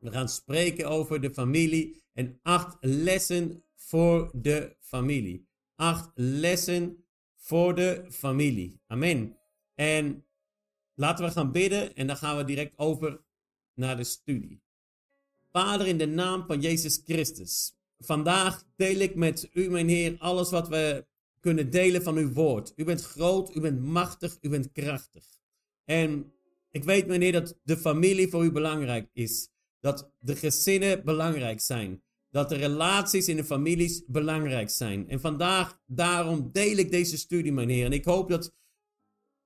We 0.00 0.10
gaan 0.10 0.28
spreken 0.28 0.88
over 0.88 1.20
de 1.20 1.30
familie 1.30 2.02
en 2.12 2.38
acht 2.42 2.76
lessen 2.80 3.64
voor 3.74 4.30
de 4.34 4.76
familie. 4.80 5.48
Acht 5.74 6.10
lessen 6.14 7.04
voor 7.36 7.74
de 7.74 8.06
familie. 8.10 8.80
Amen. 8.86 9.38
En 9.74 10.26
laten 10.94 11.24
we 11.24 11.30
gaan 11.30 11.52
bidden 11.52 11.94
en 11.94 12.06
dan 12.06 12.16
gaan 12.16 12.36
we 12.36 12.44
direct 12.44 12.78
over 12.78 13.24
naar 13.74 13.96
de 13.96 14.04
studie. 14.04 14.62
Vader, 15.52 15.86
in 15.86 15.98
de 15.98 16.06
naam 16.06 16.46
van 16.46 16.60
Jezus 16.60 17.02
Christus. 17.04 17.74
Vandaag 17.98 18.64
deel 18.76 18.98
ik 18.98 19.14
met 19.14 19.48
u, 19.52 19.70
mijn 19.70 19.88
Heer, 19.88 20.16
alles 20.18 20.50
wat 20.50 20.68
we 20.68 21.06
kunnen 21.40 21.70
delen 21.70 22.02
van 22.02 22.16
uw 22.16 22.32
woord. 22.32 22.72
U 22.76 22.84
bent 22.84 23.02
groot, 23.02 23.56
u 23.56 23.60
bent 23.60 23.80
machtig, 23.80 24.38
u 24.40 24.48
bent 24.48 24.72
krachtig. 24.72 25.26
En 25.84 26.32
ik 26.70 26.84
weet, 26.84 27.06
mijn 27.06 27.20
Heer, 27.20 27.32
dat 27.32 27.58
de 27.62 27.76
familie 27.76 28.28
voor 28.28 28.44
u 28.44 28.52
belangrijk 28.52 29.10
is. 29.12 29.48
Dat 29.80 30.12
de 30.18 30.36
gezinnen 30.36 31.04
belangrijk 31.04 31.60
zijn. 31.60 32.02
Dat 32.30 32.48
de 32.48 32.56
relaties 32.56 33.28
in 33.28 33.36
de 33.36 33.44
families 33.44 34.02
belangrijk 34.06 34.70
zijn. 34.70 35.08
En 35.08 35.20
vandaag, 35.20 35.80
daarom 35.86 36.52
deel 36.52 36.76
ik 36.76 36.90
deze 36.90 37.18
studie, 37.18 37.52
mijn 37.52 37.68
Heer. 37.68 37.84
En 37.84 37.92
ik 37.92 38.04
hoop 38.04 38.28
dat 38.28 38.54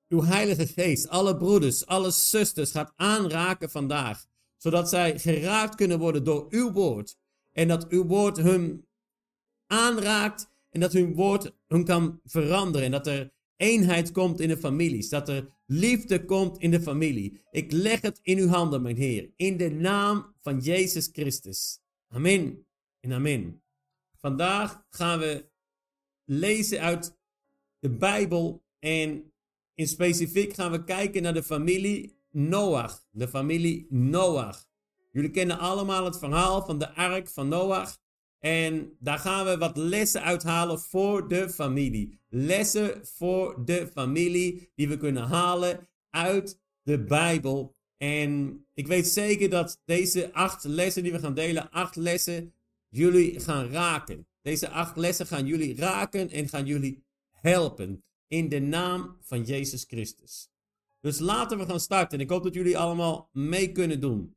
uw 0.08 0.22
Heilige 0.22 0.66
Geest, 0.66 1.08
alle 1.08 1.36
broeders, 1.36 1.86
alle 1.86 2.10
zusters 2.10 2.70
gaat 2.70 2.92
aanraken 2.96 3.70
vandaag. 3.70 4.26
Zodat 4.56 4.88
zij 4.88 5.18
geraakt 5.18 5.74
kunnen 5.74 5.98
worden 5.98 6.24
door 6.24 6.46
uw 6.48 6.72
woord. 6.72 7.16
En 7.52 7.68
dat 7.68 7.88
uw 7.88 8.04
woord 8.04 8.36
hun 8.36 8.86
aanraakt 9.66 10.48
en 10.70 10.80
dat 10.80 10.92
hun 10.92 11.14
woord 11.14 11.54
hun 11.66 11.84
kan 11.84 12.20
veranderen. 12.24 12.86
En 12.86 12.92
dat 12.92 13.06
er 13.06 13.32
eenheid 13.56 14.12
komt 14.12 14.40
in 14.40 14.48
de 14.48 14.56
families. 14.56 15.08
Dat 15.08 15.28
er 15.28 15.53
liefde 15.66 16.24
komt 16.24 16.58
in 16.58 16.70
de 16.70 16.80
familie. 16.80 17.40
Ik 17.50 17.72
leg 17.72 18.00
het 18.00 18.18
in 18.22 18.38
uw 18.38 18.48
handen, 18.48 18.82
mijn 18.82 18.96
Heer. 18.96 19.32
In 19.36 19.56
de 19.56 19.70
naam 19.70 20.34
van 20.40 20.58
Jezus 20.58 21.08
Christus. 21.12 21.80
Amen 22.08 22.66
en 23.00 23.12
amen. 23.12 23.62
Vandaag 24.16 24.86
gaan 24.90 25.18
we 25.18 25.50
lezen 26.24 26.80
uit 26.80 27.18
de 27.78 27.90
Bijbel. 27.90 28.64
En 28.78 29.32
in 29.74 29.88
specifiek 29.88 30.54
gaan 30.54 30.70
we 30.70 30.84
kijken 30.84 31.22
naar 31.22 31.34
de 31.34 31.42
familie 31.42 32.18
Noach. 32.30 33.06
De 33.10 33.28
familie 33.28 33.86
Noach. 33.90 34.66
Jullie 35.10 35.30
kennen 35.30 35.58
allemaal 35.58 36.04
het 36.04 36.18
verhaal 36.18 36.64
van 36.64 36.78
de 36.78 36.94
ark 36.94 37.28
van 37.28 37.48
Noach. 37.48 37.98
En 38.44 38.96
daar 38.98 39.18
gaan 39.18 39.44
we 39.44 39.58
wat 39.58 39.76
lessen 39.76 40.22
uithalen 40.22 40.80
voor 40.80 41.28
de 41.28 41.50
familie. 41.50 42.20
Lessen 42.28 43.06
voor 43.06 43.64
de 43.64 43.86
familie 43.92 44.70
die 44.74 44.88
we 44.88 44.96
kunnen 44.96 45.22
halen 45.22 45.88
uit 46.10 46.60
de 46.82 47.04
Bijbel. 47.04 47.76
En 47.96 48.64
ik 48.74 48.86
weet 48.86 49.06
zeker 49.06 49.50
dat 49.50 49.82
deze 49.84 50.32
acht 50.32 50.64
lessen 50.64 51.02
die 51.02 51.12
we 51.12 51.18
gaan 51.18 51.34
delen, 51.34 51.70
acht 51.70 51.96
lessen, 51.96 52.54
jullie 52.88 53.40
gaan 53.40 53.68
raken. 53.68 54.26
Deze 54.42 54.68
acht 54.68 54.96
lessen 54.96 55.26
gaan 55.26 55.46
jullie 55.46 55.76
raken 55.76 56.30
en 56.30 56.48
gaan 56.48 56.66
jullie 56.66 57.04
helpen. 57.30 58.04
In 58.26 58.48
de 58.48 58.60
naam 58.60 59.16
van 59.20 59.42
Jezus 59.42 59.84
Christus. 59.84 60.50
Dus 61.00 61.18
laten 61.18 61.58
we 61.58 61.64
gaan 61.64 61.80
starten. 61.80 62.20
Ik 62.20 62.30
hoop 62.30 62.42
dat 62.42 62.54
jullie 62.54 62.78
allemaal 62.78 63.28
mee 63.32 63.72
kunnen 63.72 64.00
doen. 64.00 64.36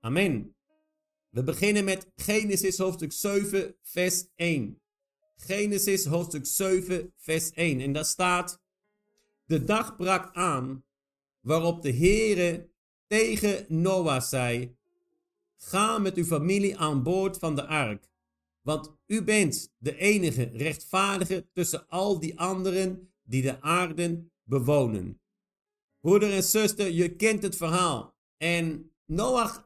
Amen. 0.00 0.54
We 1.34 1.42
beginnen 1.42 1.84
met 1.84 2.12
Genesis 2.16 2.78
hoofdstuk 2.78 3.12
7, 3.12 3.76
vers 3.82 4.26
1. 4.36 4.80
Genesis 5.36 6.04
hoofdstuk 6.04 6.46
7, 6.46 7.12
vers 7.16 7.50
1. 7.50 7.80
En 7.80 7.92
daar 7.92 8.04
staat: 8.04 8.62
De 9.44 9.64
dag 9.64 9.96
brak 9.96 10.34
aan 10.34 10.84
waarop 11.40 11.82
de 11.82 11.92
Heere 11.92 12.70
tegen 13.06 13.64
Noah 13.68 14.20
zei: 14.22 14.76
Ga 15.56 15.98
met 15.98 16.16
uw 16.16 16.24
familie 16.24 16.78
aan 16.78 17.02
boord 17.02 17.38
van 17.38 17.54
de 17.54 17.66
ark, 17.66 18.10
want 18.60 18.96
u 19.06 19.22
bent 19.22 19.74
de 19.78 19.96
enige 19.96 20.50
rechtvaardige 20.52 21.48
tussen 21.52 21.88
al 21.88 22.20
die 22.20 22.38
anderen 22.38 23.12
die 23.22 23.42
de 23.42 23.60
aarde 23.60 24.28
bewonen. 24.42 25.20
Broeder 26.00 26.32
en 26.32 26.44
zuster, 26.44 26.90
je 26.90 27.16
kent 27.16 27.42
het 27.42 27.56
verhaal. 27.56 28.16
En 28.36 28.92
Noach 29.06 29.63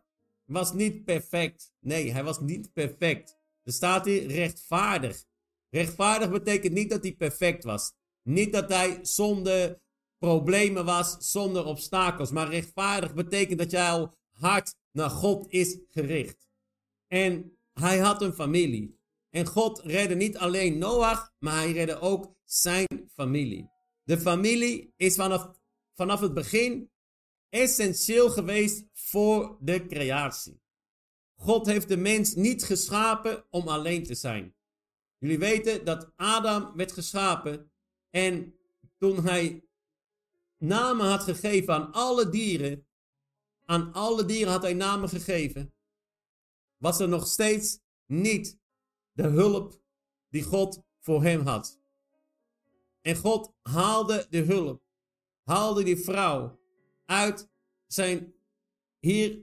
was 0.49 0.73
niet 0.73 1.05
perfect. 1.05 1.73
Nee, 1.81 2.13
hij 2.13 2.25
was 2.25 2.41
niet 2.41 2.73
perfect. 2.73 3.37
Er 3.63 3.73
staat 3.73 4.05
hier 4.05 4.27
rechtvaardig. 4.27 5.25
Rechtvaardig 5.71 6.31
betekent 6.31 6.73
niet 6.73 6.91
dat 6.91 7.03
hij 7.03 7.15
perfect 7.15 7.65
was. 7.65 7.93
Niet 8.23 8.53
dat 8.53 8.69
hij 8.69 8.99
zonder 9.03 9.81
problemen 10.19 10.85
was, 10.85 11.17
zonder 11.31 11.65
obstakels. 11.65 12.31
Maar 12.31 12.49
rechtvaardig 12.49 13.15
betekent 13.15 13.59
dat 13.59 13.71
jouw 13.71 14.15
hart 14.31 14.75
naar 14.93 15.11
God 15.11 15.47
is 15.49 15.79
gericht. 15.89 16.49
En 17.07 17.59
hij 17.73 17.99
had 17.99 18.23
een 18.23 18.33
familie. 18.33 18.99
En 19.31 19.47
God 19.47 19.81
redde 19.81 20.15
niet 20.15 20.39
alleen 20.39 20.79
Noach, 20.79 21.33
maar 21.39 21.55
hij 21.55 21.73
redde 21.73 22.01
ook 22.01 22.35
zijn 22.45 23.11
familie. 23.13 23.71
De 24.03 24.19
familie 24.19 24.93
is 24.97 25.15
vanaf, 25.15 25.51
vanaf 25.95 26.21
het 26.21 26.35
begin 26.35 26.91
essentieel 27.49 28.31
geweest 28.31 28.85
voor 28.93 29.57
de 29.61 29.87
creatie. 29.87 30.61
God 31.35 31.67
heeft 31.67 31.89
de 31.89 31.97
mens 31.97 32.35
niet 32.35 32.65
geschapen 32.65 33.45
om 33.51 33.69
alleen 33.69 34.05
te 34.05 34.15
zijn. 34.15 34.55
Jullie 35.19 35.39
weten 35.39 35.85
dat 35.85 36.13
Adam 36.17 36.77
werd 36.77 36.93
geschapen 36.93 37.73
en 38.11 38.55
toen 38.99 39.25
hij 39.25 39.69
namen 40.57 41.07
had 41.07 41.23
gegeven 41.23 41.75
aan 41.75 41.93
alle 41.93 42.29
dieren, 42.29 42.87
aan 43.65 43.93
alle 43.93 44.25
dieren 44.25 44.53
had 44.53 44.63
hij 44.63 44.75
namen 44.75 45.09
gegeven, 45.09 45.75
was 46.77 47.01
er 47.01 47.09
nog 47.09 47.27
steeds 47.27 47.81
niet 48.07 48.59
de 49.13 49.27
hulp 49.27 49.81
die 50.29 50.43
God 50.43 50.83
voor 50.99 51.23
hem 51.23 51.47
had. 51.47 51.81
En 53.01 53.17
God 53.17 53.53
haalde 53.63 54.27
de 54.31 54.43
hulp, 54.43 54.83
haalde 55.43 55.83
die 55.83 55.97
vrouw 55.97 56.59
uit 57.09 57.49
zijn 57.87 58.35
hier. 58.99 59.39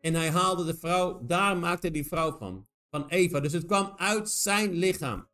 En 0.00 0.14
hij 0.14 0.30
haalde 0.30 0.64
de 0.64 0.76
vrouw, 0.76 1.24
daar 1.26 1.56
maakte 1.56 1.90
die 1.90 2.06
vrouw 2.06 2.36
van. 2.36 2.68
Van 2.90 3.08
Eva. 3.08 3.40
Dus 3.40 3.52
het 3.52 3.64
kwam 3.64 3.92
uit 3.96 4.30
zijn 4.30 4.72
lichaam. 4.72 5.28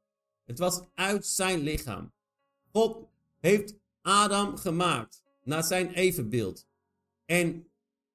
Het 0.45 0.59
was 0.59 0.83
uit 0.95 1.27
zijn 1.27 1.61
lichaam. 1.61 2.12
God 2.73 3.09
heeft 3.39 3.75
Adam 4.01 4.56
gemaakt 4.56 5.23
naar 5.43 5.65
zijn 5.65 5.93
evenbeeld. 5.93 6.67
En 7.25 7.71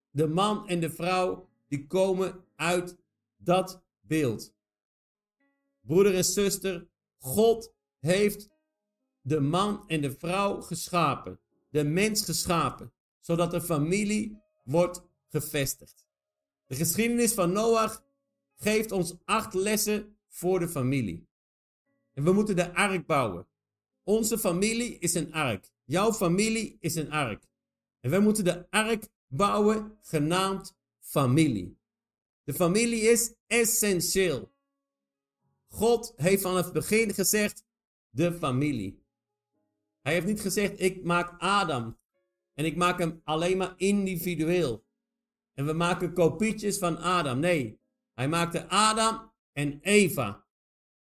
de 0.09 0.27
man 0.27 0.67
en 0.67 0.79
de 0.79 0.89
vrouw 0.89 1.49
die 1.67 1.87
komen 1.87 2.45
uit 2.55 2.97
dat 3.37 3.83
beeld. 3.99 4.53
Broeder 5.79 6.15
en 6.15 6.25
zuster, 6.25 6.87
God 7.17 7.73
heeft 7.99 8.49
de 9.21 9.39
man 9.39 9.83
en 9.87 10.01
de 10.01 10.11
vrouw 10.11 10.61
geschapen 10.61 11.39
de 11.75 11.83
mens 11.83 12.23
geschapen, 12.23 12.93
zodat 13.19 13.53
een 13.53 13.61
familie 13.61 14.41
wordt 14.63 15.03
gevestigd. 15.27 16.05
De 16.65 16.75
geschiedenis 16.75 17.33
van 17.33 17.51
Noach 17.51 18.03
geeft 18.55 18.91
ons 18.91 19.15
acht 19.25 19.53
lessen 19.53 20.17
voor 20.27 20.59
de 20.59 20.69
familie. 20.69 21.27
En 22.13 22.23
we 22.23 22.31
moeten 22.31 22.55
de 22.55 22.73
ark 22.73 23.05
bouwen. 23.05 23.47
Onze 24.03 24.37
familie 24.37 24.97
is 24.99 25.13
een 25.13 25.33
ark. 25.33 25.71
Jouw 25.83 26.13
familie 26.13 26.77
is 26.79 26.95
een 26.95 27.11
ark. 27.11 27.43
En 27.99 28.11
we 28.11 28.19
moeten 28.19 28.43
de 28.43 28.69
ark 28.69 29.07
bouwen, 29.27 29.97
genaamd 30.01 30.75
familie. 30.99 31.77
De 32.43 32.53
familie 32.53 33.01
is 33.01 33.33
essentieel. 33.47 34.53
God 35.67 36.13
heeft 36.15 36.41
vanaf 36.41 36.63
het 36.63 36.73
begin 36.73 37.13
gezegd: 37.13 37.63
de 38.09 38.33
familie. 38.33 39.04
Hij 40.05 40.13
heeft 40.13 40.25
niet 40.25 40.41
gezegd, 40.41 40.79
ik 40.79 41.03
maak 41.03 41.41
Adam. 41.41 41.97
En 42.53 42.65
ik 42.65 42.75
maak 42.75 42.99
hem 42.99 43.21
alleen 43.23 43.57
maar 43.57 43.73
individueel. 43.77 44.85
En 45.53 45.65
we 45.65 45.73
maken 45.73 46.13
kopietjes 46.13 46.77
van 46.77 46.97
Adam. 46.97 47.39
Nee, 47.39 47.79
hij 48.13 48.27
maakte 48.27 48.67
Adam 48.67 49.31
en 49.51 49.79
Eva. 49.81 50.45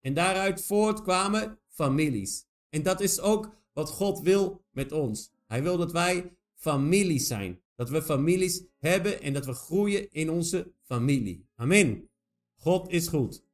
En 0.00 0.14
daaruit 0.14 0.64
voortkwamen 0.64 1.60
families. 1.68 2.46
En 2.68 2.82
dat 2.82 3.00
is 3.00 3.20
ook 3.20 3.54
wat 3.72 3.90
God 3.90 4.20
wil 4.20 4.64
met 4.70 4.92
ons. 4.92 5.32
Hij 5.46 5.62
wil 5.62 5.76
dat 5.76 5.92
wij 5.92 6.36
families 6.54 7.26
zijn. 7.26 7.62
Dat 7.74 7.90
we 7.90 8.02
families 8.02 8.64
hebben 8.78 9.20
en 9.22 9.32
dat 9.32 9.46
we 9.46 9.52
groeien 9.52 10.10
in 10.10 10.30
onze 10.30 10.72
familie. 10.82 11.48
Amen. 11.54 12.10
God 12.56 12.88
is 12.88 13.08
goed. 13.08 13.44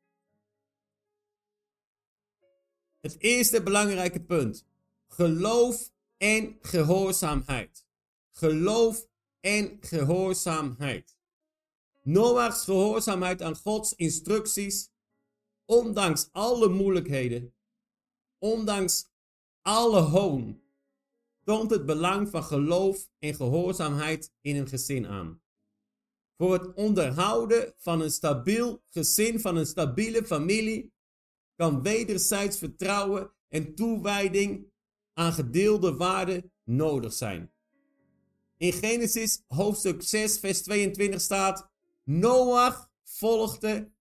Het 3.01 3.19
eerste 3.19 3.63
belangrijke 3.63 4.21
punt. 4.21 4.69
Geloof 5.13 5.93
en 6.17 6.59
gehoorzaamheid. 6.61 7.87
Geloof 8.31 9.09
en 9.41 9.79
gehoorzaamheid. 9.81 11.19
Noach's 12.03 12.65
gehoorzaamheid 12.65 13.43
aan 13.43 13.57
Gods 13.57 13.95
instructies, 13.95 14.91
ondanks 15.65 16.29
alle 16.33 16.69
moeilijkheden, 16.69 17.55
ondanks 18.39 19.09
alle 19.63 20.01
hoon, 20.01 20.63
toont 21.45 21.71
het 21.71 21.87
belang 21.87 22.29
van 22.29 22.45
geloof 22.45 23.11
en 23.19 23.35
gehoorzaamheid 23.35 24.33
in 24.41 24.57
een 24.57 24.69
gezin 24.69 25.07
aan. 25.07 25.43
voor 26.37 26.53
het 26.53 26.75
onderhouden 26.75 27.75
van 27.77 28.01
een 28.01 28.11
stabiel 28.11 28.83
gezin, 28.89 29.41
van 29.41 29.57
een 29.57 29.67
stabiele 29.67 30.25
familie, 30.25 30.93
kan 31.55 31.83
wederzijds 31.83 32.59
vertrouwen 32.59 33.33
en 33.49 33.75
toewijding 33.75 34.70
aan 35.21 35.33
gedeelde 35.33 35.97
waarden 35.97 36.53
nodig 36.65 37.13
zijn. 37.13 37.53
In 38.57 38.73
Genesis 38.73 39.43
hoofdstuk 39.47 40.03
6, 40.03 40.39
vers 40.39 40.63
22 40.63 41.21
staat: 41.21 41.71
Noach 42.05 42.91
volgde 43.05 43.93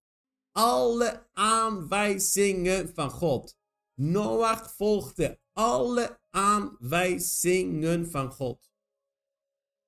alle 0.51 1.27
aanwijzingen 1.33 2.93
van 2.93 3.09
God. 3.09 3.57
Noach 3.93 4.73
volgde 4.75 5.39
alle 5.53 6.19
aanwijzingen 6.29 8.09
van 8.09 8.31
God. 8.31 8.71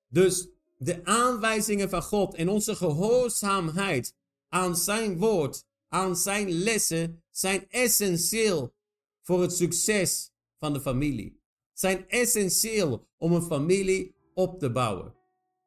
Dus 0.08 0.48
de 0.76 1.04
aanwijzingen 1.04 1.90
van 1.90 2.02
God 2.02 2.34
en 2.34 2.48
onze 2.48 2.76
gehoorzaamheid 2.76 4.16
aan 4.48 4.76
zijn 4.76 5.18
woord, 5.18 5.66
aan 5.88 6.16
zijn 6.16 6.50
lessen, 6.50 7.24
zijn 7.30 7.68
essentieel 7.68 8.74
voor 9.22 9.40
het 9.40 9.52
succes 9.52 10.31
van 10.62 10.72
de 10.72 10.80
familie. 10.80 11.40
Zijn 11.72 12.08
essentieel 12.08 13.08
om 13.18 13.32
een 13.32 13.42
familie 13.42 14.14
op 14.34 14.58
te 14.58 14.70
bouwen. 14.70 15.14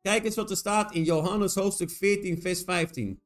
Kijk 0.01 0.25
eens 0.25 0.35
wat 0.35 0.49
er 0.49 0.57
staat 0.57 0.93
in 0.93 1.03
Johannes 1.03 1.55
hoofdstuk 1.55 1.89
14, 1.89 2.41
vers 2.41 2.63
15. 2.63 3.21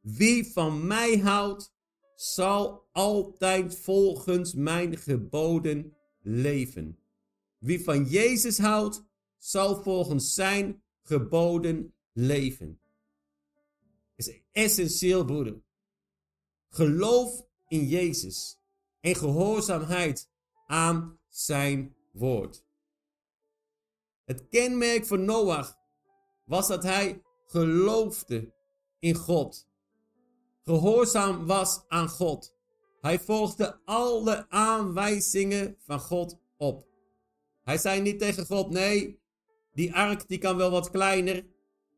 Wie 0.00 0.52
van 0.52 0.86
mij 0.86 1.18
houdt, 1.18 1.74
zal 2.14 2.88
altijd 2.92 3.76
volgens 3.76 4.54
mijn 4.54 4.96
geboden 4.96 5.96
leven. 6.20 6.98
Wie 7.58 7.84
van 7.84 8.04
Jezus 8.04 8.58
houdt, 8.58 9.04
zal 9.36 9.82
volgens 9.82 10.34
zijn 10.34 10.82
geboden 11.02 11.94
leven. 12.12 12.80
is 14.16 14.40
essentieel, 14.52 15.24
broeder. 15.24 15.62
Geloof 16.68 17.46
in 17.68 17.86
Jezus 17.86 18.60
en 19.00 19.14
gehoorzaamheid 19.14 20.34
aan 20.66 21.18
zijn 21.28 21.96
woord. 22.12 22.64
Het 24.24 24.48
kenmerk 24.48 25.06
van 25.06 25.24
Noach 25.24 25.78
was 26.44 26.68
dat 26.68 26.82
hij 26.82 27.22
geloofde 27.46 28.52
in 28.98 29.14
God. 29.14 29.68
Gehoorzaam 30.62 31.46
was 31.46 31.84
aan 31.88 32.08
God. 32.08 32.54
Hij 33.00 33.18
volgde 33.18 33.80
alle 33.84 34.46
aanwijzingen 34.48 35.76
van 35.78 36.00
God 36.00 36.38
op. 36.56 36.86
Hij 37.62 37.78
zei 37.78 38.00
niet 38.00 38.18
tegen 38.18 38.46
God: 38.46 38.70
nee, 38.70 39.20
die 39.72 39.94
ark 39.94 40.28
die 40.28 40.38
kan 40.38 40.56
wel 40.56 40.70
wat 40.70 40.90
kleiner. 40.90 41.46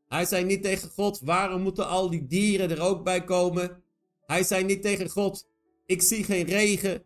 Hij 0.09 0.25
zei 0.25 0.45
niet 0.45 0.63
tegen 0.63 0.91
God: 0.91 1.21
waarom 1.21 1.63
moeten 1.63 1.87
al 1.87 2.11
die 2.11 2.27
dieren 2.27 2.71
er 2.71 2.81
ook 2.81 3.05
bij 3.05 3.25
komen? 3.25 3.83
Hij 4.21 4.45
zei 4.45 4.65
niet 4.65 4.83
tegen 4.83 5.11
God: 5.11 5.49
ik 5.87 6.03
zie 6.03 6.25
geen 6.25 6.47
regen. 6.47 7.05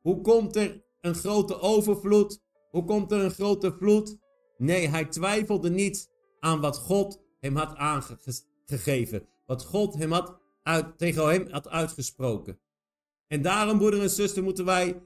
Hoe 0.00 0.20
komt 0.20 0.56
er 0.56 0.82
een 1.08 1.14
grote 1.14 1.60
overvloed? 1.60 2.40
Hoe 2.70 2.84
komt 2.84 3.12
er 3.12 3.20
een 3.20 3.30
grote 3.30 3.72
vloed? 3.72 4.18
Nee, 4.56 4.88
hij 4.88 5.04
twijfelde 5.04 5.70
niet 5.70 6.10
aan 6.40 6.60
wat 6.60 6.78
God 6.78 7.22
hem 7.40 7.56
had 7.56 7.76
aangegeven. 7.76 9.28
Wat 9.46 9.64
God 9.64 9.94
hem 9.94 10.12
had 10.12 10.38
uit, 10.62 10.98
tegen 10.98 11.28
hem 11.28 11.48
had 11.50 11.68
uitgesproken. 11.68 12.60
En 13.28 13.42
daarom, 13.42 13.78
broeder 13.78 14.00
en 14.00 14.10
zuster, 14.10 14.42
moeten 14.42 14.64
wij 14.64 15.02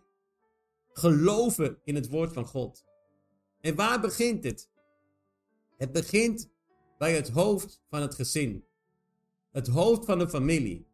geloven 0.92 1.80
in 1.84 1.94
het 1.94 2.08
woord 2.08 2.32
van 2.32 2.46
God. 2.46 2.84
En 3.60 3.74
waar 3.74 4.00
begint 4.00 4.44
het? 4.44 4.70
Het 5.76 5.92
begint 5.92 6.50
bij 6.98 7.14
het 7.14 7.28
hoofd 7.28 7.82
van 7.90 8.00
het 8.00 8.14
gezin. 8.14 8.64
Het 9.52 9.68
hoofd 9.68 10.04
van 10.04 10.18
de 10.18 10.28
familie. 10.28 10.86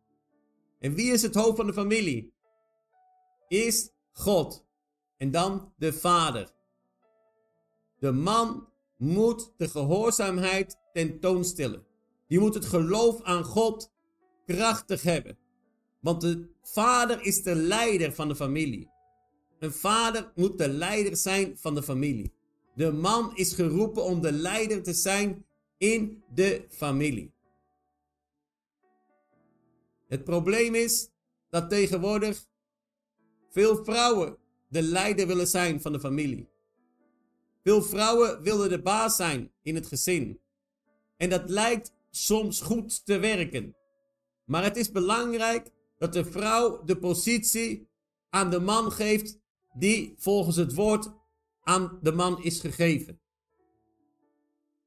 En 0.78 0.94
wie 0.94 1.12
is 1.12 1.22
het 1.22 1.34
hoofd 1.34 1.56
van 1.56 1.66
de 1.66 1.72
familie? 1.72 2.32
Eerst 3.48 3.94
God 4.12 4.67
en 5.18 5.30
dan 5.30 5.72
de 5.76 5.92
vader. 5.92 6.50
De 7.98 8.12
man 8.12 8.68
moet 8.96 9.52
de 9.56 9.68
gehoorzaamheid 9.68 10.76
tentoonstellen. 10.92 11.86
Die 12.26 12.40
moet 12.40 12.54
het 12.54 12.64
geloof 12.64 13.22
aan 13.22 13.44
God 13.44 13.92
krachtig 14.46 15.02
hebben. 15.02 15.38
Want 16.00 16.20
de 16.20 16.48
vader 16.62 17.22
is 17.22 17.42
de 17.42 17.54
leider 17.54 18.12
van 18.12 18.28
de 18.28 18.36
familie. 18.36 18.90
Een 19.58 19.72
vader 19.72 20.32
moet 20.34 20.58
de 20.58 20.68
leider 20.68 21.16
zijn 21.16 21.58
van 21.58 21.74
de 21.74 21.82
familie. 21.82 22.32
De 22.74 22.92
man 22.92 23.36
is 23.36 23.52
geroepen 23.52 24.02
om 24.02 24.20
de 24.20 24.32
leider 24.32 24.82
te 24.82 24.92
zijn 24.92 25.46
in 25.78 26.22
de 26.34 26.66
familie. 26.68 27.32
Het 30.08 30.24
probleem 30.24 30.74
is 30.74 31.10
dat 31.50 31.70
tegenwoordig 31.70 32.46
veel 33.50 33.84
vrouwen 33.84 34.38
de 34.68 34.82
leider 34.82 35.26
willen 35.26 35.46
zijn 35.46 35.80
van 35.80 35.92
de 35.92 36.00
familie. 36.00 36.48
Veel 37.62 37.82
vrouwen 37.82 38.42
willen 38.42 38.68
de 38.68 38.82
baas 38.82 39.16
zijn 39.16 39.52
in 39.62 39.74
het 39.74 39.86
gezin. 39.86 40.40
En 41.16 41.30
dat 41.30 41.50
lijkt 41.50 41.92
soms 42.10 42.60
goed 42.60 43.04
te 43.04 43.18
werken. 43.18 43.76
Maar 44.44 44.62
het 44.62 44.76
is 44.76 44.90
belangrijk 44.90 45.70
dat 45.98 46.12
de 46.12 46.24
vrouw 46.24 46.84
de 46.84 46.98
positie 46.98 47.88
aan 48.30 48.50
de 48.50 48.60
man 48.60 48.92
geeft 48.92 49.38
die 49.72 50.14
volgens 50.16 50.56
het 50.56 50.74
woord 50.74 51.12
aan 51.62 51.98
de 52.02 52.12
man 52.12 52.42
is 52.42 52.60
gegeven. 52.60 53.20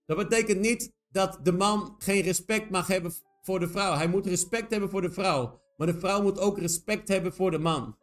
Dat 0.06 0.18
betekent 0.18 0.60
niet 0.60 0.92
dat 1.10 1.40
de 1.44 1.52
man 1.52 1.96
geen 1.98 2.22
respect 2.22 2.70
mag 2.70 2.88
hebben 2.88 3.14
voor 3.42 3.60
de 3.60 3.68
vrouw. 3.68 3.94
Hij 3.94 4.08
moet 4.08 4.26
respect 4.26 4.72
hebben 4.72 4.90
voor 4.90 5.02
de 5.02 5.12
vrouw. 5.12 5.62
Maar 5.78 5.88
de 5.88 6.00
vrouw 6.00 6.22
moet 6.22 6.40
ook 6.40 6.60
respect 6.60 7.08
hebben 7.08 7.34
voor 7.34 7.52
de 7.52 7.60
man. 7.60 7.98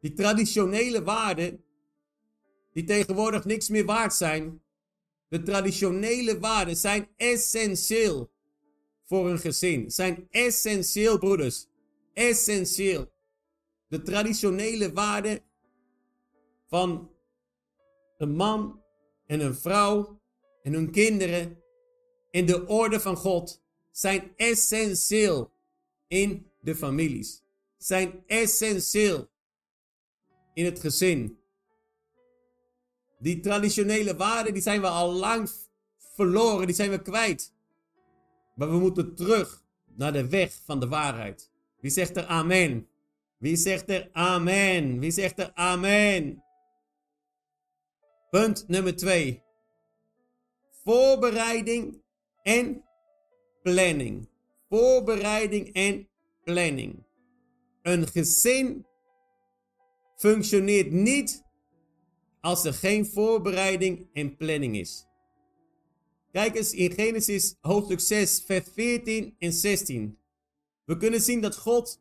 Die 0.00 0.12
traditionele 0.12 1.02
waarden, 1.02 1.64
die 2.72 2.84
tegenwoordig 2.84 3.44
niks 3.44 3.68
meer 3.68 3.84
waard 3.84 4.14
zijn. 4.14 4.62
De 5.28 5.42
traditionele 5.42 6.38
waarden 6.38 6.76
zijn 6.76 7.08
essentieel 7.16 8.30
voor 9.04 9.30
een 9.30 9.38
gezin. 9.38 9.90
Zijn 9.90 10.26
essentieel, 10.30 11.18
broeders. 11.18 11.66
Essentieel. 12.12 13.12
De 13.88 14.02
traditionele 14.02 14.92
waarden 14.92 15.40
van 16.66 17.10
een 18.16 18.34
man 18.34 18.82
en 19.26 19.40
een 19.40 19.54
vrouw 19.54 20.20
en 20.62 20.72
hun 20.72 20.90
kinderen 20.90 21.62
in 22.30 22.46
de 22.46 22.66
orde 22.66 23.00
van 23.00 23.16
God 23.16 23.62
zijn 23.90 24.32
essentieel 24.36 25.52
in 26.06 26.50
de 26.60 26.76
families. 26.76 27.42
Zijn 27.76 28.22
essentieel 28.26 29.28
in 30.58 30.64
het 30.64 30.80
gezin. 30.80 31.38
Die 33.18 33.40
traditionele 33.40 34.16
waarden 34.16 34.52
die 34.52 34.62
zijn 34.62 34.80
we 34.80 34.86
al 34.86 35.12
lang 35.12 35.50
verloren, 35.98 36.66
die 36.66 36.74
zijn 36.74 36.90
we 36.90 37.02
kwijt. 37.02 37.54
Maar 38.54 38.70
we 38.70 38.78
moeten 38.78 39.14
terug 39.14 39.64
naar 39.84 40.12
de 40.12 40.28
weg 40.28 40.60
van 40.64 40.80
de 40.80 40.88
waarheid. 40.88 41.50
Wie 41.80 41.90
zegt 41.90 42.16
er 42.16 42.26
amen? 42.26 42.88
Wie 43.36 43.56
zegt 43.56 43.88
er 43.90 44.08
amen? 44.12 44.98
Wie 44.98 45.10
zegt 45.10 45.38
er 45.38 45.50
amen? 45.54 46.44
Punt 48.30 48.68
nummer 48.68 48.96
2. 48.96 49.42
Voorbereiding 50.70 52.02
en 52.42 52.84
planning. 53.62 54.28
Voorbereiding 54.68 55.72
en 55.72 56.08
planning. 56.44 57.06
Een 57.82 58.06
gezin 58.06 58.87
functioneert 60.18 60.90
niet 60.90 61.42
als 62.40 62.64
er 62.64 62.74
geen 62.74 63.06
voorbereiding 63.06 64.08
en 64.12 64.36
planning 64.36 64.76
is. 64.76 65.06
Kijk 66.32 66.56
eens 66.56 66.72
in 66.72 66.92
Genesis 66.92 67.56
hoofdstuk 67.60 68.00
6, 68.00 68.42
vers 68.46 68.64
14 68.74 69.34
en 69.38 69.52
16. 69.52 70.18
We 70.84 70.96
kunnen 70.96 71.20
zien 71.20 71.40
dat 71.40 71.56
God 71.56 72.00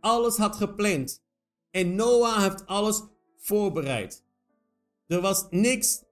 alles 0.00 0.36
had 0.36 0.56
gepland 0.56 1.22
en 1.70 1.94
Noah 1.94 2.42
heeft 2.42 2.66
alles 2.66 3.02
voorbereid. 3.36 4.24
Er 5.06 5.20
was 5.20 5.46
niks 5.50 6.02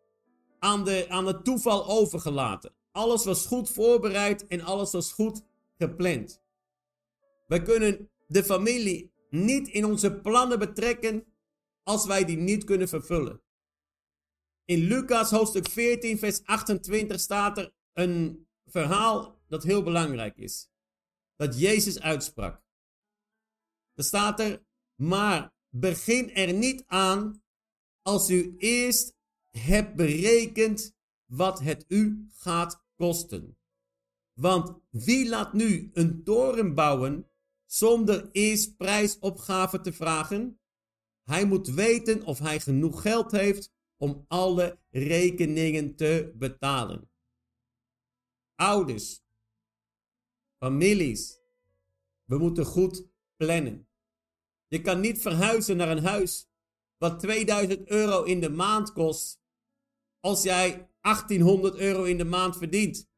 aan, 0.58 0.84
de, 0.84 1.06
aan 1.08 1.26
het 1.26 1.44
toeval 1.44 1.86
overgelaten. 1.86 2.74
Alles 2.92 3.24
was 3.24 3.46
goed 3.46 3.70
voorbereid 3.70 4.46
en 4.46 4.60
alles 4.60 4.92
was 4.92 5.12
goed 5.12 5.42
gepland. 5.78 6.42
Wij 7.46 7.62
kunnen 7.62 8.10
de 8.26 8.44
familie 8.44 9.12
niet 9.30 9.68
in 9.68 9.84
onze 9.84 10.20
plannen 10.20 10.58
betrekken 10.58 11.24
als 11.86 12.06
wij 12.06 12.24
die 12.24 12.36
niet 12.36 12.64
kunnen 12.64 12.88
vervullen. 12.88 13.42
In 14.64 14.78
Lucas 14.78 15.30
hoofdstuk 15.30 15.68
14, 15.68 16.18
vers 16.18 16.44
28 16.44 17.20
staat 17.20 17.58
er 17.58 17.74
een 17.92 18.48
verhaal 18.64 19.42
dat 19.48 19.62
heel 19.62 19.82
belangrijk 19.82 20.36
is. 20.36 20.70
Dat 21.36 21.58
Jezus 21.58 22.00
uitsprak. 22.00 22.62
Er 23.94 24.04
staat 24.04 24.40
er, 24.40 24.66
maar 24.94 25.54
begin 25.68 26.34
er 26.34 26.52
niet 26.52 26.84
aan 26.86 27.42
als 28.02 28.30
u 28.30 28.54
eerst 28.58 29.16
hebt 29.50 29.96
berekend 29.96 30.96
wat 31.24 31.60
het 31.60 31.84
u 31.88 32.28
gaat 32.32 32.84
kosten. 32.94 33.58
Want 34.32 34.80
wie 34.90 35.28
laat 35.28 35.52
nu 35.52 35.90
een 35.92 36.24
toren 36.24 36.74
bouwen 36.74 37.30
zonder 37.64 38.28
eerst 38.32 38.76
prijsopgave 38.76 39.80
te 39.80 39.92
vragen? 39.92 40.60
Hij 41.26 41.44
moet 41.44 41.68
weten 41.68 42.24
of 42.24 42.38
hij 42.38 42.60
genoeg 42.60 43.02
geld 43.02 43.30
heeft 43.30 43.72
om 43.96 44.24
alle 44.28 44.78
rekeningen 44.90 45.96
te 45.96 46.32
betalen. 46.34 47.10
Ouders, 48.54 49.22
families, 50.58 51.40
we 52.24 52.38
moeten 52.38 52.64
goed 52.64 53.08
plannen. 53.36 53.88
Je 54.66 54.80
kan 54.80 55.00
niet 55.00 55.20
verhuizen 55.20 55.76
naar 55.76 55.88
een 55.88 56.04
huis 56.04 56.48
wat 56.96 57.20
2000 57.20 57.88
euro 57.88 58.22
in 58.22 58.40
de 58.40 58.50
maand 58.50 58.92
kost 58.92 59.40
als 60.20 60.42
jij 60.42 60.90
1800 61.00 61.76
euro 61.76 62.02
in 62.02 62.18
de 62.18 62.24
maand 62.24 62.56
verdient. 62.56 63.10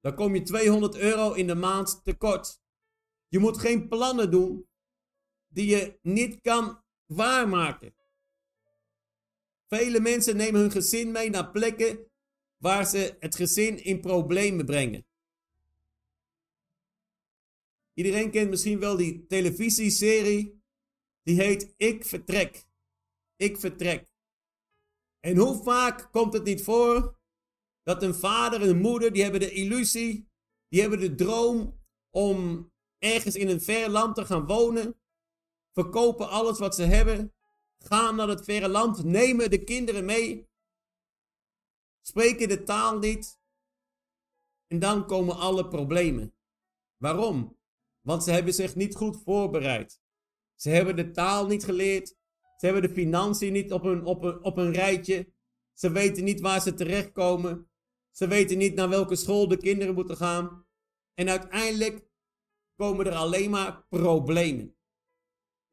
Dan 0.00 0.14
kom 0.14 0.34
je 0.34 0.42
200 0.42 0.96
euro 0.96 1.32
in 1.32 1.46
de 1.46 1.54
maand 1.54 2.04
tekort. 2.04 2.60
Je 3.28 3.38
moet 3.38 3.58
geen 3.58 3.88
plannen 3.88 4.30
doen 4.30 4.68
die 5.48 5.66
je 5.66 5.98
niet 6.02 6.40
kan 6.40 6.84
waarmaken. 7.06 7.94
Vele 9.68 10.00
mensen 10.00 10.36
nemen 10.36 10.60
hun 10.60 10.70
gezin 10.70 11.10
mee 11.10 11.30
naar 11.30 11.50
plekken 11.50 12.10
waar 12.56 12.86
ze 12.86 13.16
het 13.20 13.36
gezin 13.36 13.84
in 13.84 14.00
problemen 14.00 14.66
brengen. 14.66 15.06
Iedereen 17.94 18.30
kent 18.30 18.50
misschien 18.50 18.78
wel 18.80 18.96
die 18.96 19.26
televisieserie. 19.26 20.62
Die 21.22 21.40
heet 21.40 21.74
Ik 21.76 22.04
Vertrek. 22.04 22.66
Ik 23.36 23.56
Vertrek. 23.56 24.14
En 25.20 25.36
hoe 25.36 25.62
vaak 25.62 26.12
komt 26.12 26.32
het 26.32 26.44
niet 26.44 26.62
voor 26.62 27.18
dat 27.82 28.02
een 28.02 28.14
vader 28.14 28.62
en 28.62 28.68
een 28.68 28.80
moeder, 28.80 29.12
die 29.12 29.22
hebben 29.22 29.40
de 29.40 29.50
illusie, 29.50 30.28
die 30.68 30.80
hebben 30.80 31.00
de 31.00 31.14
droom 31.14 31.80
om 32.10 32.70
ergens 32.98 33.34
in 33.34 33.48
een 33.48 33.60
ver 33.60 33.90
land 33.90 34.14
te 34.14 34.24
gaan 34.24 34.46
wonen, 34.46 35.00
verkopen 35.76 36.28
alles 36.28 36.58
wat 36.58 36.74
ze 36.74 36.82
hebben, 36.82 37.34
gaan 37.78 38.16
naar 38.16 38.28
het 38.28 38.44
verre 38.44 38.68
land, 38.68 39.04
nemen 39.04 39.50
de 39.50 39.64
kinderen 39.64 40.04
mee, 40.04 40.48
spreken 42.00 42.48
de 42.48 42.62
taal 42.62 42.98
niet 42.98 43.38
en 44.66 44.78
dan 44.78 45.06
komen 45.06 45.36
alle 45.36 45.68
problemen. 45.68 46.34
Waarom? 46.96 47.58
Want 48.00 48.24
ze 48.24 48.30
hebben 48.30 48.54
zich 48.54 48.74
niet 48.74 48.94
goed 48.94 49.22
voorbereid. 49.22 50.00
Ze 50.54 50.70
hebben 50.70 50.96
de 50.96 51.10
taal 51.10 51.46
niet 51.46 51.64
geleerd. 51.64 52.08
Ze 52.56 52.64
hebben 52.64 52.82
de 52.82 52.94
financiën 52.94 53.52
niet 53.52 53.72
op 53.72 53.84
een, 53.84 54.04
op 54.42 54.56
een, 54.56 54.72
rijtje. 54.72 55.32
Ze 55.72 55.90
weten 55.90 56.24
niet 56.24 56.40
waar 56.40 56.60
ze 56.60 56.74
terechtkomen. 56.74 57.70
Ze 58.10 58.26
weten 58.26 58.58
niet 58.58 58.74
naar 58.74 58.88
welke 58.88 59.16
school 59.16 59.48
de 59.48 59.56
kinderen 59.56 59.94
moeten 59.94 60.16
gaan. 60.16 60.66
En 61.14 61.28
uiteindelijk 61.28 62.08
komen 62.76 63.06
er 63.06 63.14
alleen 63.14 63.50
maar 63.50 63.86
problemen. 63.88 64.75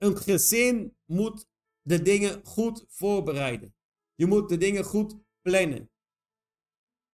Een 0.03 0.17
gezin 0.17 0.97
moet 1.05 1.47
de 1.81 2.01
dingen 2.01 2.45
goed 2.45 2.85
voorbereiden. 2.87 3.75
Je 4.15 4.25
moet 4.25 4.49
de 4.49 4.57
dingen 4.57 4.83
goed 4.83 5.15
plannen. 5.41 5.91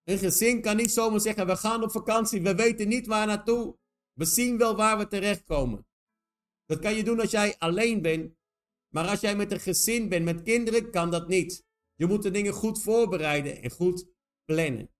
Een 0.02 0.18
gezin 0.18 0.60
kan 0.60 0.76
niet 0.76 0.90
zomaar 0.90 1.20
zeggen: 1.20 1.46
we 1.46 1.56
gaan 1.56 1.82
op 1.82 1.90
vakantie, 1.90 2.42
we 2.42 2.54
weten 2.54 2.88
niet 2.88 3.06
waar 3.06 3.26
naartoe. 3.26 3.78
We 4.12 4.24
zien 4.24 4.58
wel 4.58 4.76
waar 4.76 4.98
we 4.98 5.06
terechtkomen. 5.06 5.86
Dat 6.64 6.78
kan 6.78 6.94
je 6.94 7.04
doen 7.04 7.20
als 7.20 7.30
jij 7.30 7.58
alleen 7.58 8.02
bent. 8.02 8.34
Maar 8.94 9.08
als 9.08 9.20
jij 9.20 9.36
met 9.36 9.52
een 9.52 9.60
gezin 9.60 10.08
bent, 10.08 10.24
met 10.24 10.42
kinderen, 10.42 10.90
kan 10.90 11.10
dat 11.10 11.28
niet. 11.28 11.64
Je 11.94 12.06
moet 12.06 12.22
de 12.22 12.30
dingen 12.30 12.52
goed 12.52 12.82
voorbereiden 12.82 13.62
en 13.62 13.70
goed 13.70 14.06
plannen. 14.44 14.90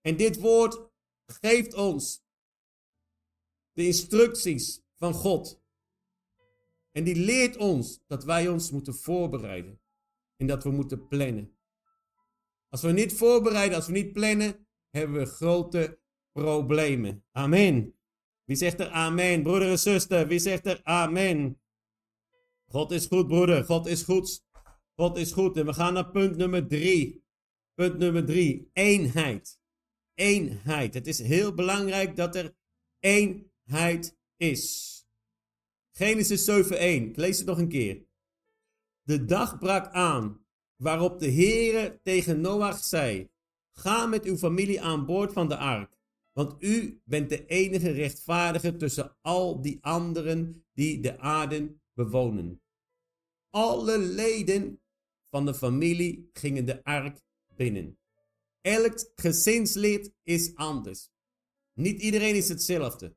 En 0.00 0.16
dit 0.16 0.40
woord 0.40 0.90
geeft 1.26 1.74
ons 1.74 2.22
de 3.72 3.86
instructies 3.86 4.82
van 4.94 5.12
God. 5.12 5.63
En 6.96 7.04
die 7.04 7.16
leert 7.16 7.56
ons 7.56 8.04
dat 8.06 8.24
wij 8.24 8.48
ons 8.48 8.70
moeten 8.70 8.94
voorbereiden 8.94 9.80
en 10.36 10.46
dat 10.46 10.64
we 10.64 10.70
moeten 10.70 11.08
plannen. 11.08 11.56
Als 12.68 12.82
we 12.82 12.92
niet 12.92 13.12
voorbereiden, 13.12 13.76
als 13.76 13.86
we 13.86 13.92
niet 13.92 14.12
plannen, 14.12 14.66
hebben 14.90 15.18
we 15.18 15.26
grote 15.26 16.00
problemen. 16.32 17.24
Amen. 17.30 17.94
Wie 18.44 18.56
zegt 18.56 18.80
er 18.80 18.88
amen? 18.88 19.42
Broeder 19.42 19.70
en 19.70 19.78
zuster, 19.78 20.26
wie 20.26 20.38
zegt 20.38 20.66
er 20.66 20.80
amen? 20.82 21.60
God 22.66 22.90
is 22.90 23.06
goed, 23.06 23.26
broeder. 23.26 23.64
God 23.64 23.86
is 23.86 24.02
goed. 24.02 24.44
God 24.96 25.16
is 25.16 25.32
goed. 25.32 25.56
En 25.56 25.66
we 25.66 25.72
gaan 25.72 25.92
naar 25.92 26.10
punt 26.10 26.36
nummer 26.36 26.66
drie. 26.66 27.24
Punt 27.74 27.98
nummer 27.98 28.24
drie. 28.24 28.70
Eenheid. 28.72 29.60
Eenheid. 30.14 30.94
Het 30.94 31.06
is 31.06 31.18
heel 31.18 31.54
belangrijk 31.54 32.16
dat 32.16 32.36
er 32.36 32.56
eenheid 33.00 34.18
is. 34.36 34.93
Genesis 35.96 36.44
7:1. 36.44 37.08
Ik 37.08 37.16
lees 37.16 37.38
het 37.38 37.46
nog 37.46 37.58
een 37.58 37.68
keer. 37.68 38.06
De 39.02 39.24
dag 39.24 39.58
brak 39.58 39.92
aan 39.92 40.46
waarop 40.76 41.18
de 41.18 41.30
Heere 41.30 42.00
tegen 42.02 42.40
Noach 42.40 42.84
zei: 42.84 43.30
Ga 43.70 44.06
met 44.06 44.24
uw 44.24 44.36
familie 44.36 44.82
aan 44.82 45.06
boord 45.06 45.32
van 45.32 45.48
de 45.48 45.56
ark, 45.56 45.98
want 46.32 46.62
u 46.62 47.00
bent 47.04 47.28
de 47.28 47.46
enige 47.46 47.90
rechtvaardige 47.90 48.76
tussen 48.76 49.16
al 49.20 49.62
die 49.62 49.78
anderen 49.80 50.64
die 50.72 51.00
de 51.00 51.18
aarde 51.18 51.76
bewonen. 51.92 52.62
Alle 53.50 53.98
leden 53.98 54.80
van 55.30 55.46
de 55.46 55.54
familie 55.54 56.28
gingen 56.32 56.66
de 56.66 56.84
ark 56.84 57.20
binnen. 57.56 57.98
Elk 58.60 59.10
gezinslid 59.14 60.14
is 60.22 60.54
anders. 60.54 61.10
Niet 61.72 62.02
iedereen 62.02 62.34
is 62.34 62.48
hetzelfde. 62.48 63.16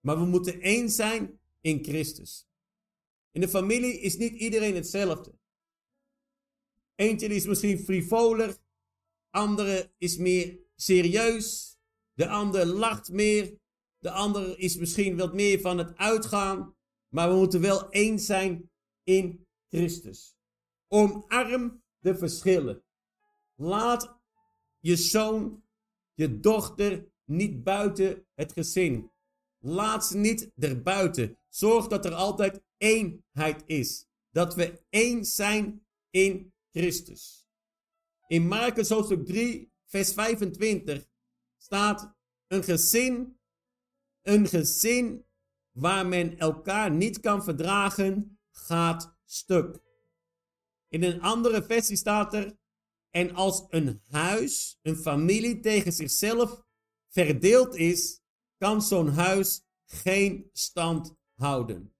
Maar 0.00 0.18
we 0.18 0.24
moeten 0.24 0.60
één 0.60 0.90
zijn 0.90 1.40
in 1.62 1.84
Christus. 1.84 2.46
In 3.30 3.40
de 3.40 3.48
familie 3.48 4.00
is 4.00 4.16
niet 4.16 4.34
iedereen 4.34 4.74
hetzelfde. 4.74 5.38
Eentje 6.94 7.26
is 7.26 7.46
misschien 7.46 7.78
frivoler, 7.78 8.56
andere 9.30 9.92
is 9.98 10.16
meer 10.16 10.58
serieus, 10.74 11.78
de 12.12 12.28
ander 12.28 12.66
lacht 12.66 13.10
meer, 13.10 13.58
de 13.98 14.10
ander 14.10 14.58
is 14.58 14.76
misschien 14.76 15.16
wat 15.16 15.34
meer 15.34 15.60
van 15.60 15.78
het 15.78 15.96
uitgaan, 15.96 16.76
maar 17.08 17.28
we 17.28 17.36
moeten 17.36 17.60
wel 17.60 17.90
één 17.90 18.18
zijn 18.18 18.70
in 19.02 19.46
Christus. 19.68 20.36
Omarm 20.88 21.82
de 21.98 22.16
verschillen. 22.16 22.84
Laat 23.54 24.20
je 24.78 24.96
zoon, 24.96 25.64
je 26.14 26.40
dochter 26.40 27.12
niet 27.24 27.62
buiten 27.62 28.26
het 28.34 28.52
gezin. 28.52 29.11
Laat 29.64 30.06
ze 30.06 30.16
niet 30.16 30.50
erbuiten. 30.56 31.38
Zorg 31.48 31.86
dat 31.86 32.04
er 32.04 32.14
altijd 32.14 32.62
eenheid 32.76 33.62
is. 33.66 34.06
Dat 34.30 34.54
we 34.54 34.84
één 34.88 35.24
zijn 35.24 35.86
in 36.10 36.54
Christus. 36.70 37.48
In 38.26 38.46
Marcus 38.46 38.88
hoofdstuk 38.88 39.26
3, 39.26 39.72
vers 39.86 40.12
25 40.12 41.06
staat 41.56 42.16
een 42.46 42.64
gezin, 42.64 43.40
een 44.22 44.46
gezin 44.48 45.26
waar 45.70 46.06
men 46.06 46.38
elkaar 46.38 46.90
niet 46.90 47.20
kan 47.20 47.44
verdragen, 47.44 48.38
gaat 48.50 49.16
stuk. 49.24 49.80
In 50.88 51.02
een 51.02 51.20
andere 51.20 51.62
versie 51.62 51.96
staat 51.96 52.34
er, 52.34 52.58
en 53.10 53.34
als 53.34 53.66
een 53.68 54.00
huis, 54.10 54.78
een 54.82 54.96
familie 54.96 55.60
tegen 55.60 55.92
zichzelf 55.92 56.62
verdeeld 57.08 57.74
is, 57.74 58.21
kan 58.62 58.82
zo'n 58.82 59.08
huis 59.08 59.62
geen 59.86 60.50
stand 60.52 61.16
houden. 61.34 61.94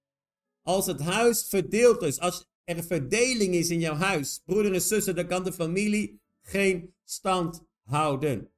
Als 0.61 0.85
het 0.85 0.99
huis 0.99 1.47
verdeeld 1.47 2.01
is, 2.01 2.19
als 2.19 2.47
er 2.63 2.83
verdeling 2.83 3.53
is 3.53 3.69
in 3.69 3.79
jouw 3.79 3.95
huis, 3.95 4.41
broeder 4.45 4.73
en 4.73 4.81
zussen, 4.81 5.15
dan 5.15 5.27
kan 5.27 5.43
de 5.43 5.53
familie 5.53 6.21
geen 6.41 6.95
stand 7.03 7.63
houden. 7.83 8.53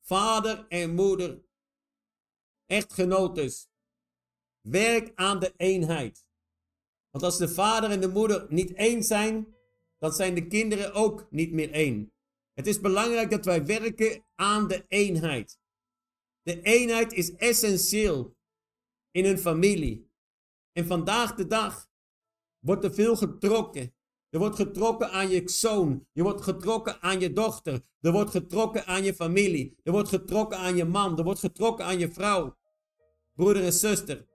Vader 0.00 0.66
en 0.68 0.94
moeder, 0.94 1.42
echtgenotes, 2.66 3.68
werk 4.60 5.12
aan 5.14 5.40
de 5.40 5.52
eenheid. 5.56 6.26
Want 7.10 7.24
als 7.24 7.38
de 7.38 7.48
vader 7.48 7.90
en 7.90 8.00
de 8.00 8.08
moeder 8.08 8.46
niet 8.48 8.72
één 8.72 9.02
zijn, 9.02 9.54
dan 9.98 10.12
zijn 10.12 10.34
de 10.34 10.46
kinderen 10.46 10.92
ook 10.92 11.26
niet 11.30 11.52
meer 11.52 11.70
één. 11.70 12.12
Het 12.52 12.66
is 12.66 12.80
belangrijk 12.80 13.30
dat 13.30 13.44
wij 13.44 13.66
werken 13.66 14.24
aan 14.34 14.68
de 14.68 14.84
eenheid. 14.88 15.62
De 16.44 16.60
eenheid 16.62 17.12
is 17.12 17.34
essentieel 17.34 18.36
in 19.10 19.24
een 19.24 19.38
familie. 19.38 20.10
En 20.72 20.86
vandaag 20.86 21.34
de 21.34 21.46
dag 21.46 21.88
wordt 22.58 22.84
er 22.84 22.94
veel 22.94 23.16
getrokken. 23.16 23.94
Er 24.30 24.38
wordt 24.38 24.56
getrokken 24.56 25.10
aan 25.10 25.28
je 25.28 25.48
zoon. 25.48 26.06
Je 26.12 26.22
wordt 26.22 26.42
getrokken 26.42 27.00
aan 27.00 27.20
je 27.20 27.32
dochter. 27.32 27.82
Er 28.00 28.12
wordt 28.12 28.30
getrokken 28.30 28.86
aan 28.86 29.04
je 29.04 29.14
familie. 29.14 29.76
Er 29.82 29.92
wordt 29.92 30.08
getrokken 30.08 30.58
aan 30.58 30.76
je 30.76 30.84
man. 30.84 31.18
Er 31.18 31.24
wordt 31.24 31.40
getrokken 31.40 31.84
aan 31.84 31.98
je 31.98 32.12
vrouw. 32.12 32.56
Broeder 33.34 33.64
en 33.64 33.72
zuster. 33.72 34.26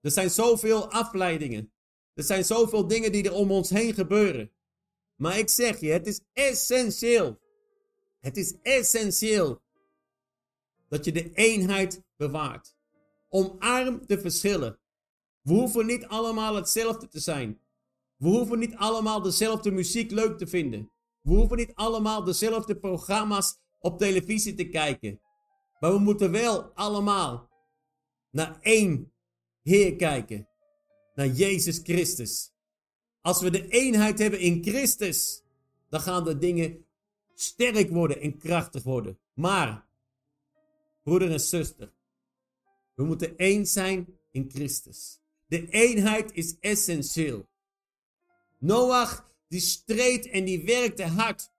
Er 0.00 0.10
zijn 0.10 0.30
zoveel 0.30 0.90
afleidingen. 0.90 1.72
Er 2.14 2.24
zijn 2.24 2.44
zoveel 2.44 2.86
dingen 2.86 3.12
die 3.12 3.24
er 3.24 3.34
om 3.34 3.50
ons 3.50 3.70
heen 3.70 3.94
gebeuren. 3.94 4.52
Maar 5.16 5.38
ik 5.38 5.48
zeg 5.48 5.80
je, 5.80 5.90
het 5.90 6.06
is 6.06 6.20
essentieel. 6.32 7.38
Het 8.20 8.36
is 8.36 8.54
essentieel 8.62 9.62
dat 10.88 11.04
je 11.04 11.12
de 11.12 11.32
eenheid 11.32 12.02
bewaart. 12.16 12.76
Omarm 13.28 14.06
de 14.06 14.20
verschillen. 14.20 14.78
We 15.40 15.52
hoeven 15.52 15.86
niet 15.86 16.06
allemaal 16.06 16.54
hetzelfde 16.54 17.08
te 17.08 17.20
zijn. 17.20 17.60
We 18.16 18.28
hoeven 18.28 18.58
niet 18.58 18.74
allemaal 18.74 19.22
dezelfde 19.22 19.70
muziek 19.70 20.10
leuk 20.10 20.38
te 20.38 20.46
vinden. 20.46 20.90
We 21.20 21.34
hoeven 21.34 21.56
niet 21.56 21.74
allemaal 21.74 22.24
dezelfde 22.24 22.76
programma's 22.76 23.58
op 23.78 23.98
televisie 23.98 24.54
te 24.54 24.68
kijken. 24.68 25.20
Maar 25.80 25.92
we 25.92 25.98
moeten 25.98 26.30
wel 26.30 26.62
allemaal 26.62 27.50
naar 28.30 28.58
één 28.60 29.12
Heer 29.62 29.96
kijken. 29.96 30.48
Naar 31.14 31.26
Jezus 31.26 31.80
Christus. 31.82 32.52
Als 33.20 33.40
we 33.40 33.50
de 33.50 33.68
eenheid 33.68 34.18
hebben 34.18 34.40
in 34.40 34.62
Christus, 34.64 35.42
dan 35.88 36.00
gaan 36.00 36.24
de 36.24 36.38
dingen 36.38 36.86
sterk 37.34 37.90
worden 37.90 38.20
en 38.20 38.38
krachtig 38.38 38.82
worden. 38.82 39.18
Maar, 39.34 39.87
broeder 41.08 41.30
en 41.30 41.40
zuster, 41.40 41.92
we 42.94 43.04
moeten 43.04 43.36
één 43.36 43.66
zijn 43.66 44.18
in 44.30 44.50
Christus. 44.54 45.20
De 45.46 45.68
eenheid 45.68 46.32
is 46.32 46.56
essentieel. 46.60 47.48
Noach 48.58 49.30
die 49.48 49.60
streed 49.60 50.28
en 50.28 50.44
die 50.44 50.64
werkte 50.64 51.04
hard 51.04 51.50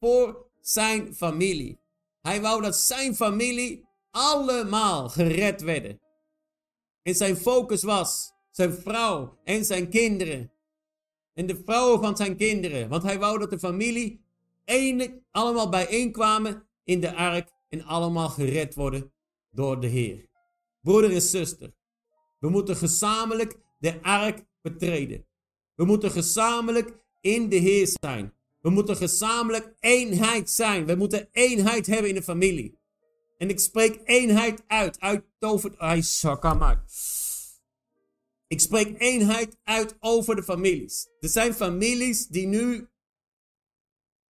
voor 0.00 0.50
zijn 0.60 1.14
familie. 1.14 1.80
Hij 2.20 2.40
wou 2.40 2.62
dat 2.62 2.76
zijn 2.76 3.14
familie 3.14 3.88
allemaal 4.10 5.08
gered 5.08 5.60
werden. 5.60 6.00
En 7.02 7.14
zijn 7.14 7.36
focus 7.36 7.82
was 7.82 8.32
zijn 8.50 8.72
vrouw 8.72 9.38
en 9.44 9.64
zijn 9.64 9.88
kinderen. 9.88 10.52
En 11.34 11.46
de 11.46 11.62
vrouwen 11.64 12.00
van 12.00 12.16
zijn 12.16 12.36
kinderen. 12.36 12.88
Want 12.88 13.02
hij 13.02 13.18
wou 13.18 13.38
dat 13.38 13.50
de 13.50 13.58
familie 13.58 14.24
eindelijk 14.64 15.22
allemaal 15.30 15.68
bijeenkwamen 15.68 16.66
in 16.84 17.00
de 17.00 17.14
ark 17.14 17.50
en 17.72 17.84
allemaal 17.84 18.28
gered 18.28 18.74
worden 18.74 19.12
door 19.50 19.80
de 19.80 19.86
Heer. 19.86 20.28
Broeder 20.80 21.12
en 21.12 21.22
zuster, 21.22 21.74
we 22.38 22.48
moeten 22.48 22.76
gezamenlijk 22.76 23.56
de 23.78 24.02
ark 24.02 24.44
betreden. 24.60 25.26
We 25.74 25.84
moeten 25.84 26.10
gezamenlijk 26.10 27.04
in 27.20 27.48
de 27.48 27.56
Heer 27.56 27.96
zijn. 28.00 28.34
We 28.60 28.70
moeten 28.70 28.96
gezamenlijk 28.96 29.74
eenheid 29.80 30.50
zijn. 30.50 30.86
We 30.86 30.94
moeten 30.94 31.28
eenheid 31.32 31.86
hebben 31.86 32.08
in 32.08 32.14
de 32.14 32.22
familie. 32.22 32.78
En 33.38 33.48
ik 33.48 33.58
spreek 33.58 34.00
eenheid 34.04 34.62
uit. 34.66 35.00
Uit 35.00 35.24
maar. 36.58 36.84
Ik 38.46 38.60
spreek 38.60 39.00
eenheid 39.00 39.56
uit 39.62 39.96
over 40.00 40.36
de 40.36 40.42
families. 40.42 41.08
Er 41.20 41.28
zijn 41.28 41.54
families 41.54 42.26
die 42.26 42.46
nu 42.46 42.88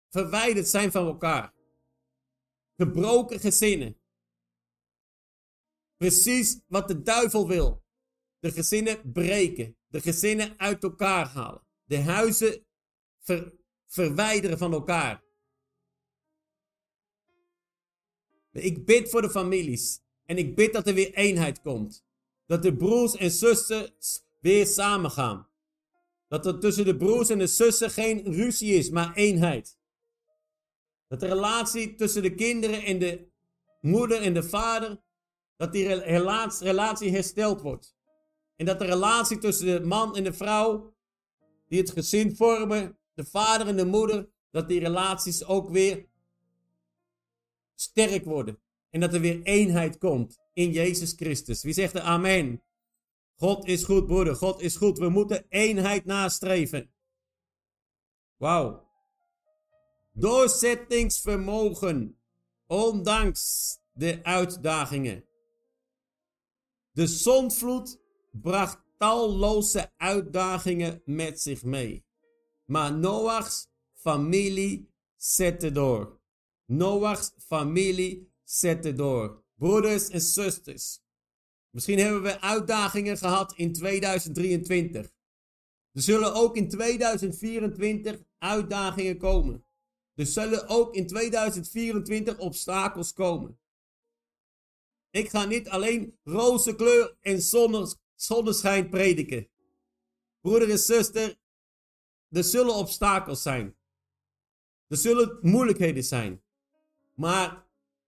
verwijderd 0.08 0.68
zijn 0.68 0.92
van 0.92 1.06
elkaar. 1.06 1.52
Gebroken 2.76 3.40
gezinnen. 3.40 4.00
Precies 5.96 6.60
wat 6.66 6.88
de 6.88 7.02
duivel 7.02 7.48
wil. 7.48 7.84
De 8.38 8.52
gezinnen 8.52 9.12
breken. 9.12 9.76
De 9.88 10.00
gezinnen 10.00 10.58
uit 10.58 10.82
elkaar 10.82 11.26
halen. 11.26 11.66
De 11.84 11.98
huizen 11.98 12.66
verwijderen 13.86 14.58
van 14.58 14.72
elkaar. 14.72 15.24
Ik 18.52 18.84
bid 18.84 19.10
voor 19.10 19.22
de 19.22 19.30
families. 19.30 20.00
En 20.24 20.38
ik 20.38 20.54
bid 20.54 20.72
dat 20.72 20.86
er 20.86 20.94
weer 20.94 21.14
eenheid 21.14 21.60
komt. 21.60 22.04
Dat 22.46 22.62
de 22.62 22.76
broers 22.76 23.16
en 23.16 23.30
zussen 23.30 23.94
weer 24.38 24.66
samen 24.66 25.10
gaan. 25.10 25.50
Dat 26.28 26.46
er 26.46 26.60
tussen 26.60 26.84
de 26.84 26.96
broers 26.96 27.28
en 27.28 27.38
de 27.38 27.46
zussen 27.46 27.90
geen 27.90 28.32
ruzie 28.32 28.74
is, 28.74 28.90
maar 28.90 29.14
eenheid. 29.14 29.78
Dat 31.12 31.20
de 31.20 31.26
relatie 31.26 31.94
tussen 31.94 32.22
de 32.22 32.34
kinderen 32.34 32.82
en 32.82 32.98
de 32.98 33.28
moeder 33.80 34.22
en 34.22 34.34
de 34.34 34.42
vader, 34.42 35.02
dat 35.56 35.72
die 35.72 35.94
relatie 36.58 37.10
hersteld 37.10 37.60
wordt. 37.60 37.96
En 38.56 38.66
dat 38.66 38.78
de 38.78 38.84
relatie 38.84 39.38
tussen 39.38 39.66
de 39.66 39.80
man 39.80 40.16
en 40.16 40.24
de 40.24 40.32
vrouw, 40.32 40.94
die 41.68 41.80
het 41.80 41.90
gezin 41.90 42.36
vormen, 42.36 42.98
de 43.14 43.24
vader 43.24 43.66
en 43.66 43.76
de 43.76 43.84
moeder, 43.84 44.28
dat 44.50 44.68
die 44.68 44.80
relaties 44.80 45.44
ook 45.44 45.70
weer 45.70 46.06
sterk 47.74 48.24
worden. 48.24 48.58
En 48.90 49.00
dat 49.00 49.14
er 49.14 49.20
weer 49.20 49.42
eenheid 49.42 49.98
komt 49.98 50.40
in 50.52 50.70
Jezus 50.70 51.12
Christus. 51.12 51.62
Wie 51.62 51.74
zegt 51.74 51.94
er 51.94 52.00
amen? 52.00 52.62
God 53.36 53.66
is 53.66 53.84
goed, 53.84 54.06
broeder. 54.06 54.34
God 54.34 54.60
is 54.60 54.76
goed. 54.76 54.98
We 54.98 55.08
moeten 55.08 55.46
eenheid 55.48 56.04
nastreven. 56.04 56.92
Wauw. 58.36 58.90
Doorzettingsvermogen. 60.14 62.18
Ondanks 62.66 63.76
de 63.92 64.24
uitdagingen. 64.24 65.24
De 66.90 67.06
zondvloed 67.06 68.00
bracht 68.30 68.82
talloze 68.98 69.92
uitdagingen 69.96 71.02
met 71.04 71.40
zich 71.40 71.62
mee. 71.62 72.04
Maar 72.64 72.92
Noachs 72.92 73.68
familie 73.94 74.90
zette 75.16 75.72
door. 75.72 76.20
Noachs 76.66 77.32
familie 77.46 78.32
zette 78.42 78.94
door. 78.94 79.44
Broeders 79.54 80.08
en 80.08 80.20
zusters. 80.20 81.00
Misschien 81.70 81.98
hebben 81.98 82.22
we 82.22 82.40
uitdagingen 82.40 83.18
gehad 83.18 83.52
in 83.56 83.72
2023. 83.72 85.12
Er 85.92 86.02
zullen 86.02 86.34
ook 86.34 86.56
in 86.56 86.68
2024 86.68 88.22
uitdagingen 88.38 89.18
komen. 89.18 89.64
Er 90.14 90.26
zullen 90.26 90.68
ook 90.68 90.94
in 90.94 91.06
2024 91.06 92.38
obstakels 92.38 93.12
komen. 93.12 93.58
Ik 95.10 95.28
ga 95.28 95.44
niet 95.44 95.68
alleen 95.68 96.18
roze 96.24 96.74
kleur 96.74 97.16
en 97.20 97.42
zonneschijn 98.14 98.88
prediken. 98.88 99.48
Broeder 100.40 100.70
en 100.70 100.78
zuster, 100.78 101.38
er 102.28 102.44
zullen 102.44 102.74
obstakels 102.74 103.42
zijn. 103.42 103.76
Er 104.86 104.96
zullen 104.96 105.38
moeilijkheden 105.40 106.04
zijn. 106.04 106.42
Maar 107.14 107.66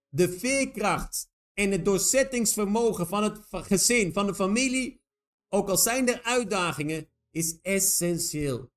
de 0.09 0.37
veerkracht 0.37 1.29
en 1.53 1.71
het 1.71 1.85
doorzettingsvermogen 1.85 3.07
van 3.07 3.23
het 3.23 3.39
gezin, 3.49 4.13
van 4.13 4.25
de 4.25 4.35
familie, 4.35 5.01
ook 5.49 5.69
al 5.69 5.77
zijn 5.77 6.07
er 6.07 6.21
uitdagingen, 6.23 7.09
is 7.31 7.59
essentieel. 7.61 8.71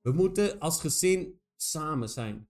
We 0.00 0.12
moeten 0.12 0.58
als 0.58 0.80
gezin 0.80 1.41
samen 1.70 2.08
zijn. 2.08 2.48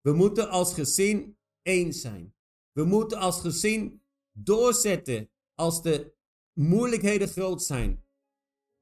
We 0.00 0.12
moeten 0.12 0.48
als 0.48 0.74
gezin 0.74 1.38
één 1.62 1.92
zijn. 1.92 2.34
We 2.72 2.84
moeten 2.84 3.18
als 3.18 3.40
gezin 3.40 4.02
doorzetten 4.32 5.30
als 5.54 5.82
de 5.82 6.14
moeilijkheden 6.52 7.28
groot 7.28 7.62
zijn. 7.62 8.04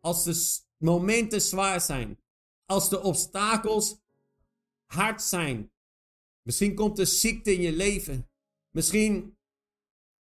Als 0.01 0.25
de 0.25 0.61
momenten 0.77 1.41
zwaar 1.41 1.81
zijn. 1.81 2.21
Als 2.67 2.89
de 2.89 3.01
obstakels 3.01 4.01
hard 4.87 5.23
zijn. 5.23 5.73
Misschien 6.43 6.75
komt 6.75 6.99
er 6.99 7.07
ziekte 7.07 7.55
in 7.55 7.61
je 7.61 7.73
leven. 7.73 8.31
Misschien 8.71 9.39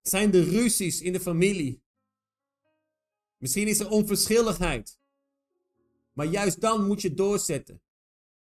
zijn 0.01 0.35
er 0.35 0.45
ruzies 0.45 1.01
in 1.01 1.13
de 1.13 1.21
familie. 1.21 1.83
Misschien 3.37 3.69
is 3.69 3.81
er 3.81 3.91
onverschilligheid. 3.91 5.01
Maar 6.13 6.27
juist 6.27 6.61
dan 6.61 6.87
moet 6.87 7.03
je 7.03 7.15
doorzetten. 7.15 7.83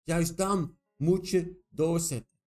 Juist 0.04 0.38
dan 0.38 0.79
moet 1.00 1.30
je 1.30 1.64
doorzetten. 1.70 2.40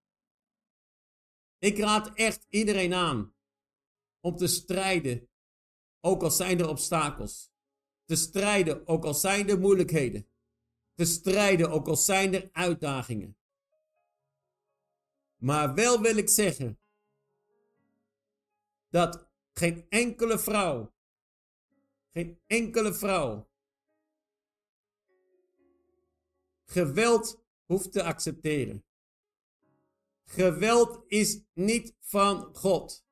Ik 1.59 1.79
raad 1.79 2.15
echt 2.15 2.47
iedereen 2.49 2.95
aan 2.95 3.35
om 4.21 4.37
te 4.37 4.47
strijden, 4.47 5.29
ook 6.01 6.23
al 6.23 6.31
zijn 6.31 6.59
er 6.61 6.69
obstakels. 6.69 7.51
Te 8.05 8.17
strijden, 8.17 8.87
ook 8.87 9.05
al 9.05 9.15
zijn 9.15 9.49
er 9.49 9.59
moeilijkheden. 9.59 10.29
Te 10.95 11.05
strijden, 11.05 11.71
ook 11.71 11.89
al 11.89 11.97
zijn 11.97 12.35
er 12.35 12.49
uitdagingen. 12.53 13.37
Maar 15.37 15.75
wel 15.75 16.01
wil 16.01 16.17
ik 16.17 16.29
zeggen 16.29 16.81
dat 18.89 19.31
geen 19.53 19.87
enkele 19.89 20.39
vrouw, 20.39 20.95
geen 22.13 22.43
enkele 22.47 22.95
vrouw 22.95 23.51
geweld 26.65 27.42
hoeft 27.73 27.93
te 27.93 28.03
accepteren. 28.03 28.85
Geweld 30.25 31.05
is 31.07 31.41
niet 31.55 31.95
van 32.01 32.55
God. 32.55 33.05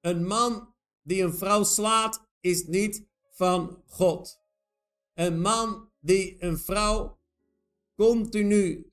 Een 0.00 0.26
man 0.26 0.74
die 1.02 1.22
een 1.22 1.34
vrouw 1.34 1.64
slaat 1.64 2.28
is 2.40 2.66
niet 2.66 3.06
van 3.30 3.82
God. 3.86 4.40
Een 5.14 5.40
man 5.40 5.90
die 6.00 6.42
een 6.42 6.58
vrouw 6.58 7.20
continu 7.94 8.92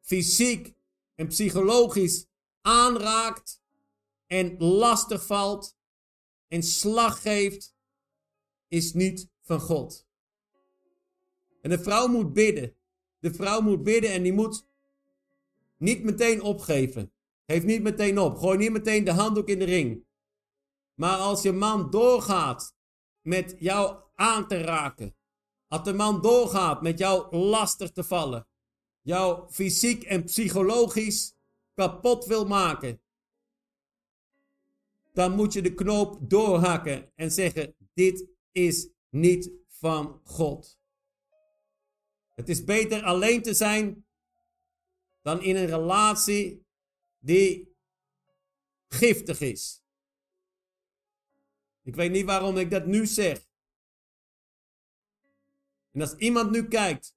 fysiek 0.00 0.74
en 1.14 1.26
psychologisch 1.26 2.26
aanraakt 2.60 3.62
en 4.26 4.58
lastig 4.58 5.26
valt 5.26 5.76
en 6.48 6.62
slag 6.62 7.22
geeft, 7.22 7.74
is 8.68 8.92
niet 8.92 9.28
van 9.40 9.60
God. 9.60 10.06
En 11.64 11.70
de 11.70 11.78
vrouw 11.78 12.06
moet 12.06 12.32
bidden. 12.32 12.76
De 13.18 13.34
vrouw 13.34 13.60
moet 13.60 13.82
bidden 13.82 14.12
en 14.12 14.22
die 14.22 14.32
moet 14.32 14.66
niet 15.76 16.02
meteen 16.02 16.42
opgeven. 16.42 17.12
Geef 17.46 17.64
niet 17.64 17.82
meteen 17.82 18.18
op. 18.18 18.36
Gooi 18.36 18.58
niet 18.58 18.72
meteen 18.72 19.04
de 19.04 19.12
handdoek 19.12 19.48
in 19.48 19.58
de 19.58 19.64
ring. 19.64 20.04
Maar 20.94 21.16
als 21.16 21.42
je 21.42 21.52
man 21.52 21.90
doorgaat 21.90 22.74
met 23.20 23.56
jou 23.58 24.02
aan 24.14 24.48
te 24.48 24.62
raken. 24.62 25.16
Als 25.68 25.84
de 25.84 25.92
man 25.92 26.20
doorgaat 26.20 26.82
met 26.82 26.98
jou 26.98 27.36
lastig 27.36 27.90
te 27.90 28.04
vallen. 28.04 28.46
Jou 29.00 29.50
fysiek 29.50 30.02
en 30.02 30.24
psychologisch 30.24 31.34
kapot 31.74 32.24
wil 32.24 32.46
maken. 32.46 33.00
Dan 35.12 35.32
moet 35.32 35.52
je 35.52 35.62
de 35.62 35.74
knoop 35.74 36.18
doorhakken 36.20 37.10
en 37.14 37.30
zeggen: 37.30 37.74
Dit 37.94 38.26
is 38.52 38.88
niet 39.10 39.50
van 39.68 40.20
God. 40.24 40.82
Het 42.34 42.48
is 42.48 42.64
beter 42.64 43.02
alleen 43.02 43.42
te 43.42 43.54
zijn 43.54 44.06
dan 45.20 45.42
in 45.42 45.56
een 45.56 45.66
relatie 45.66 46.66
die 47.18 47.74
giftig 48.88 49.40
is. 49.40 49.82
Ik 51.82 51.94
weet 51.94 52.10
niet 52.10 52.24
waarom 52.24 52.56
ik 52.56 52.70
dat 52.70 52.86
nu 52.86 53.06
zeg. 53.06 53.48
En 55.90 56.00
als 56.00 56.14
iemand 56.14 56.50
nu 56.50 56.68
kijkt, 56.68 57.16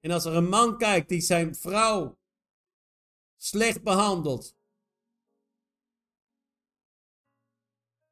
en 0.00 0.10
als 0.10 0.24
er 0.24 0.34
een 0.34 0.48
man 0.48 0.78
kijkt 0.78 1.08
die 1.08 1.20
zijn 1.20 1.54
vrouw 1.54 2.18
slecht 3.36 3.82
behandelt, 3.82 4.56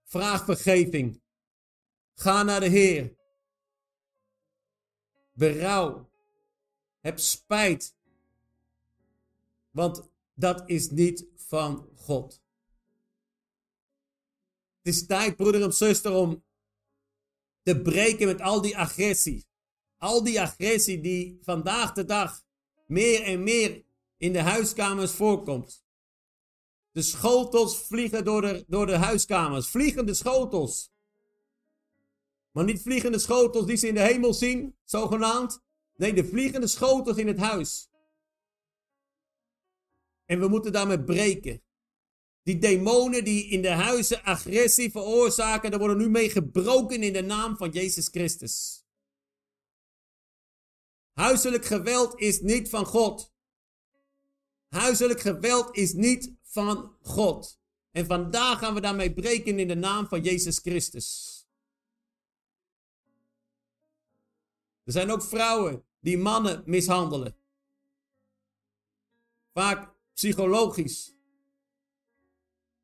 vraag 0.05 0.45
vergeving. 0.45 1.23
Ga 2.15 2.43
naar 2.43 2.61
de 2.61 2.69
Heer. 2.69 3.16
Berouw. 5.37 6.11
Heb 7.01 7.19
spijt. 7.19 7.95
Want 9.71 10.09
dat 10.35 10.63
is 10.67 10.91
niet 10.91 11.27
van 11.35 11.89
God. 11.95 12.41
Het 14.83 14.95
is 14.95 15.07
tijd, 15.07 15.37
broeder 15.37 15.63
en 15.63 15.73
zuster, 15.73 16.13
om 16.13 16.45
te 17.63 17.81
breken 17.81 18.27
met 18.27 18.41
al 18.41 18.61
die 18.61 18.79
agressie. 18.79 19.47
Al 19.99 20.25
die 20.25 20.41
agressie 20.41 21.01
die 21.01 21.39
vandaag 21.43 21.93
de 21.93 22.05
dag 22.05 22.45
meer 22.87 23.23
en 23.23 23.43
meer 23.43 23.85
in 24.17 24.33
de 24.33 24.41
huiskamers 24.41 25.13
voorkomt. 25.13 25.85
De 26.93 27.03
schotels 27.03 27.79
vliegen 27.79 28.25
door 28.25 28.41
de, 28.41 28.65
door 28.67 28.87
de 28.87 28.97
huiskamers. 28.97 29.69
Vliegende 29.69 30.15
schotels. 30.15 30.91
Maar 32.57 32.65
niet 32.65 32.83
vliegende 32.83 33.19
schotels 33.19 33.67
die 33.67 33.77
ze 33.77 33.89
in 33.89 33.95
de 33.95 34.01
hemel 34.01 34.35
zien, 34.35 34.77
zogenaamd. 34.85 35.63
Nee, 35.97 36.13
de 36.13 36.25
vliegende 36.25 36.67
schotels 36.67 37.17
in 37.17 37.27
het 37.27 37.39
huis. 37.39 37.91
En 40.25 40.41
we 40.41 40.49
moeten 40.49 40.73
daarmee 40.73 41.05
breken. 41.05 41.63
Die 42.43 42.59
demonen 42.59 43.25
die 43.25 43.49
in 43.49 43.63
de 43.63 43.71
huizen 43.71 44.23
agressie 44.23 44.91
veroorzaken, 44.91 45.71
daar 45.71 45.79
worden 45.79 45.97
nu 45.97 46.09
mee 46.09 46.31
gebroken 46.31 47.03
in 47.03 47.13
de 47.13 47.23
naam 47.23 47.57
van 47.57 47.71
Jezus 47.71 48.09
Christus. 48.09 48.85
Huiselijk 51.13 51.65
geweld 51.65 52.21
is 52.21 52.41
niet 52.41 52.69
van 52.69 52.87
God. 52.87 53.35
Huiselijk 54.69 55.21
geweld 55.21 55.77
is 55.77 55.93
niet 55.93 56.33
van 56.43 56.97
God. 57.03 57.61
En 57.91 58.07
vandaag 58.07 58.59
gaan 58.59 58.75
we 58.75 58.81
daarmee 58.81 59.15
breken 59.15 59.59
in 59.59 59.69
de 59.69 59.75
naam 59.75 60.07
van 60.07 60.23
Jezus 60.23 60.59
Christus. 60.59 61.36
Er 64.87 64.93
zijn 64.93 65.11
ook 65.11 65.23
vrouwen 65.23 65.85
die 66.01 66.19
mannen 66.19 66.63
mishandelen. 66.67 67.37
Vaak 69.53 69.95
psychologisch. 70.13 71.15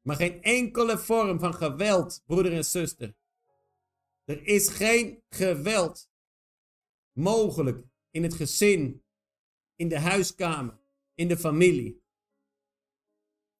Maar 0.00 0.16
geen 0.16 0.42
enkele 0.42 0.98
vorm 0.98 1.38
van 1.38 1.54
geweld, 1.54 2.22
broeder 2.26 2.52
en 2.52 2.64
zuster. 2.64 3.14
Er 4.24 4.46
is 4.46 4.68
geen 4.68 5.22
geweld 5.28 6.10
mogelijk 7.12 7.86
in 8.10 8.22
het 8.22 8.34
gezin, 8.34 9.02
in 9.76 9.88
de 9.88 9.98
huiskamer, 9.98 10.78
in 11.14 11.28
de 11.28 11.36
familie. 11.36 12.02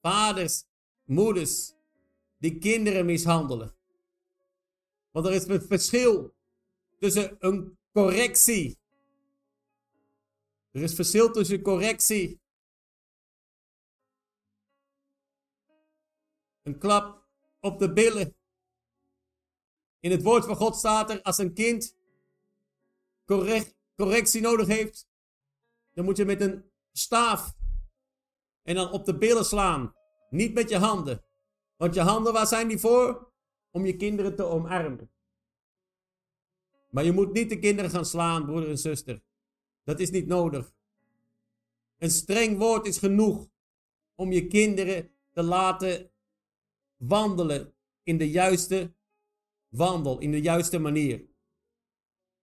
Vaders, 0.00 0.64
moeders 1.04 1.74
die 2.38 2.58
kinderen 2.58 3.06
mishandelen. 3.06 3.76
Want 5.10 5.26
er 5.26 5.32
is 5.32 5.46
een 5.46 5.62
verschil 5.62 6.34
tussen 6.98 7.36
een 7.38 7.80
correctie. 7.92 8.78
Er 10.70 10.82
is 10.82 10.94
verschil 10.94 11.30
tussen 11.30 11.62
correctie 11.62 12.42
Een 16.62 16.78
klap 16.78 17.26
op 17.60 17.78
de 17.78 17.92
billen. 17.92 18.36
In 20.00 20.10
het 20.10 20.22
woord 20.22 20.44
van 20.44 20.56
God 20.56 20.76
staat 20.76 21.10
er, 21.10 21.22
als 21.22 21.38
een 21.38 21.54
kind 21.54 21.96
correct, 23.24 23.74
correctie 23.96 24.40
nodig 24.40 24.66
heeft, 24.66 25.08
dan 25.92 26.04
moet 26.04 26.16
je 26.16 26.24
met 26.24 26.40
een 26.40 26.70
staaf 26.92 27.54
en 28.62 28.74
dan 28.74 28.90
op 28.90 29.04
de 29.04 29.18
billen 29.18 29.44
slaan. 29.44 29.94
Niet 30.30 30.54
met 30.54 30.68
je 30.68 30.76
handen. 30.76 31.24
Want 31.76 31.94
je 31.94 32.00
handen, 32.00 32.32
waar 32.32 32.46
zijn 32.46 32.68
die 32.68 32.78
voor? 32.78 33.32
Om 33.70 33.86
je 33.86 33.96
kinderen 33.96 34.36
te 34.36 34.44
omarmen. 34.44 35.11
Maar 36.92 37.04
je 37.04 37.12
moet 37.12 37.32
niet 37.32 37.48
de 37.48 37.58
kinderen 37.58 37.90
gaan 37.90 38.04
slaan, 38.04 38.44
broeder 38.44 38.68
en 38.68 38.78
zuster. 38.78 39.22
Dat 39.84 40.00
is 40.00 40.10
niet 40.10 40.26
nodig. 40.26 40.72
Een 41.98 42.10
streng 42.10 42.58
woord 42.58 42.86
is 42.86 42.98
genoeg 42.98 43.48
om 44.14 44.32
je 44.32 44.46
kinderen 44.46 45.10
te 45.32 45.42
laten 45.42 46.10
wandelen 46.96 47.74
in 48.02 48.18
de 48.18 48.30
juiste 48.30 48.94
wandel, 49.68 50.18
in 50.18 50.30
de 50.30 50.40
juiste 50.40 50.78
manier. 50.78 51.24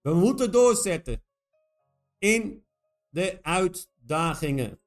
We 0.02 0.14
moeten 0.14 0.52
doorzetten 0.52 1.24
in 2.18 2.64
de 3.10 3.40
uitdagingen. 3.42 4.80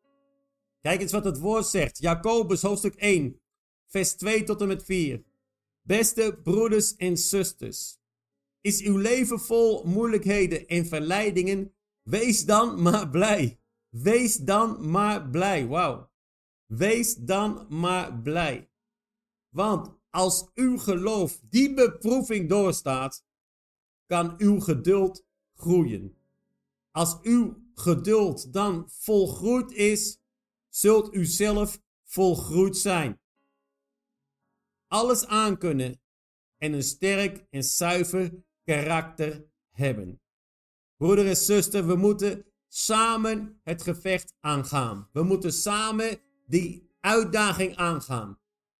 Kijk 0.80 1.00
eens 1.00 1.12
wat 1.12 1.24
het 1.24 1.38
woord 1.38 1.66
zegt. 1.66 1.98
Jacobus 1.98 2.62
hoofdstuk 2.62 2.94
1, 2.94 3.40
vers 3.86 4.14
2 4.14 4.44
tot 4.44 4.60
en 4.60 4.68
met 4.68 4.84
4. 4.84 5.22
Beste 5.82 6.40
broeders 6.42 6.96
en 6.96 7.16
zusters, 7.16 7.98
is 8.62 8.82
uw 8.82 8.96
leven 8.96 9.40
vol 9.40 9.84
moeilijkheden 9.84 10.66
en 10.66 10.86
verleidingen? 10.86 11.74
Wees 12.02 12.44
dan 12.44 12.82
maar 12.82 13.08
blij. 13.08 13.60
Wees 13.88 14.36
dan 14.36 14.90
maar 14.90 15.28
blij. 15.28 15.66
Wauw. 15.66 16.10
Wees 16.66 17.14
dan 17.14 17.66
maar 17.68 18.18
blij. 18.18 18.70
Want 19.48 20.00
als 20.10 20.50
uw 20.54 20.78
geloof 20.78 21.40
die 21.48 21.74
beproeving 21.74 22.48
doorstaat, 22.48 23.24
kan 24.06 24.34
uw 24.38 24.60
geduld 24.60 25.26
groeien. 25.54 26.16
Als 26.90 27.20
uw 27.22 27.62
geduld 27.74 28.52
dan 28.52 28.90
volgroeid 28.90 29.72
is, 29.72 30.20
zult 30.68 31.14
u 31.14 31.24
zelf 31.24 31.80
volgroeid 32.04 32.76
zijn. 32.76 33.20
Alles 34.86 35.26
aankunnen 35.26 36.00
en 36.58 36.72
een 36.72 36.82
sterk 36.82 37.46
en 37.50 37.64
zuiver 37.64 38.44
karakter 38.64 39.44
hebben. 39.70 40.20
Broeder 40.96 41.26
en 41.26 41.36
zuster, 41.36 41.86
we 41.86 41.94
moeten 41.94 42.44
samen 42.68 43.60
het 43.62 43.82
gevecht 43.82 44.34
aangaan. 44.40 45.08
We 45.12 45.22
moeten 45.22 45.52
samen 45.52 46.20
die 46.46 46.90
uitdaging 47.00 47.76
aangaan. 47.76 48.38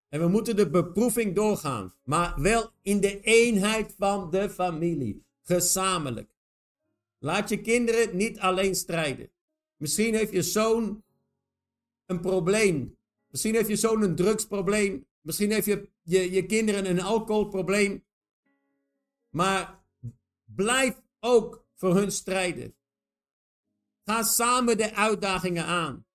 En 0.08 0.20
we 0.20 0.28
moeten 0.28 0.56
de 0.56 0.70
beproeving 0.70 1.34
doorgaan. 1.34 1.94
Maar 2.04 2.40
wel 2.40 2.70
in 2.82 3.00
de 3.00 3.20
eenheid 3.20 3.94
van 3.98 4.30
de 4.30 4.50
familie. 4.50 5.24
Gezamenlijk. 5.42 6.34
Laat 7.18 7.48
je 7.48 7.60
kinderen 7.60 8.16
niet 8.16 8.38
alleen 8.38 8.74
strijden. 8.74 9.30
Misschien 9.76 10.14
heeft 10.14 10.32
je 10.32 10.42
zoon 10.42 11.04
een 12.06 12.20
probleem. 12.20 12.96
Misschien 13.28 13.54
heeft 13.54 13.68
je 13.68 13.76
zoon 13.76 14.02
een 14.02 14.14
drugsprobleem. 14.14 15.06
Misschien 15.20 15.50
heeft 15.50 15.66
je, 15.66 15.90
je, 16.02 16.30
je 16.30 16.46
kinderen 16.46 16.90
een 16.90 17.00
alcoholprobleem. 17.00 18.04
Maar 19.32 19.84
blijf 20.44 21.02
ook 21.20 21.66
voor 21.74 21.94
hun 21.94 22.12
strijden. 22.12 22.76
Ga 24.04 24.22
samen 24.22 24.76
de 24.76 24.94
uitdagingen 24.94 25.64
aan. 25.64 26.06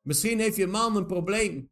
Misschien 0.00 0.38
heeft 0.38 0.56
je 0.56 0.66
man 0.66 0.96
een 0.96 1.06
probleem. 1.06 1.70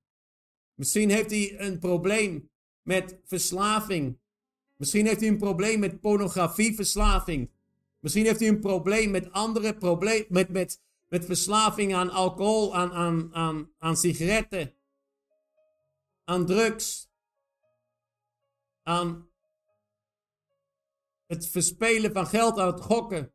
Misschien 0.74 1.10
heeft 1.10 1.30
hij 1.30 1.60
een 1.60 1.78
probleem 1.78 2.50
met 2.82 3.18
verslaving. 3.24 4.18
Misschien 4.76 5.06
heeft 5.06 5.20
hij 5.20 5.28
een 5.28 5.38
probleem 5.38 5.80
met 5.80 6.00
pornografieverslaving. 6.00 7.50
Misschien 7.98 8.24
heeft 8.24 8.40
hij 8.40 8.48
een 8.48 8.60
probleem 8.60 9.10
met 9.10 9.32
andere 9.32 9.76
problemen, 9.76 10.26
met, 10.28 10.48
met, 10.48 10.80
met 11.08 11.24
verslaving 11.24 11.94
aan 11.94 12.10
alcohol, 12.10 12.74
aan, 12.74 12.92
aan, 12.92 13.34
aan, 13.34 13.72
aan 13.78 13.96
sigaretten, 13.96 14.74
aan 16.24 16.46
drugs, 16.46 17.08
aan 18.82 19.28
het 21.26 21.48
verspelen 21.48 22.12
van 22.12 22.26
geld, 22.26 22.58
aan 22.58 22.72
het 22.72 22.80
gokken. 22.80 23.32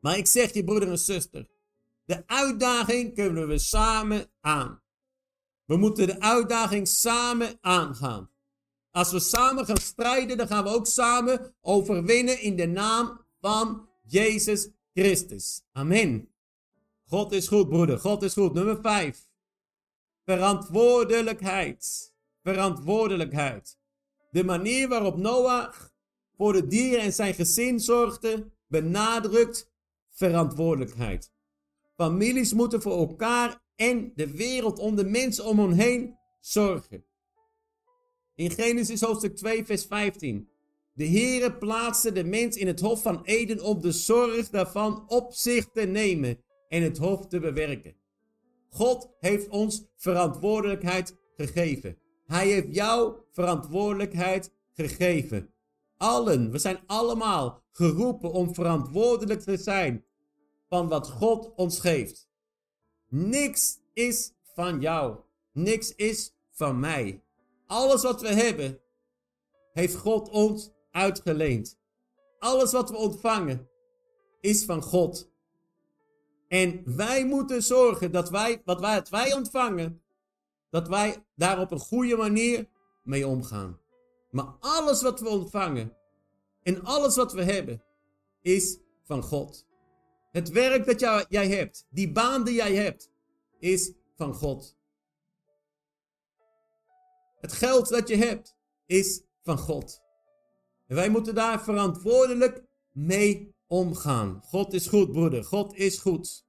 Maar 0.00 0.16
ik 0.16 0.26
zeg 0.26 0.52
je 0.52 0.64
broeder 0.64 0.88
en 0.88 0.98
zuster, 0.98 1.48
De 2.04 2.22
uitdaging 2.26 3.14
kunnen 3.14 3.48
we 3.48 3.58
samen 3.58 4.30
aan. 4.40 4.82
We 5.64 5.76
moeten 5.76 6.06
de 6.06 6.20
uitdaging 6.20 6.88
samen 6.88 7.58
aangaan. 7.60 8.30
Als 8.90 9.12
we 9.12 9.18
samen 9.18 9.64
gaan 9.66 9.76
strijden, 9.76 10.36
dan 10.36 10.46
gaan 10.46 10.64
we 10.64 10.70
ook 10.70 10.86
samen 10.86 11.54
overwinnen 11.60 12.40
in 12.40 12.56
de 12.56 12.66
naam 12.66 13.24
van 13.40 13.88
Jezus 14.02 14.68
Christus. 14.94 15.62
Amen. 15.72 16.28
God 17.06 17.32
is 17.32 17.48
goed, 17.48 17.68
broeder. 17.68 17.98
God 17.98 18.22
is 18.22 18.32
goed. 18.32 18.54
Nummer 18.54 18.78
5. 18.82 19.28
Verantwoordelijkheid. 20.24 22.14
Verantwoordelijkheid. 22.42 23.78
De 24.30 24.44
manier 24.44 24.88
waarop 24.88 25.16
Noach 25.16 25.92
voor 26.38 26.52
de 26.52 26.66
dieren 26.66 27.00
en 27.00 27.12
zijn 27.12 27.34
gezin 27.34 27.80
zorgde, 27.80 28.50
benadrukt 28.66 29.72
verantwoordelijkheid. 30.10 31.32
Families 31.96 32.52
moeten 32.52 32.82
voor 32.82 32.98
elkaar 32.98 33.62
en 33.76 34.12
de 34.14 34.36
wereld 34.36 34.78
om 34.78 34.96
de 34.96 35.04
mensen 35.04 35.44
om 35.44 35.58
hen 35.58 35.72
heen 35.72 36.16
zorgen. 36.40 37.04
In 38.34 38.50
Genesis 38.50 39.00
hoofdstuk 39.00 39.36
2, 39.36 39.64
vers 39.64 39.84
15. 39.84 40.48
De 40.92 41.06
Heere 41.06 41.52
plaatste 41.56 42.12
de 42.12 42.24
mens 42.24 42.56
in 42.56 42.66
het 42.66 42.80
hof 42.80 43.02
van 43.02 43.24
Eden 43.24 43.60
om 43.60 43.80
de 43.80 43.92
zorg 43.92 44.50
daarvan 44.50 45.08
op 45.08 45.32
zich 45.32 45.68
te 45.68 45.80
nemen 45.80 46.42
en 46.68 46.82
het 46.82 46.98
hof 46.98 47.26
te 47.26 47.40
bewerken. 47.40 47.96
God 48.68 49.10
heeft 49.20 49.48
ons 49.48 49.84
verantwoordelijkheid 49.96 51.16
gegeven. 51.36 51.98
Hij 52.24 52.48
heeft 52.48 52.74
jou 52.74 53.16
verantwoordelijkheid 53.30 54.52
gegeven. 54.72 55.52
Allen, 55.98 56.50
we 56.50 56.58
zijn 56.58 56.78
allemaal 56.86 57.62
geroepen 57.72 58.32
om 58.32 58.54
verantwoordelijk 58.54 59.40
te 59.40 59.56
zijn 59.56 60.04
van 60.68 60.88
wat 60.88 61.10
God 61.10 61.52
ons 61.56 61.80
geeft. 61.80 62.28
Niks 63.08 63.78
is 63.92 64.32
van 64.42 64.80
jou. 64.80 65.16
Niks 65.52 65.94
is 65.94 66.34
van 66.50 66.80
mij. 66.80 67.22
Alles 67.66 68.02
wat 68.02 68.20
we 68.20 68.28
hebben, 68.28 68.80
heeft 69.72 69.94
God 69.94 70.28
ons 70.28 70.70
uitgeleend. 70.90 71.78
Alles 72.38 72.72
wat 72.72 72.90
we 72.90 72.96
ontvangen, 72.96 73.68
is 74.40 74.64
van 74.64 74.82
God. 74.82 75.30
En 76.48 76.96
wij 76.96 77.26
moeten 77.26 77.62
zorgen 77.62 78.12
dat 78.12 78.30
wij, 78.30 78.62
wat 78.64 78.80
wij, 78.80 78.94
wat 78.96 79.08
wij 79.08 79.34
ontvangen, 79.34 80.02
dat 80.70 80.88
wij 80.88 81.24
daar 81.34 81.60
op 81.60 81.70
een 81.70 81.78
goede 81.78 82.16
manier 82.16 82.68
mee 83.02 83.26
omgaan. 83.26 83.78
Maar 84.30 84.56
alles 84.60 85.02
wat 85.02 85.20
we 85.20 85.28
ontvangen 85.28 85.96
en 86.62 86.84
alles 86.84 87.16
wat 87.16 87.32
we 87.32 87.42
hebben, 87.42 87.82
is 88.40 88.78
van 89.02 89.22
God. 89.22 89.66
Het 90.30 90.48
werk 90.48 90.86
dat 90.86 91.26
jij 91.28 91.48
hebt, 91.48 91.86
die 91.90 92.12
baan 92.12 92.44
die 92.44 92.54
jij 92.54 92.74
hebt, 92.74 93.10
is 93.58 93.92
van 94.16 94.34
God. 94.34 94.76
Het 97.40 97.52
geld 97.52 97.88
dat 97.88 98.08
je 98.08 98.16
hebt, 98.16 98.56
is 98.86 99.22
van 99.42 99.58
God. 99.58 100.02
En 100.86 100.96
wij 100.96 101.08
moeten 101.08 101.34
daar 101.34 101.62
verantwoordelijk 101.62 102.64
mee 102.92 103.54
omgaan. 103.66 104.40
God 104.44 104.72
is 104.72 104.86
goed, 104.86 105.12
broeder. 105.12 105.44
God 105.44 105.74
is 105.74 105.98
goed. 105.98 106.46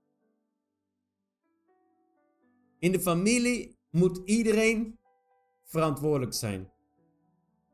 In 2.80 2.92
de 2.92 3.00
familie 3.00 3.78
moet 3.90 4.22
iedereen 4.26 5.00
verantwoordelijk 5.64 6.34
zijn. 6.34 6.72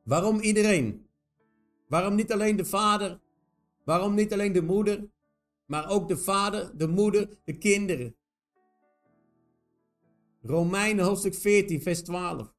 Waarom 0.06 0.40
iedereen? 0.40 1.10
Waarom 1.88 2.16
niet 2.16 2.32
alleen 2.32 2.56
de 2.56 2.66
vader? 2.66 3.20
Waarom 3.84 4.16
niet 4.16 4.34
alleen 4.34 4.54
de 4.54 4.62
moeder? 4.62 5.10
Maar 5.66 5.90
ook 5.90 6.08
de 6.08 6.18
vader, 6.18 6.78
de 6.78 6.88
moeder, 6.88 7.30
de 7.44 7.58
kinderen. 7.58 8.16
Romeinen 10.42 11.06
hoofdstuk 11.06 11.36
14, 11.36 11.82
vers 11.82 12.04
12. 12.04 12.54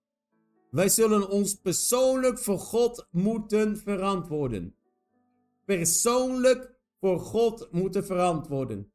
Wij 0.71 0.89
zullen 0.89 1.29
ons 1.29 1.55
persoonlijk 1.55 2.39
voor 2.39 2.59
God 2.59 3.09
moeten 3.11 3.77
verantwoorden. 3.77 4.77
Persoonlijk 5.65 6.79
voor 7.01 7.21
God 7.21 7.73
moeten 7.73 8.05
verantwoorden. 8.07 8.93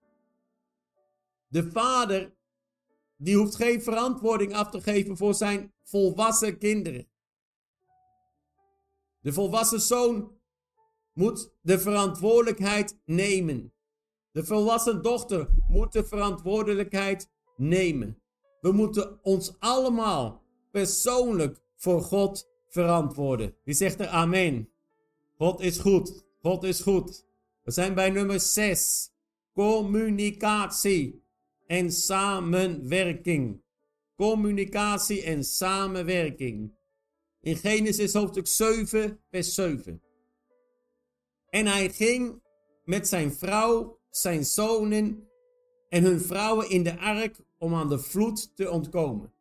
De 1.48 1.72
vader, 1.72 2.36
die 3.18 3.38
hoeft 3.38 3.56
geen 3.56 3.82
verantwoording 3.82 4.54
af 4.54 4.70
te 4.70 4.82
geven 4.82 5.18
voor 5.18 5.34
zijn 5.34 5.74
volwassen 5.84 6.58
kinderen. 6.58 7.11
De 9.21 9.34
volwassen 9.34 9.81
zoon 9.81 10.31
moet 11.13 11.53
de 11.62 11.79
verantwoordelijkheid 11.79 12.99
nemen. 13.05 13.73
De 14.31 14.45
volwassen 14.45 15.01
dochter 15.01 15.49
moet 15.67 15.91
de 15.91 16.03
verantwoordelijkheid 16.03 17.29
nemen. 17.57 18.21
We 18.62 18.71
moeten 18.71 19.19
ons 19.23 19.60
allemaal 19.60 20.43
persoonlijk 20.71 21.62
voor 21.75 22.01
God 22.01 22.49
verantwoorden. 22.67 23.55
Wie 23.63 23.73
zegt 23.73 23.99
er 23.99 24.07
amen? 24.07 24.69
God 25.38 25.60
is 25.60 25.77
goed. 25.77 26.25
God 26.41 26.63
is 26.63 26.81
goed. 26.81 27.25
We 27.63 27.71
zijn 27.71 27.93
bij 27.93 28.10
nummer 28.10 28.39
6. 28.39 29.12
Communicatie 29.53 31.23
en 31.67 31.91
samenwerking. 31.91 33.62
Communicatie 34.15 35.23
en 35.23 35.43
samenwerking. 35.43 36.73
In 37.41 37.56
Genesis 37.56 38.13
hoofdstuk 38.13 38.47
7, 38.47 39.19
vers 39.30 39.54
7. 39.54 40.01
En 41.49 41.65
hij 41.65 41.89
ging 41.89 42.41
met 42.84 43.08
zijn 43.08 43.34
vrouw, 43.34 43.99
zijn 44.10 44.45
zonen 44.45 45.27
en 45.89 46.04
hun 46.04 46.21
vrouwen 46.21 46.69
in 46.69 46.84
de 46.84 46.99
ark 46.99 47.36
om 47.58 47.75
aan 47.75 47.89
de 47.89 47.99
vloed 47.99 48.56
te 48.56 48.69
ontkomen. 48.69 49.34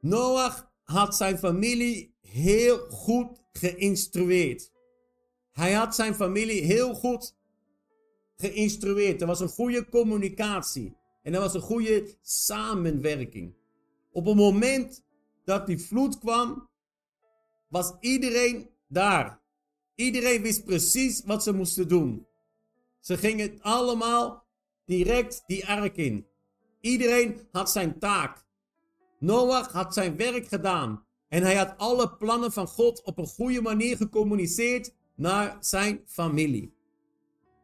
Noach 0.00 0.72
had 0.84 1.16
zijn 1.16 1.38
familie 1.38 2.14
heel 2.20 2.78
goed 2.78 3.42
geïnstrueerd. 3.52 4.72
Hij 5.52 5.72
had 5.72 5.94
zijn 5.94 6.14
familie 6.14 6.62
heel 6.62 6.94
goed 6.94 7.36
geïnstrueerd. 8.36 9.20
Er 9.20 9.26
was 9.26 9.40
een 9.40 9.48
goede 9.48 9.88
communicatie. 9.88 10.96
En 11.22 11.34
er 11.34 11.40
was 11.40 11.54
een 11.54 11.60
goede 11.60 12.16
samenwerking. 12.22 13.54
Op 14.12 14.24
het 14.24 14.36
moment 14.36 15.04
dat 15.44 15.66
die 15.66 15.78
vloed 15.78 16.18
kwam, 16.18 16.68
was 17.68 17.92
iedereen 18.00 18.70
daar. 18.88 19.40
Iedereen 19.94 20.42
wist 20.42 20.64
precies 20.64 21.22
wat 21.24 21.42
ze 21.42 21.52
moesten 21.52 21.88
doen. 21.88 22.26
Ze 23.00 23.16
gingen 23.16 23.58
allemaal 23.60 24.44
direct 24.84 25.42
die 25.46 25.66
ark 25.68 25.96
in. 25.96 26.26
Iedereen 26.80 27.48
had 27.52 27.70
zijn 27.70 27.98
taak. 27.98 28.44
Noach 29.18 29.72
had 29.72 29.94
zijn 29.94 30.16
werk 30.16 30.48
gedaan. 30.48 31.04
En 31.28 31.42
hij 31.42 31.54
had 31.54 31.74
alle 31.76 32.16
plannen 32.16 32.52
van 32.52 32.66
God 32.66 33.02
op 33.02 33.18
een 33.18 33.26
goede 33.26 33.62
manier 33.62 33.96
gecommuniceerd 33.96 34.94
naar 35.14 35.56
zijn 35.60 36.00
familie. 36.06 36.74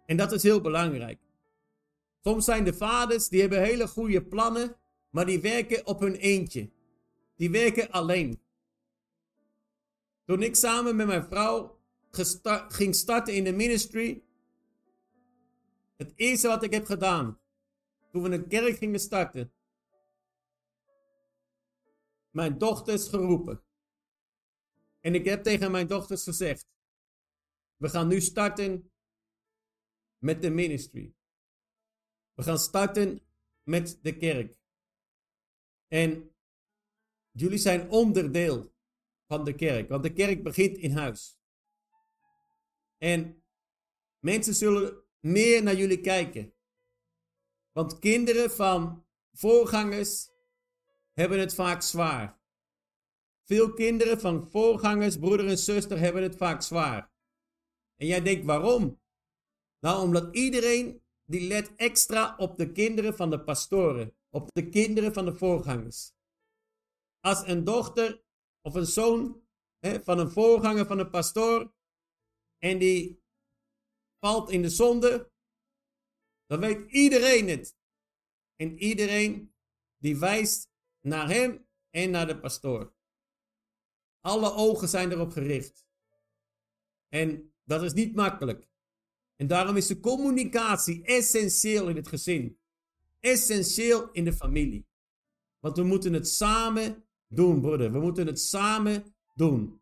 En 0.07 0.17
dat 0.17 0.33
is 0.33 0.43
heel 0.43 0.61
belangrijk. 0.61 1.19
Soms 2.23 2.45
zijn 2.45 2.65
de 2.65 2.75
vaders, 2.75 3.29
die 3.29 3.41
hebben 3.41 3.63
hele 3.63 3.89
goede 3.89 4.23
plannen, 4.23 4.77
maar 5.11 5.27
die 5.27 5.41
werken 5.41 5.87
op 5.87 6.01
hun 6.01 6.15
eentje. 6.15 6.71
Die 7.37 7.51
werken 7.51 7.91
alleen. 7.91 8.41
Toen 10.25 10.43
ik 10.43 10.55
samen 10.55 10.97
met 10.97 11.07
mijn 11.07 11.25
vrouw 11.25 11.81
ging 12.69 12.95
starten 12.95 13.35
in 13.35 13.45
de 13.45 13.53
ministry, 13.53 14.25
het 15.97 16.13
eerste 16.17 16.49
wat 16.49 16.63
ik 16.63 16.73
heb 16.73 16.85
gedaan, 16.85 17.41
toen 18.11 18.23
we 18.23 18.31
een 18.31 18.49
kerk 18.49 18.77
gingen 18.77 19.01
starten, 19.01 19.53
mijn 22.31 22.59
dochters 22.59 23.09
geroepen. 23.09 23.63
En 25.01 25.15
ik 25.15 25.25
heb 25.25 25.43
tegen 25.43 25.71
mijn 25.71 25.87
dochters 25.87 26.23
gezegd: 26.23 26.67
We 27.77 27.89
gaan 27.89 28.09
nu 28.09 28.21
starten 28.21 28.91
met 30.19 30.43
de 30.43 30.51
ministry. 30.51 31.15
We 32.35 32.43
gaan 32.43 32.59
starten 32.59 33.21
met 33.63 33.99
de 34.03 34.17
kerk. 34.17 34.59
En 35.89 36.36
jullie 37.37 37.59
zijn 37.59 37.91
onderdeel 37.91 38.73
van 39.27 39.45
de 39.45 39.55
kerk, 39.55 39.89
want 39.89 40.03
de 40.03 40.13
kerk 40.13 40.43
begint 40.43 40.77
in 40.77 40.91
huis. 40.91 41.39
En 42.99 43.43
mensen 44.19 44.55
zullen 44.55 45.05
meer 45.21 45.63
naar 45.63 45.75
jullie 45.75 46.01
kijken. 46.01 46.55
Want 47.73 47.99
kinderen 47.99 48.51
van 48.51 49.07
voorgangers 49.33 50.29
hebben 51.13 51.39
het 51.39 51.55
vaak 51.55 51.83
zwaar. 51.83 52.41
Veel 53.45 53.73
kinderen 53.73 54.21
van 54.21 54.51
voorgangers, 54.51 55.19
broeder 55.19 55.49
en 55.49 55.59
zuster, 55.59 55.99
hebben 55.99 56.23
het 56.23 56.37
vaak 56.37 56.63
zwaar. 56.63 57.11
En 57.97 58.07
jij 58.07 58.23
denkt 58.23 58.45
waarom? 58.45 59.01
Nou, 59.81 60.03
omdat 60.03 60.37
iedereen 60.37 61.03
die 61.25 61.47
let 61.47 61.75
extra 61.77 62.35
op 62.37 62.57
de 62.57 62.73
kinderen 62.73 63.17
van 63.17 63.31
de 63.31 63.41
pastoren, 63.41 64.17
op 64.31 64.49
de 64.53 64.69
kinderen 64.69 65.13
van 65.13 65.25
de 65.25 65.35
voorgangers. 65.35 66.16
Als 67.21 67.47
een 67.47 67.65
dochter 67.65 68.25
of 68.61 68.75
een 68.75 68.87
zoon 68.87 69.43
hè, 69.79 70.03
van 70.03 70.19
een 70.19 70.31
voorganger 70.31 70.87
van 70.87 70.99
een 70.99 71.11
pastoor 71.11 71.75
en 72.59 72.79
die 72.79 73.25
valt 74.19 74.51
in 74.51 74.63
de 74.63 74.71
zonde, 74.71 75.35
Dan 76.47 76.61
weet 76.61 76.91
iedereen 76.91 77.49
het. 77.49 77.77
En 78.57 78.79
iedereen 78.79 79.55
die 79.97 80.19
wijst 80.19 80.71
naar 81.01 81.29
hem 81.29 81.69
en 81.91 82.11
naar 82.11 82.27
de 82.27 82.41
pastoor. 82.41 82.95
Alle 84.21 84.53
ogen 84.53 84.89
zijn 84.89 85.13
erop 85.13 85.31
gericht. 85.31 85.87
En 87.09 87.55
dat 87.65 87.83
is 87.83 87.93
niet 87.93 88.15
makkelijk. 88.15 88.69
En 89.37 89.47
daarom 89.47 89.77
is 89.77 89.87
de 89.87 90.01
communicatie 90.01 91.05
essentieel 91.05 91.89
in 91.89 91.97
het 91.97 92.09
gezin. 92.09 92.61
Essentieel 93.21 94.11
in 94.11 94.25
de 94.25 94.33
familie. 94.33 94.89
Want 95.59 95.77
we 95.77 95.83
moeten 95.83 96.13
het 96.13 96.29
samen 96.29 97.06
doen, 97.29 97.61
broeder. 97.61 97.93
We 97.93 98.01
moeten 98.01 98.27
het 98.27 98.41
samen 98.41 99.15
doen. 99.35 99.81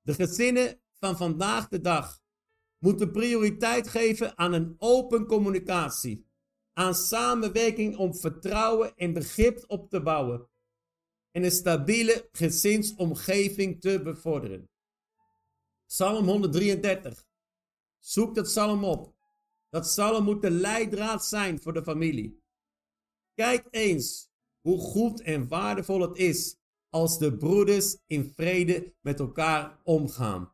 De 0.00 0.14
gezinnen 0.14 0.80
van 0.92 1.16
vandaag 1.16 1.68
de 1.68 1.80
dag 1.80 2.20
moeten 2.78 3.10
prioriteit 3.12 3.88
geven 3.88 4.38
aan 4.38 4.52
een 4.52 4.74
open 4.78 5.26
communicatie. 5.26 6.30
Aan 6.72 6.94
samenwerking 6.94 7.96
om 7.96 8.14
vertrouwen 8.14 8.96
en 8.96 9.12
begrip 9.12 9.64
op 9.66 9.90
te 9.90 10.02
bouwen. 10.02 10.50
En 11.30 11.44
een 11.44 11.50
stabiele 11.50 12.28
gezinsomgeving 12.32 13.80
te 13.80 14.02
bevorderen. 14.02 14.70
Psalm 15.86 16.26
133. 16.26 17.24
Zoek 17.98 18.34
dat 18.34 18.44
psalm 18.44 18.84
op. 18.84 19.14
Dat 19.68 19.82
psalm 19.82 20.24
moet 20.24 20.42
de 20.42 20.50
leidraad 20.50 21.24
zijn 21.24 21.60
voor 21.60 21.72
de 21.72 21.82
familie. 21.82 22.42
Kijk 23.34 23.66
eens 23.70 24.31
hoe 24.62 24.78
goed 24.78 25.20
en 25.20 25.48
waardevol 25.48 26.00
het 26.00 26.16
is 26.16 26.56
als 26.88 27.18
de 27.18 27.36
broeders 27.36 27.96
in 28.06 28.32
vrede 28.36 28.94
met 29.00 29.20
elkaar 29.20 29.80
omgaan. 29.84 30.52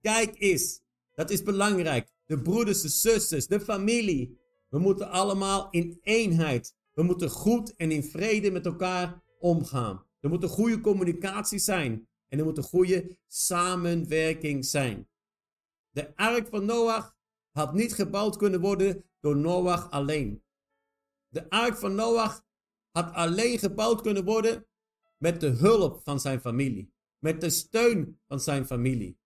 Kijk 0.00 0.34
eens, 0.38 0.82
dat 1.14 1.30
is 1.30 1.42
belangrijk. 1.42 2.12
De 2.24 2.42
broeders, 2.42 2.80
de 2.80 2.88
zusters, 2.88 3.46
de 3.46 3.60
familie. 3.60 4.40
We 4.68 4.78
moeten 4.78 5.10
allemaal 5.10 5.70
in 5.70 5.98
eenheid. 6.02 6.76
We 6.92 7.02
moeten 7.02 7.30
goed 7.30 7.76
en 7.76 7.90
in 7.90 8.02
vrede 8.02 8.50
met 8.50 8.66
elkaar 8.66 9.22
omgaan. 9.38 10.06
Er 10.20 10.28
moet 10.28 10.42
een 10.42 10.48
goede 10.48 10.80
communicatie 10.80 11.58
zijn. 11.58 12.08
En 12.28 12.38
er 12.38 12.44
moet 12.44 12.56
een 12.56 12.62
goede 12.62 13.18
samenwerking 13.26 14.64
zijn. 14.64 15.08
De 15.90 16.16
ark 16.16 16.48
van 16.48 16.64
Noach 16.64 17.16
had 17.50 17.74
niet 17.74 17.94
gebouwd 17.94 18.36
kunnen 18.36 18.60
worden 18.60 19.04
door 19.20 19.36
Noach 19.36 19.90
alleen. 19.90 20.42
De 21.28 21.50
ark 21.50 21.76
van 21.76 21.94
Noach 21.94 22.44
had 22.92 23.12
alleen 23.12 23.58
gebouwd 23.58 24.00
kunnen 24.00 24.24
worden 24.24 24.66
met 25.18 25.40
de 25.40 25.48
hulp 25.48 26.00
van 26.02 26.20
zijn 26.20 26.40
familie. 26.40 26.92
Met 27.18 27.40
de 27.40 27.50
steun 27.50 28.20
van 28.26 28.40
zijn 28.40 28.66
familie. 28.66 29.18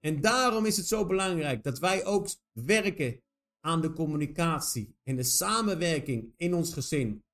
En 0.00 0.20
daarom 0.20 0.66
is 0.66 0.76
het 0.76 0.86
zo 0.86 1.06
belangrijk 1.06 1.62
dat 1.62 1.78
wij 1.78 2.04
ook 2.04 2.28
werken 2.52 3.22
aan 3.60 3.80
de 3.80 3.92
communicatie 3.92 4.96
en 5.02 5.16
de 5.16 5.22
samenwerking 5.22 6.32
in 6.36 6.54
ons 6.54 6.72
gezin. 6.72 7.24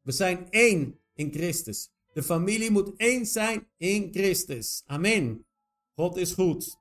We 0.00 0.12
zijn 0.12 0.50
één 0.50 1.00
in 1.14 1.32
Christus. 1.32 1.90
De 2.12 2.22
familie 2.22 2.70
moet 2.70 2.96
één 2.96 3.26
zijn 3.26 3.68
in 3.76 4.08
Christus. 4.12 4.82
Amen. 4.86 5.46
God 5.94 6.16
is 6.16 6.32
goed. 6.32 6.80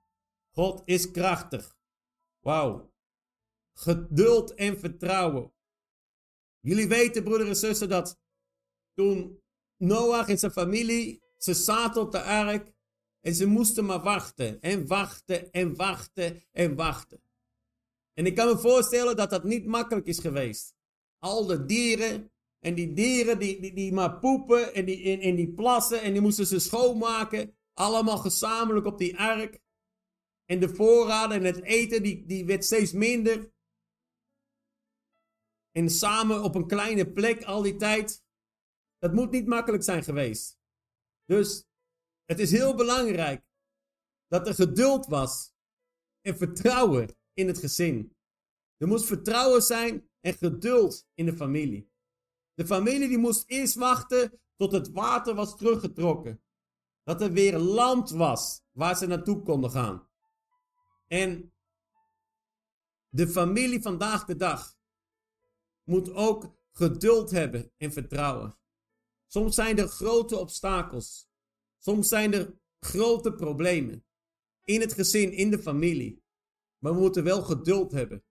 God 0.51 0.81
is 0.85 1.11
krachtig. 1.11 1.77
Wauw. 2.39 2.93
Geduld 3.73 4.53
en 4.53 4.79
vertrouwen. 4.79 5.51
Jullie 6.67 6.87
weten, 6.87 7.23
broeder 7.23 7.47
en 7.47 7.55
zussen, 7.55 7.89
dat 7.89 8.19
toen 8.93 9.41
Noach 9.77 10.29
en 10.29 10.39
zijn 10.39 10.51
familie, 10.51 11.21
ze 11.37 11.53
zaten 11.53 12.01
op 12.01 12.11
de 12.11 12.21
ark 12.21 12.71
en 13.21 13.33
ze 13.33 13.45
moesten 13.45 13.85
maar 13.85 14.01
wachten 14.01 14.61
en 14.61 14.87
wachten 14.87 15.51
en 15.51 15.75
wachten 15.75 16.43
en 16.51 16.75
wachten. 16.75 17.21
En 18.13 18.25
ik 18.25 18.35
kan 18.35 18.47
me 18.47 18.57
voorstellen 18.57 19.15
dat 19.15 19.29
dat 19.29 19.43
niet 19.43 19.65
makkelijk 19.65 20.07
is 20.07 20.19
geweest. 20.19 20.75
Al 21.19 21.45
de 21.45 21.65
dieren 21.65 22.31
en 22.59 22.75
die 22.75 22.93
dieren 22.93 23.39
die, 23.39 23.61
die, 23.61 23.73
die 23.73 23.93
maar 23.93 24.19
poepen 24.19 24.73
en 24.73 24.85
die, 24.85 25.01
in, 25.01 25.21
in 25.21 25.35
die 25.35 25.53
plassen 25.53 26.01
en 26.01 26.11
die 26.11 26.21
moesten 26.21 26.47
ze 26.47 26.59
schoonmaken. 26.59 27.55
Allemaal 27.73 28.17
gezamenlijk 28.17 28.85
op 28.85 28.97
die 28.97 29.19
ark. 29.19 29.59
En 30.45 30.59
de 30.59 30.69
voorraden 30.69 31.37
en 31.37 31.43
het 31.43 31.63
eten 31.63 32.03
die, 32.03 32.25
die 32.25 32.45
werd 32.45 32.65
steeds 32.65 32.91
minder. 32.91 33.51
En 35.77 35.89
samen 35.89 36.43
op 36.43 36.55
een 36.55 36.67
kleine 36.67 37.11
plek 37.11 37.43
al 37.43 37.61
die 37.61 37.75
tijd. 37.75 38.23
Dat 38.97 39.13
moet 39.13 39.31
niet 39.31 39.47
makkelijk 39.47 39.83
zijn 39.83 40.03
geweest. 40.03 40.59
Dus 41.25 41.65
het 42.25 42.39
is 42.39 42.51
heel 42.51 42.75
belangrijk 42.75 43.45
dat 44.27 44.47
er 44.47 44.53
geduld 44.53 45.05
was 45.05 45.53
en 46.21 46.37
vertrouwen 46.37 47.17
in 47.33 47.47
het 47.47 47.57
gezin. 47.57 48.15
Er 48.77 48.87
moest 48.87 49.05
vertrouwen 49.05 49.61
zijn 49.61 50.09
en 50.19 50.33
geduld 50.33 51.07
in 51.13 51.25
de 51.25 51.35
familie. 51.35 51.91
De 52.53 52.65
familie 52.65 53.07
die 53.07 53.17
moest 53.17 53.49
eerst 53.49 53.75
wachten 53.75 54.39
tot 54.55 54.71
het 54.71 54.91
water 54.91 55.35
was 55.35 55.57
teruggetrokken. 55.57 56.43
Dat 57.03 57.21
er 57.21 57.31
weer 57.31 57.57
land 57.57 58.09
was 58.09 58.61
waar 58.71 58.97
ze 58.97 59.05
naartoe 59.05 59.43
konden 59.43 59.71
gaan. 59.71 60.09
En 61.07 61.53
de 63.09 63.27
familie 63.27 63.81
vandaag 63.81 64.25
de 64.25 64.35
dag 64.35 64.76
moet 65.87 66.13
ook 66.13 66.55
geduld 66.71 67.31
hebben 67.31 67.71
en 67.77 67.91
vertrouwen. 67.91 68.57
Soms 69.27 69.55
zijn 69.55 69.77
er 69.77 69.87
grote 69.87 70.37
obstakels. 70.37 71.27
Soms 71.77 72.07
zijn 72.07 72.33
er 72.33 72.59
grote 72.79 73.33
problemen. 73.33 74.05
In 74.63 74.81
het 74.81 74.93
gezin, 74.93 75.31
in 75.31 75.51
de 75.51 75.59
familie. 75.59 76.23
Maar 76.77 76.93
we 76.93 76.99
moeten 76.99 77.23
wel 77.23 77.41
geduld 77.41 77.91
hebben. 77.91 78.23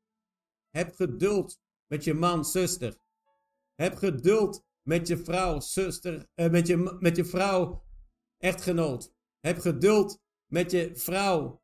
Heb 0.70 0.94
geduld 0.94 1.60
met 1.86 2.04
je 2.04 2.14
man, 2.14 2.44
zuster. 2.44 2.98
Heb 3.74 3.94
geduld 3.94 4.64
met 4.82 5.08
je 5.08 5.16
vrouw, 5.16 5.60
zuster, 5.60 6.28
eh, 6.34 6.50
met, 6.50 6.66
je, 6.66 6.96
met 7.00 7.16
je 7.16 7.24
vrouw, 7.24 7.84
echtgenoot. 8.38 9.12
Heb 9.40 9.58
geduld 9.58 10.20
met 10.46 10.70
je 10.70 10.96
vrouw, 10.96 11.62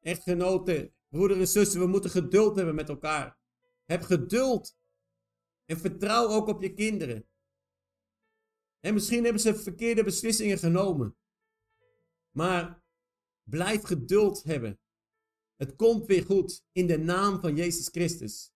echtgenoten, 0.00 0.94
broeder 1.08 1.40
en 1.40 1.48
zuster. 1.48 1.80
We 1.80 1.86
moeten 1.86 2.10
geduld 2.10 2.56
hebben 2.56 2.74
met 2.74 2.88
elkaar. 2.88 3.38
Heb 3.84 4.02
geduld. 4.02 4.76
En 5.64 5.78
vertrouw 5.78 6.28
ook 6.28 6.46
op 6.46 6.62
je 6.62 6.74
kinderen. 6.74 7.26
En 8.80 8.94
misschien 8.94 9.24
hebben 9.24 9.42
ze 9.42 9.54
verkeerde 9.54 10.04
beslissingen 10.04 10.58
genomen. 10.58 11.16
Maar 12.30 12.82
blijf 13.42 13.82
geduld 13.82 14.42
hebben. 14.42 14.80
Het 15.56 15.76
komt 15.76 16.06
weer 16.06 16.24
goed 16.24 16.64
in 16.72 16.86
de 16.86 16.98
naam 16.98 17.40
van 17.40 17.56
Jezus 17.56 17.88
Christus. 17.88 18.52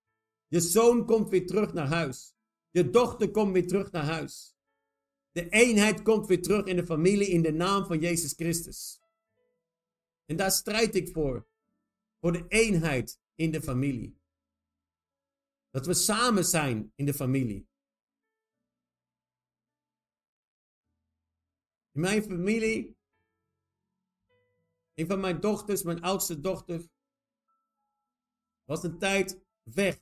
Je 0.46 0.60
zoon 0.60 1.06
komt 1.06 1.28
weer 1.28 1.46
terug 1.46 1.72
naar 1.72 1.86
huis. 1.86 2.34
Je 2.70 2.90
dochter 2.90 3.30
komt 3.30 3.52
weer 3.52 3.66
terug 3.66 3.90
naar 3.90 4.04
huis. 4.04 4.56
De 5.32 5.48
eenheid 5.48 6.02
komt 6.02 6.26
weer 6.26 6.42
terug 6.42 6.64
in 6.64 6.76
de 6.76 6.86
familie 6.86 7.28
in 7.28 7.42
de 7.42 7.52
naam 7.52 7.86
van 7.86 8.00
Jezus 8.00 8.32
Christus. 8.32 9.00
En 10.24 10.36
daar 10.36 10.50
strijd 10.50 10.94
ik 10.94 11.08
voor. 11.08 11.46
Voor 12.20 12.32
de 12.32 12.44
eenheid 12.48 13.20
in 13.34 13.50
de 13.50 13.62
familie. 13.62 14.15
Dat 15.76 15.86
we 15.86 15.94
samen 15.94 16.44
zijn 16.44 16.92
in 16.94 17.06
de 17.06 17.14
familie. 17.14 17.68
In 21.90 22.00
mijn 22.00 22.22
familie, 22.22 22.98
een 24.94 25.06
van 25.06 25.20
mijn 25.20 25.40
dochters, 25.40 25.82
mijn 25.82 26.00
oudste 26.00 26.40
dochter, 26.40 26.88
was 28.64 28.82
een 28.82 28.98
tijd 28.98 29.40
weg. 29.62 30.00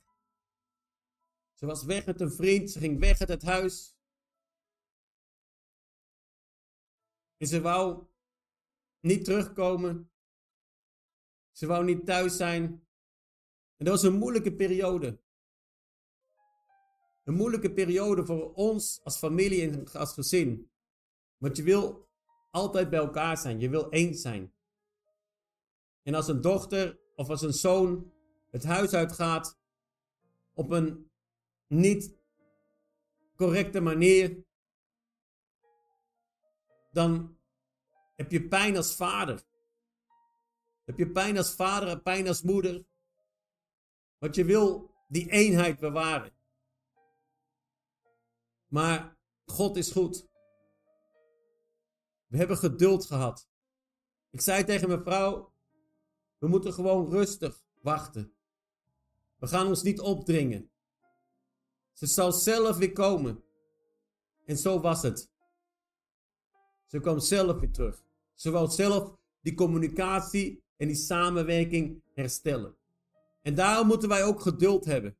Ze 1.53 1.65
was 1.65 1.83
weg 1.83 2.05
met 2.05 2.21
een 2.21 2.31
vriend, 2.31 2.71
ze 2.71 2.79
ging 2.79 2.99
weg 2.99 3.19
uit 3.19 3.29
het 3.29 3.43
huis. 3.43 3.97
En 7.37 7.47
ze 7.47 7.61
wou 7.61 8.07
niet 8.99 9.25
terugkomen. 9.25 10.11
Ze 11.51 11.65
wou 11.67 11.85
niet 11.85 12.05
thuis 12.05 12.35
zijn. 12.35 12.63
En 13.75 13.85
dat 13.85 13.87
was 13.87 14.03
een 14.03 14.17
moeilijke 14.17 14.55
periode. 14.55 15.23
Een 17.25 17.33
moeilijke 17.33 17.73
periode 17.73 18.25
voor 18.25 18.53
ons 18.53 18.99
als 19.03 19.17
familie 19.17 19.61
en 19.61 19.91
als 19.93 20.13
gezin. 20.13 20.69
Want 21.37 21.57
je 21.57 21.63
wil 21.63 22.07
altijd 22.51 22.89
bij 22.89 22.99
elkaar 22.99 23.37
zijn. 23.37 23.59
Je 23.59 23.69
wil 23.69 23.89
eens 23.89 24.21
zijn. 24.21 24.53
En 26.03 26.13
als 26.13 26.27
een 26.27 26.41
dochter 26.41 26.99
of 27.15 27.29
als 27.29 27.41
een 27.41 27.53
zoon 27.53 28.11
het 28.51 28.63
huis 28.63 28.93
uitgaat 28.93 29.59
op 30.53 30.71
een 30.71 31.11
niet 31.67 32.15
correcte 33.35 33.81
manier, 33.81 34.43
dan 36.91 37.37
heb 38.15 38.31
je 38.31 38.47
pijn 38.47 38.77
als 38.77 38.95
vader. 38.95 39.43
Heb 40.83 40.97
je 40.97 41.11
pijn 41.11 41.37
als 41.37 41.55
vader 41.55 41.87
en 41.87 42.01
pijn 42.01 42.27
als 42.27 42.41
moeder. 42.41 42.85
Want 44.17 44.35
je 44.35 44.45
wil 44.45 44.93
die 45.07 45.29
eenheid 45.29 45.79
bewaren. 45.79 46.34
Maar 48.75 49.17
God 49.45 49.77
is 49.77 49.91
goed. 49.91 50.27
We 52.27 52.37
hebben 52.37 52.57
geduld 52.57 53.05
gehad. 53.05 53.47
Ik 54.29 54.41
zei 54.41 54.63
tegen 54.63 54.87
mijn 54.87 55.03
vrouw: 55.03 55.53
we 56.37 56.47
moeten 56.47 56.73
gewoon 56.73 57.09
rustig 57.09 57.63
wachten. 57.81 58.33
We 59.39 59.47
gaan 59.47 59.67
ons 59.67 59.83
niet 59.83 59.99
opdringen. 59.99 60.69
Ze 61.93 62.05
zal 62.05 62.31
zelf 62.31 62.77
weer 62.77 62.91
komen. 62.91 63.43
En 64.45 64.57
zo 64.57 64.79
was 64.79 65.01
het. 65.01 65.29
Ze 66.85 66.99
kwam 66.99 67.19
zelf 67.19 67.59
weer 67.59 67.71
terug. 67.71 68.03
Ze 68.33 68.51
wou 68.51 68.69
zelf 68.69 69.15
die 69.41 69.53
communicatie 69.53 70.63
en 70.77 70.87
die 70.87 70.95
samenwerking 70.95 72.01
herstellen. 72.13 72.77
En 73.41 73.55
daarom 73.55 73.87
moeten 73.87 74.09
wij 74.09 74.23
ook 74.23 74.41
geduld 74.41 74.85
hebben. 74.85 75.17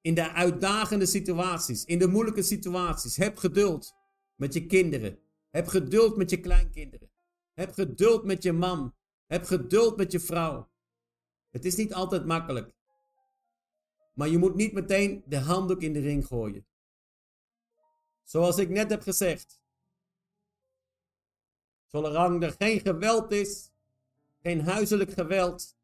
In 0.00 0.14
de 0.14 0.32
uitdagende 0.32 1.06
situaties, 1.06 1.84
in 1.84 1.98
de 1.98 2.06
moeilijke 2.06 2.42
situaties. 2.42 3.16
Heb 3.16 3.36
geduld 3.36 3.94
met 4.34 4.54
je 4.54 4.66
kinderen. 4.66 5.18
Heb 5.50 5.66
geduld 5.66 6.16
met 6.16 6.30
je 6.30 6.40
kleinkinderen. 6.40 7.10
Heb 7.52 7.72
geduld 7.72 8.24
met 8.24 8.42
je 8.42 8.52
man. 8.52 8.94
Heb 9.26 9.44
geduld 9.44 9.96
met 9.96 10.12
je 10.12 10.20
vrouw. 10.20 10.70
Het 11.50 11.64
is 11.64 11.76
niet 11.76 11.94
altijd 11.94 12.26
makkelijk. 12.26 12.74
Maar 14.14 14.28
je 14.28 14.38
moet 14.38 14.54
niet 14.54 14.72
meteen 14.72 15.22
de 15.26 15.38
handdoek 15.38 15.82
in 15.82 15.92
de 15.92 16.00
ring 16.00 16.26
gooien. 16.26 16.66
Zoals 18.22 18.58
ik 18.58 18.68
net 18.68 18.90
heb 18.90 19.02
gezegd. 19.02 19.62
Zolang 21.86 22.42
er 22.42 22.54
geen 22.58 22.80
geweld 22.80 23.32
is, 23.32 23.70
geen 24.42 24.60
huiselijk 24.60 25.10
geweld. 25.10 25.76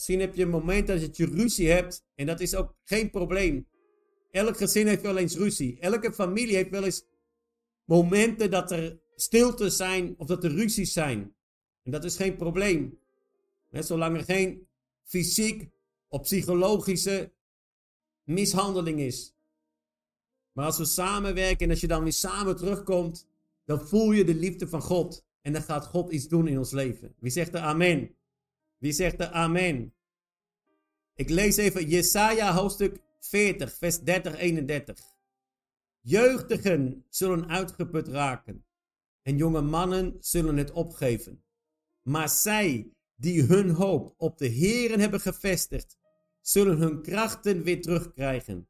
Misschien 0.00 0.20
heb 0.20 0.34
je 0.34 0.42
een 0.42 0.50
moment 0.50 0.86
dat 0.86 1.16
je 1.16 1.26
ruzie 1.26 1.70
hebt 1.70 2.04
en 2.14 2.26
dat 2.26 2.40
is 2.40 2.54
ook 2.54 2.74
geen 2.84 3.10
probleem. 3.10 3.66
Elk 4.30 4.56
gezin 4.56 4.86
heeft 4.86 5.02
wel 5.02 5.16
eens 5.16 5.36
ruzie. 5.36 5.80
Elke 5.80 6.12
familie 6.12 6.54
heeft 6.54 6.70
wel 6.70 6.84
eens 6.84 7.04
momenten 7.84 8.50
dat 8.50 8.70
er 8.70 9.00
stilte 9.14 9.70
zijn 9.70 10.14
of 10.18 10.26
dat 10.26 10.44
er 10.44 10.50
ruzies 10.50 10.92
zijn. 10.92 11.34
En 11.82 11.90
dat 11.90 12.04
is 12.04 12.16
geen 12.16 12.36
probleem. 12.36 12.98
zolang 13.70 14.16
er 14.16 14.24
geen 14.24 14.68
fysiek 15.04 15.68
of 16.08 16.20
psychologische 16.20 17.32
mishandeling 18.22 19.00
is. 19.00 19.34
Maar 20.52 20.64
als 20.64 20.78
we 20.78 20.84
samenwerken 20.84 21.64
en 21.64 21.70
als 21.70 21.80
je 21.80 21.86
dan 21.88 22.02
weer 22.02 22.12
samen 22.12 22.56
terugkomt, 22.56 23.28
dan 23.64 23.88
voel 23.88 24.12
je 24.12 24.24
de 24.24 24.34
liefde 24.34 24.68
van 24.68 24.82
God. 24.82 25.24
En 25.40 25.52
dan 25.52 25.62
gaat 25.62 25.86
God 25.86 26.12
iets 26.12 26.28
doen 26.28 26.48
in 26.48 26.58
ons 26.58 26.70
leven. 26.70 27.14
Wie 27.18 27.30
zegt 27.30 27.54
er 27.54 27.60
amen? 27.60 28.18
Wie 28.80 28.92
zegt 28.92 29.20
er 29.20 29.30
amen? 29.30 29.94
Ik 31.14 31.28
lees 31.28 31.56
even 31.56 31.88
Jesaja 31.88 32.54
hoofdstuk 32.54 33.00
40, 33.18 33.74
vers 33.74 34.00
30, 34.00 34.36
31. 34.36 34.98
Jeugdigen 36.00 37.06
zullen 37.08 37.48
uitgeput 37.48 38.08
raken 38.08 38.64
en 39.22 39.36
jonge 39.36 39.60
mannen 39.60 40.16
zullen 40.20 40.56
het 40.56 40.70
opgeven. 40.70 41.44
Maar 42.02 42.28
zij 42.28 42.92
die 43.16 43.42
hun 43.42 43.70
hoop 43.70 44.14
op 44.16 44.38
de 44.38 44.46
Heeren 44.46 45.00
hebben 45.00 45.20
gevestigd, 45.20 45.98
zullen 46.40 46.78
hun 46.78 47.02
krachten 47.02 47.62
weer 47.62 47.82
terugkrijgen. 47.82 48.68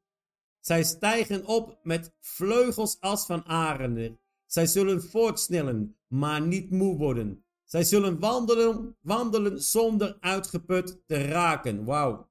Zij 0.60 0.84
stijgen 0.84 1.46
op 1.46 1.78
met 1.82 2.14
vleugels 2.20 3.00
als 3.00 3.26
van 3.26 3.44
arenden. 3.44 4.20
Zij 4.46 4.66
zullen 4.66 5.02
voortsnellen, 5.02 5.96
maar 6.06 6.40
niet 6.40 6.70
moe 6.70 6.96
worden. 6.96 7.44
Zij 7.70 7.84
zullen 7.84 8.18
wandelen, 8.18 8.96
wandelen 9.00 9.62
zonder 9.62 10.16
uitgeput 10.20 10.98
te 11.06 11.24
raken. 11.24 11.84
Wauw. 11.84 12.28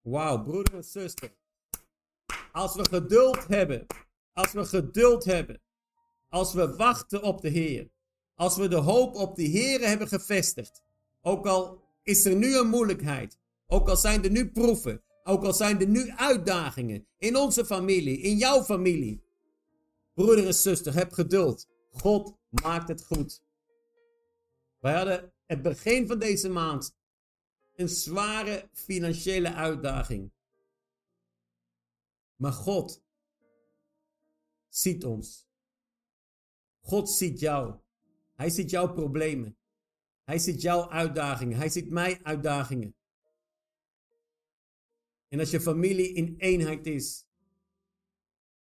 Wauw, 0.00 0.42
broeder 0.42 0.74
en 0.74 0.84
zuster. 0.84 1.32
Als 2.52 2.74
we 2.74 2.84
geduld 2.88 3.46
hebben, 3.48 3.86
als 4.32 4.52
we 4.52 4.64
geduld 4.64 5.24
hebben, 5.24 5.60
als 6.28 6.52
we 6.52 6.76
wachten 6.76 7.22
op 7.22 7.40
de 7.40 7.48
Heer, 7.48 7.90
als 8.34 8.56
we 8.56 8.68
de 8.68 8.76
hoop 8.76 9.14
op 9.14 9.36
de 9.36 9.42
Heer 9.42 9.80
hebben 9.80 10.08
gevestigd, 10.08 10.82
ook 11.20 11.46
al 11.46 11.82
is 12.02 12.24
er 12.24 12.36
nu 12.36 12.56
een 12.56 12.68
moeilijkheid, 12.68 13.38
ook 13.66 13.88
al 13.88 13.96
zijn 13.96 14.24
er 14.24 14.30
nu 14.30 14.50
proeven, 14.50 15.02
ook 15.24 15.44
al 15.44 15.52
zijn 15.52 15.80
er 15.80 15.88
nu 15.88 16.10
uitdagingen 16.10 17.06
in 17.18 17.36
onze 17.36 17.64
familie, 17.64 18.18
in 18.18 18.36
jouw 18.36 18.62
familie. 18.62 19.22
Broeder 20.14 20.46
en 20.46 20.54
zuster, 20.54 20.94
heb 20.94 21.12
geduld. 21.12 21.68
God 21.90 22.36
maakt 22.50 22.88
het 22.88 23.04
goed. 23.04 23.42
Wij 24.80 24.94
hadden 24.94 25.32
het 25.46 25.62
begin 25.62 26.06
van 26.06 26.18
deze 26.18 26.48
maand 26.48 26.96
een 27.74 27.88
zware 27.88 28.68
financiële 28.72 29.54
uitdaging. 29.54 30.32
Maar 32.36 32.52
God 32.52 33.02
ziet 34.68 35.04
ons. 35.04 35.48
God 36.80 37.10
ziet 37.10 37.40
jou. 37.40 37.80
Hij 38.34 38.50
ziet 38.50 38.70
jouw 38.70 38.92
problemen. 38.92 39.58
Hij 40.24 40.38
ziet 40.38 40.60
jouw 40.62 40.90
uitdagingen. 40.90 41.56
Hij 41.56 41.68
ziet 41.68 41.90
mijn 41.90 42.24
uitdagingen. 42.24 42.94
En 45.28 45.38
als 45.38 45.50
je 45.50 45.60
familie 45.60 46.12
in 46.12 46.34
eenheid 46.38 46.86
is, 46.86 47.26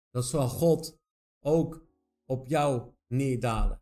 dan 0.10 0.24
zal 0.24 0.50
God 0.50 1.00
ook 1.40 1.88
op 2.26 2.48
jou 2.48 2.94
neerdalen. 3.08 3.82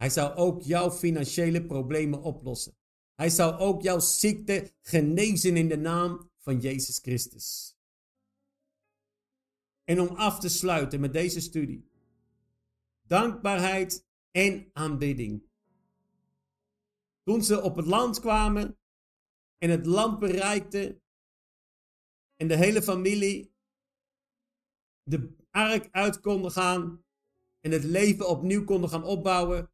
Hij 0.00 0.10
zou 0.10 0.34
ook 0.34 0.62
jouw 0.62 0.90
financiële 0.90 1.66
problemen 1.66 2.22
oplossen. 2.22 2.76
Hij 3.14 3.30
zou 3.30 3.58
ook 3.58 3.82
jouw 3.82 3.98
ziekte 3.98 4.72
genezen 4.80 5.56
in 5.56 5.68
de 5.68 5.76
naam 5.76 6.30
van 6.38 6.60
Jezus 6.60 6.98
Christus. 6.98 7.76
En 9.84 10.00
om 10.00 10.08
af 10.08 10.38
te 10.38 10.48
sluiten 10.48 11.00
met 11.00 11.12
deze 11.12 11.40
studie. 11.40 11.90
Dankbaarheid 13.02 14.06
en 14.30 14.70
aanbidding. 14.72 15.42
Toen 17.22 17.44
ze 17.44 17.60
op 17.60 17.76
het 17.76 17.86
land 17.86 18.20
kwamen 18.20 18.78
en 19.58 19.70
het 19.70 19.86
land 19.86 20.18
bereikten 20.18 21.02
en 22.36 22.48
de 22.48 22.56
hele 22.56 22.82
familie 22.82 23.54
de 25.02 25.34
ark 25.50 25.88
uit 25.90 26.20
konden 26.20 26.50
gaan 26.50 27.04
en 27.60 27.70
het 27.70 27.84
leven 27.84 28.28
opnieuw 28.28 28.64
konden 28.64 28.90
gaan 28.90 29.04
opbouwen, 29.04 29.69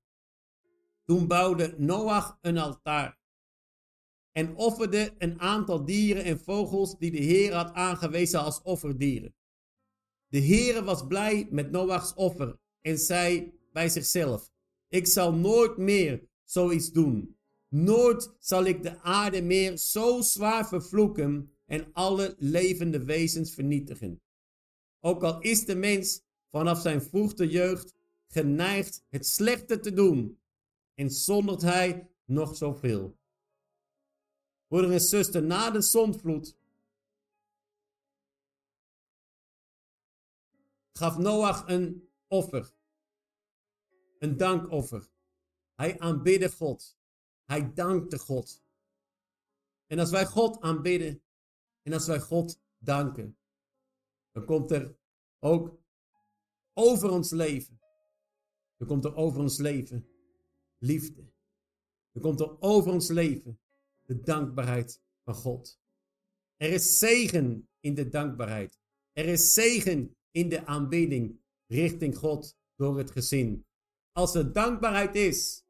toen 1.07 1.27
bouwde 1.27 1.75
Noach 1.79 2.39
een 2.41 2.59
altaar 2.59 3.19
en 4.33 4.57
offerde 4.57 5.15
een 5.19 5.41
aantal 5.41 5.85
dieren 5.85 6.25
en 6.25 6.41
vogels 6.41 6.99
die 6.99 7.11
de 7.11 7.23
Heer 7.23 7.55
had 7.55 7.73
aangewezen 7.73 8.41
als 8.41 8.63
offerdieren. 8.63 9.35
De 10.29 10.39
Heer 10.39 10.85
was 10.85 11.07
blij 11.07 11.49
met 11.51 11.71
Noachs 11.71 12.15
offer 12.15 12.59
en 12.81 12.99
zei 12.99 13.53
bij 13.73 13.89
zichzelf: 13.89 14.51
Ik 14.89 15.07
zal 15.07 15.35
nooit 15.35 15.77
meer 15.77 16.29
zoiets 16.45 16.93
doen. 16.93 17.37
Nooit 17.69 18.37
zal 18.39 18.65
ik 18.65 18.83
de 18.83 19.01
aarde 19.01 19.43
meer 19.43 19.77
zo 19.77 20.21
zwaar 20.21 20.69
vervloeken 20.69 21.53
en 21.67 21.93
alle 21.93 22.35
levende 22.39 23.05
wezens 23.05 23.55
vernietigen. 23.55 24.21
Ook 25.01 25.23
al 25.23 25.41
is 25.41 25.65
de 25.65 25.75
mens 25.75 26.23
vanaf 26.51 26.81
zijn 26.81 27.03
vroegte 27.03 27.49
jeugd 27.49 27.95
geneigd 28.29 29.05
het 29.09 29.27
slechte 29.27 29.81
te 29.81 29.93
doen, 29.93 30.39
en 30.97 31.11
zondert 31.11 31.63
hij 31.63 32.11
nog 32.25 32.57
zoveel. 32.57 33.19
Broeder 34.67 34.93
en 34.93 35.01
zuster, 35.01 35.43
na 35.43 35.71
de 35.71 35.81
zondvloed 35.81 36.57
gaf 40.93 41.19
Noach 41.19 41.69
een 41.69 42.11
offer. 42.27 42.75
Een 44.19 44.37
dankoffer. 44.37 45.09
Hij 45.75 45.99
aanbidde 45.99 46.53
God. 46.53 46.99
Hij 47.45 47.73
dankte 47.75 48.19
God. 48.19 48.63
En 49.87 49.99
als 49.99 50.11
wij 50.11 50.27
God 50.27 50.61
aanbidden 50.61 51.23
en 51.83 51.93
als 51.93 52.07
wij 52.07 52.21
God 52.21 52.61
danken, 52.79 53.39
dan 54.33 54.45
komt 54.45 54.71
er 54.71 54.97
ook 55.39 55.79
over 56.73 57.11
ons 57.11 57.31
leven, 57.31 57.81
dan 58.77 58.89
komt 58.89 59.05
er 59.05 59.15
over 59.15 59.41
ons 59.41 59.59
leven 59.59 60.16
liefde. 60.87 61.33
Dan 62.13 62.23
komt 62.23 62.41
er 62.41 62.61
over 62.61 62.93
ons 62.93 63.09
leven 63.09 63.61
de 64.03 64.21
dankbaarheid 64.21 65.01
van 65.25 65.35
God. 65.35 65.81
Er 66.57 66.73
is 66.73 66.99
zegen 66.99 67.69
in 67.81 67.95
de 67.95 68.09
dankbaarheid. 68.09 68.79
Er 69.13 69.25
is 69.25 69.55
zegen 69.55 70.17
in 70.31 70.49
de 70.49 70.67
aanbidding 70.67 71.41
richting 71.67 72.17
God 72.17 72.57
door 72.77 72.99
het 72.99 73.11
gezin. 73.11 73.67
Als 74.13 74.35
er 74.35 74.53
dankbaarheid 74.53 75.15
is, 75.15 75.65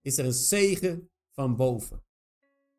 is 0.00 0.18
er 0.18 0.24
een 0.24 0.32
zegen 0.32 1.10
van 1.30 1.56
boven. 1.56 2.02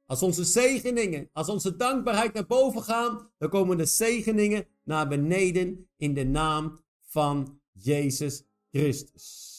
Als 0.06 0.24
onze 0.24 0.44
zegeningen, 0.44 1.30
als 1.34 1.50
onze 1.50 1.76
dankbaarheid 1.76 2.34
naar 2.34 2.46
boven 2.46 2.84
gaan, 2.84 3.32
dan 3.38 3.50
komen 3.50 3.78
de 3.78 3.86
zegeningen 3.86 4.68
naar 4.84 5.08
beneden 5.08 5.90
in 5.96 6.14
de 6.14 6.24
naam 6.24 6.84
van 7.00 7.62
Jezus 7.72 8.44
Christus. 8.72 9.59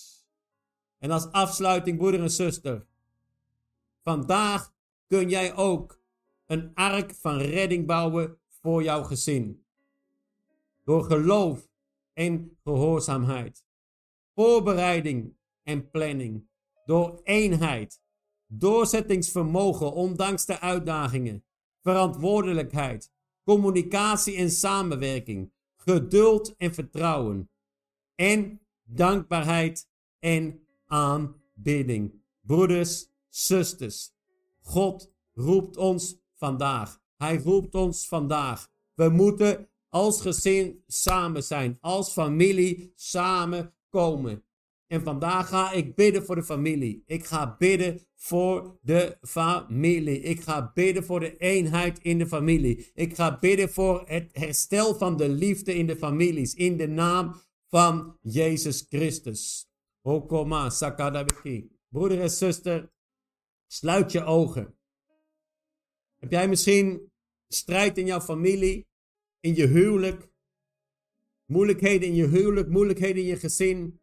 En 1.01 1.11
als 1.11 1.32
afsluiting, 1.32 1.98
broeder 1.98 2.20
en 2.20 2.30
zuster, 2.30 2.86
vandaag 4.03 4.72
kun 5.07 5.28
jij 5.28 5.57
ook 5.57 6.01
een 6.46 6.70
ark 6.74 7.14
van 7.14 7.38
redding 7.38 7.86
bouwen 7.86 8.38
voor 8.48 8.82
jouw 8.82 9.03
gezin. 9.03 9.64
Door 10.84 11.05
geloof 11.05 11.68
en 12.12 12.57
gehoorzaamheid. 12.64 13.64
Voorbereiding 14.34 15.34
en 15.62 15.90
planning. 15.90 16.48
Door 16.84 17.20
eenheid. 17.24 18.01
Doorzettingsvermogen 18.46 19.92
ondanks 19.92 20.46
de 20.46 20.61
uitdagingen. 20.61 21.44
verantwoordelijkheid, 21.82 23.12
communicatie 23.44 24.36
en 24.36 24.51
samenwerking, 24.51 25.53
geduld 25.76 26.57
en 26.57 26.74
vertrouwen, 26.74 27.51
en 28.14 28.61
dankbaarheid 28.84 29.88
en 30.18 30.66
aanbidding. 30.91 32.22
Broeders, 32.41 33.07
zusters, 33.28 34.12
God 34.61 35.12
roept 35.32 35.76
ons 35.76 36.16
vandaag. 36.34 37.01
Hij 37.16 37.38
roept 37.38 37.74
ons 37.74 38.09
vandaag. 38.09 38.70
We 38.95 39.09
moeten 39.09 39.68
als 39.88 40.20
gezin 40.20 40.82
samen 40.86 41.43
zijn, 41.43 41.78
als 41.80 42.12
familie 42.12 42.93
samen 42.95 43.74
komen. 43.88 44.45
En 44.86 45.03
vandaag 45.03 45.49
ga 45.49 45.72
ik 45.72 45.95
bidden 45.95 46.24
voor 46.24 46.34
de 46.34 46.43
familie. 46.43 47.03
Ik 47.07 47.24
ga 47.24 47.57
bidden 47.59 48.01
voor 48.14 48.78
de 48.82 49.18
familie. 49.22 50.20
Ik 50.20 50.41
ga 50.41 50.70
bidden 50.74 51.05
voor 51.05 51.20
de 51.20 51.36
eenheid 51.36 51.99
in 52.03 52.18
de 52.18 52.26
familie. 52.26 52.91
Ik 52.95 53.14
ga 53.14 53.38
bidden 53.38 53.68
voor 53.68 54.03
het 54.07 54.30
herstel 54.32 54.95
van 54.95 55.16
de 55.16 55.28
liefde 55.28 55.74
in 55.74 55.86
de 55.86 55.97
families. 55.97 56.55
In 56.55 56.76
de 56.76 56.88
naam 56.88 57.34
van 57.68 58.16
Jezus 58.20 58.86
Christus. 58.88 59.70
Okoma 60.03 60.70
sakadabiki. 60.70 61.78
Broeder 61.88 62.20
en 62.20 62.30
zuster, 62.30 62.92
sluit 63.66 64.12
je 64.12 64.24
ogen. 64.24 64.78
Heb 66.18 66.30
jij 66.30 66.48
misschien 66.48 67.12
strijd 67.48 67.98
in 67.98 68.07
jouw 68.07 68.20
familie, 68.20 68.88
in 69.40 69.55
je 69.55 69.66
huwelijk, 69.66 70.28
moeilijkheden 71.44 72.09
in 72.09 72.14
je 72.14 72.26
huwelijk, 72.26 72.68
moeilijkheden 72.68 73.22
in 73.22 73.28
je 73.28 73.36
gezin? 73.36 74.01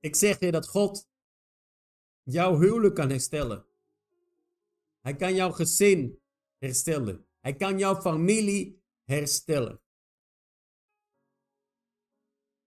Ik 0.00 0.16
zeg 0.16 0.40
je 0.40 0.50
dat 0.50 0.68
God 0.68 1.08
jouw 2.22 2.58
huwelijk 2.58 2.94
kan 2.94 3.10
herstellen. 3.10 3.66
Hij 5.00 5.16
kan 5.16 5.34
jouw 5.34 5.50
gezin 5.50 6.20
herstellen. 6.58 7.26
Hij 7.40 7.56
kan 7.56 7.78
jouw 7.78 8.00
familie 8.00 8.82
herstellen. 9.04 9.80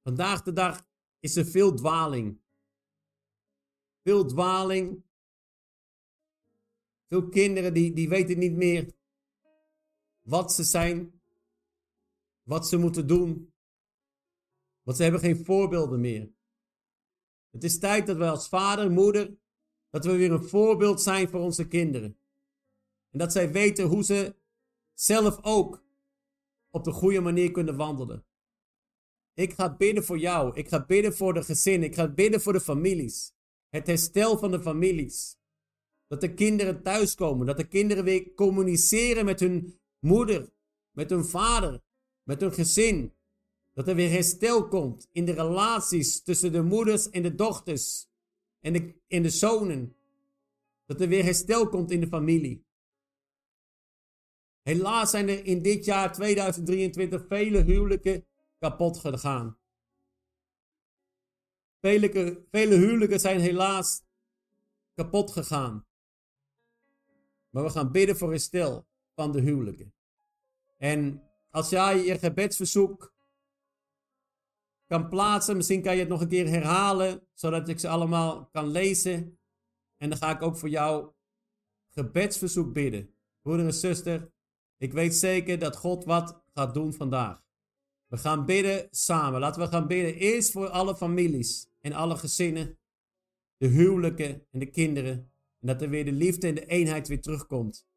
Vandaag 0.03 0.43
de 0.43 0.53
dag 0.53 0.88
is 1.19 1.35
er 1.35 1.45
veel 1.45 1.73
dwaling. 1.73 2.41
Veel 4.03 4.25
dwaling. 4.25 5.03
Veel 7.07 7.29
kinderen 7.29 7.73
die, 7.73 7.93
die 7.93 8.09
weten 8.09 8.37
niet 8.37 8.55
meer 8.55 8.93
wat 10.19 10.53
ze 10.53 10.63
zijn, 10.63 11.21
wat 12.43 12.67
ze 12.67 12.77
moeten 12.77 13.07
doen. 13.07 13.53
Want 14.81 14.97
ze 14.97 15.03
hebben 15.03 15.21
geen 15.21 15.45
voorbeelden 15.45 15.99
meer. 15.99 16.31
Het 17.49 17.63
is 17.63 17.79
tijd 17.79 18.07
dat 18.07 18.17
wij 18.17 18.29
als 18.29 18.47
vader, 18.47 18.91
moeder, 18.91 19.37
dat 19.89 20.05
we 20.05 20.15
weer 20.15 20.31
een 20.31 20.43
voorbeeld 20.43 21.01
zijn 21.01 21.29
voor 21.29 21.39
onze 21.39 21.67
kinderen. 21.67 22.19
En 23.09 23.19
dat 23.19 23.31
zij 23.31 23.51
weten 23.51 23.85
hoe 23.85 24.03
ze 24.03 24.35
zelf 24.93 25.43
ook 25.43 25.83
op 26.69 26.83
de 26.83 26.91
goede 26.91 27.19
manier 27.19 27.51
kunnen 27.51 27.77
wandelen. 27.77 28.25
Ik 29.39 29.53
ga 29.53 29.75
bidden 29.75 30.03
voor 30.03 30.17
jou. 30.17 30.55
Ik 30.55 30.67
ga 30.67 30.85
bidden 30.85 31.15
voor 31.15 31.33
de 31.33 31.43
gezinnen. 31.43 31.89
Ik 31.89 31.95
ga 31.95 32.07
bidden 32.07 32.41
voor 32.41 32.53
de 32.53 32.61
families. 32.61 33.33
Het 33.69 33.87
herstel 33.87 34.37
van 34.37 34.51
de 34.51 34.61
families. 34.61 35.37
Dat 36.07 36.21
de 36.21 36.33
kinderen 36.33 36.83
thuiskomen. 36.83 37.45
Dat 37.45 37.57
de 37.57 37.67
kinderen 37.67 38.03
weer 38.03 38.33
communiceren 38.33 39.25
met 39.25 39.39
hun 39.39 39.79
moeder, 39.99 40.49
met 40.91 41.09
hun 41.09 41.25
vader, 41.25 41.81
met 42.23 42.41
hun 42.41 42.53
gezin. 42.53 43.13
Dat 43.73 43.87
er 43.87 43.95
weer 43.95 44.09
herstel 44.09 44.67
komt 44.67 45.07
in 45.11 45.25
de 45.25 45.33
relaties 45.33 46.23
tussen 46.23 46.51
de 46.51 46.61
moeders 46.61 47.09
en 47.09 47.21
de 47.21 47.35
dochters 47.35 48.07
en 48.59 48.73
de, 48.73 48.93
en 49.07 49.21
de 49.21 49.29
zonen. 49.29 49.95
Dat 50.85 51.01
er 51.01 51.07
weer 51.07 51.23
herstel 51.23 51.69
komt 51.69 51.91
in 51.91 51.99
de 51.99 52.07
familie. 52.07 52.65
Helaas 54.61 55.09
zijn 55.09 55.29
er 55.29 55.45
in 55.45 55.61
dit 55.61 55.85
jaar 55.85 56.13
2023 56.13 57.25
vele 57.27 57.63
huwelijken 57.63 58.27
kapot 58.59 58.97
gegaan. 58.97 59.57
Vele, 61.81 62.45
vele 62.51 62.75
huwelijken 62.75 63.19
zijn 63.19 63.39
helaas 63.39 64.03
kapot 64.93 65.31
gegaan. 65.31 65.85
Maar 67.49 67.63
we 67.63 67.69
gaan 67.69 67.91
bidden 67.91 68.17
voor 68.17 68.29
herstel 68.29 68.87
van 69.15 69.31
de 69.31 69.41
huwelijken. 69.41 69.93
En 70.77 71.23
als 71.49 71.69
jij 71.69 72.05
je 72.05 72.19
gebedsverzoek 72.19 73.13
kan 74.85 75.09
plaatsen, 75.09 75.55
misschien 75.55 75.81
kan 75.81 75.93
je 75.93 75.99
het 75.99 76.09
nog 76.09 76.21
een 76.21 76.27
keer 76.27 76.47
herhalen, 76.47 77.27
zodat 77.33 77.69
ik 77.69 77.79
ze 77.79 77.87
allemaal 77.87 78.45
kan 78.45 78.67
lezen. 78.67 79.39
En 79.97 80.09
dan 80.09 80.17
ga 80.17 80.35
ik 80.35 80.41
ook 80.41 80.57
voor 80.57 80.69
jou 80.69 81.11
gebedsverzoek 81.89 82.73
bidden. 82.73 83.13
Broeder 83.41 83.65
en 83.65 83.73
zuster, 83.73 84.31
ik 84.77 84.93
weet 84.93 85.15
zeker 85.15 85.59
dat 85.59 85.75
God 85.75 86.05
wat 86.05 86.43
gaat 86.53 86.73
doen 86.73 86.93
vandaag. 86.93 87.48
We 88.09 88.17
gaan 88.17 88.45
bidden 88.45 88.87
samen. 88.91 89.39
Laten 89.39 89.61
we 89.61 89.67
gaan 89.67 89.87
bidden 89.87 90.15
eerst 90.15 90.51
voor 90.51 90.69
alle 90.69 90.95
families 90.95 91.69
en 91.81 91.93
alle 91.93 92.17
gezinnen, 92.17 92.77
de 93.57 93.67
huwelijken 93.67 94.45
en 94.51 94.59
de 94.59 94.69
kinderen. 94.69 95.31
En 95.59 95.67
dat 95.67 95.81
er 95.81 95.89
weer 95.89 96.05
de 96.05 96.11
liefde 96.11 96.47
en 96.47 96.55
de 96.55 96.65
eenheid 96.65 97.07
weer 97.07 97.21
terugkomt. 97.21 97.87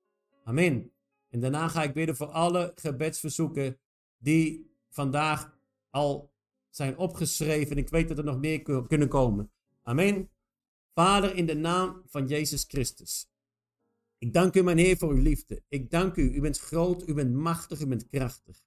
Amen. 0.45 0.93
En 1.29 1.41
daarna 1.41 1.69
ga 1.69 1.83
ik 1.83 1.95
bidden 1.95 2.17
voor 2.17 2.27
alle 2.27 2.73
gebedsverzoeken 2.75 3.79
die 4.19 4.71
vandaag 4.89 5.59
al 5.91 6.33
zijn 6.71 6.99
opgeschreven. 6.99 7.77
Ik 7.77 7.89
weet 7.89 8.09
dat 8.09 8.19
er 8.19 8.25
nog 8.25 8.39
meer 8.39 8.63
kunnen 8.63 9.09
komen. 9.09 9.51
Amen. 9.83 10.31
Vader, 10.95 11.37
in 11.37 11.47
de 11.47 11.55
naam 11.55 12.03
van 12.07 12.27
Jezus 12.27 12.65
Christus. 12.69 13.31
Ik 14.19 14.33
dank 14.33 14.55
u, 14.55 14.63
mijn 14.63 14.79
Heer, 14.79 14.97
voor 14.97 15.13
uw 15.13 15.23
liefde. 15.23 15.63
Ik 15.69 15.91
dank 15.91 16.17
u. 16.17 16.35
U 16.35 16.41
bent 16.41 16.59
groot, 16.59 17.09
u 17.09 17.15
bent 17.15 17.35
machtig, 17.35 17.81
u 17.81 17.87
bent 17.87 18.07
krachtig. 18.07 18.63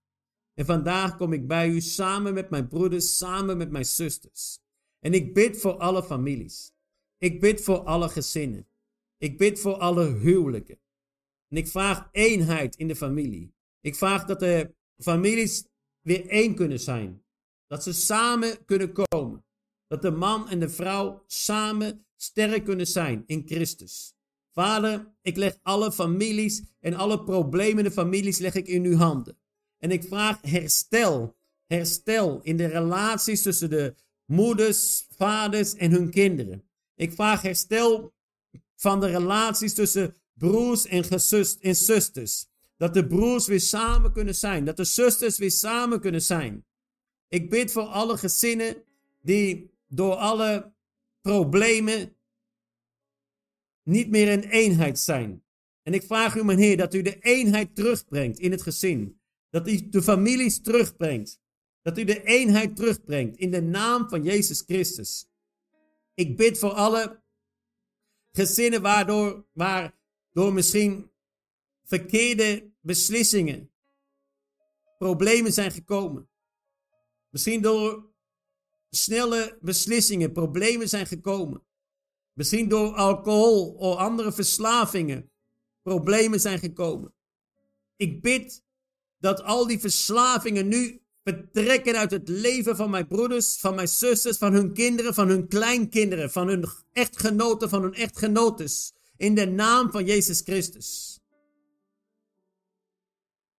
En 0.56 0.66
vandaag 0.66 1.18
kom 1.18 1.34
ik 1.34 1.47
bij 1.47 1.70
u 1.70 1.82
samen 1.82 2.34
met 2.34 2.49
mijn 2.49 2.68
broeders, 2.68 3.18
samen 3.18 3.58
met 3.58 3.72
mijn 3.72 3.86
zusters. 3.86 4.60
En 4.99 5.14
ik 5.14 5.34
bid 5.34 5.58
voor 5.58 5.78
alle 5.78 6.03
families. 6.03 6.74
Ik 7.18 7.39
bid 7.39 7.62
voor 7.62 7.80
alle 7.80 8.10
gezinnen. 8.10 8.68
Ik 9.18 9.38
bid 9.38 9.60
voor 9.60 9.78
alle 9.78 10.06
huwelijken. 10.06 10.80
En 11.47 11.58
ik 11.58 11.68
vraag 11.68 12.10
eenheid 12.12 12.76
in 12.76 12.88
de 12.88 12.95
familie. 12.95 13.53
Ik 13.82 13.95
vraag 13.95 14.26
dat 14.26 14.39
de 14.39 14.76
families 14.97 15.66
weer 16.01 16.28
één 16.28 16.56
kunnen 16.56 16.80
zijn. 16.80 17.24
Dat 17.68 17.84
ze 17.84 17.93
samen 17.93 18.66
kunnen 18.66 18.93
komen. 18.93 19.45
Dat 19.88 20.01
de 20.01 20.12
man 20.12 20.49
en 20.49 20.60
de 20.60 20.70
vrouw 20.70 21.24
samen 21.28 22.06
sterk 22.16 22.64
kunnen 22.66 22.88
zijn 22.88 23.24
in 23.26 23.43
Christus. 23.45 24.14
Vader, 24.51 25.16
ik 25.22 25.36
leg 25.36 25.58
alle 25.62 25.91
families 25.91 26.64
en 26.80 26.93
alle 26.93 27.24
problemen 27.24 27.78
in 27.78 27.84
de 27.84 27.91
families 27.91 28.38
leg 28.38 28.56
ik 28.56 28.68
in 28.68 28.86
uw 28.86 28.95
handen. 28.95 29.38
En 29.86 29.92
ik 29.92 30.04
vraag 30.04 30.40
herstel. 30.42 31.36
Herstel 31.68 32.40
in 32.44 32.58
de 32.58 32.66
relaties 32.66 33.42
tussen 33.42 33.70
de 33.70 33.96
moeders, 34.26 35.08
vaders 35.10 35.76
en 35.76 35.92
hun 35.92 36.10
kinderen. 36.10 36.64
Ik 36.96 37.12
vraag 37.12 37.42
herstel 37.42 38.14
van 38.76 39.00
de 39.00 39.08
relaties 39.08 39.74
tussen 39.74 40.16
broers 40.34 40.86
en, 40.86 41.04
gesust, 41.04 41.60
en 41.62 41.76
zusters. 41.76 42.48
Dat 42.78 42.94
de 42.94 43.08
broers 43.08 43.48
weer 43.48 43.60
samen 43.60 44.12
kunnen 44.12 44.36
zijn. 44.36 44.66
Dat 44.66 44.78
de 44.78 44.84
zusters 44.84 45.38
weer 45.38 45.52
samen 45.52 46.00
kunnen 46.00 46.22
zijn. 46.22 46.66
Ik 47.28 47.50
bid 47.50 47.72
voor 47.72 47.86
alle 47.86 48.18
gezinnen 48.18 48.84
die 49.22 49.72
door 49.88 50.16
alle 50.16 50.74
problemen 51.22 52.16
niet 53.84 54.10
meer 54.10 54.32
in 54.32 54.42
eenheid 54.42 55.00
zijn. 55.00 55.44
En 55.84 55.94
ik 55.94 56.04
vraag 56.04 56.36
u, 56.36 56.44
mijn 56.44 56.60
Heer, 56.60 56.78
dat 56.78 56.94
u 56.94 57.02
de 57.02 57.20
eenheid 57.20 57.76
terugbrengt 57.76 58.40
in 58.40 58.52
het 58.52 58.62
gezin. 58.62 59.20
Dat 59.56 59.68
u 59.68 59.89
de 59.89 60.01
families 60.01 60.62
terugbrengt. 60.62 61.41
Dat 61.82 61.97
u 61.97 62.03
de 62.03 62.24
eenheid 62.24 62.76
terugbrengt 62.76 63.38
in 63.38 63.51
de 63.51 63.62
naam 63.62 64.10
van 64.10 64.24
Jezus 64.24 64.62
Christus. 64.62 65.30
Ik 66.14 66.38
bid 66.38 66.58
voor 66.58 66.72
alle 66.72 67.24
gezinnen 68.32 68.82
waardoor, 68.82 69.47
waardoor 69.51 70.53
misschien 70.53 71.12
verkeerde 71.84 72.72
beslissingen, 72.82 73.72
problemen 74.97 75.53
zijn 75.53 75.72
gekomen. 75.72 76.30
Misschien 77.30 77.62
door 77.62 78.14
snelle 78.89 79.58
beslissingen, 79.62 80.32
problemen 80.32 80.89
zijn 80.89 81.08
gekomen. 81.08 81.66
Misschien 82.34 82.70
door 82.70 82.93
alcohol 82.93 83.74
of 83.74 83.97
andere 83.97 84.32
verslavingen, 84.32 85.32
problemen 85.82 86.39
zijn 86.39 86.60
gekomen. 86.60 87.14
Ik 87.95 88.22
bid 88.22 88.64
dat 89.26 89.44
al 89.44 89.68
die 89.68 89.80
verslavingen 89.80 90.68
nu 90.68 91.02
vertrekken 91.24 91.96
uit 91.96 92.12
het 92.12 92.28
leven 92.28 92.76
van 92.76 92.90
mijn 92.90 93.08
broeders, 93.08 93.58
van 93.58 93.76
mijn 93.76 93.88
zusters, 93.88 94.38
van 94.38 94.54
hun 94.54 94.74
kinderen, 94.74 95.14
van 95.14 95.28
hun 95.28 95.48
kleinkinderen, 95.48 96.32
van 96.32 96.48
hun 96.48 96.66
echtgenoten, 96.92 97.70
van 97.70 97.82
hun 97.82 97.94
echtgenotes. 97.94 98.94
In 99.18 99.36
de 99.36 99.46
naam 99.46 99.92
van 99.92 100.06
Jezus 100.06 100.42
Christus. 100.42 101.20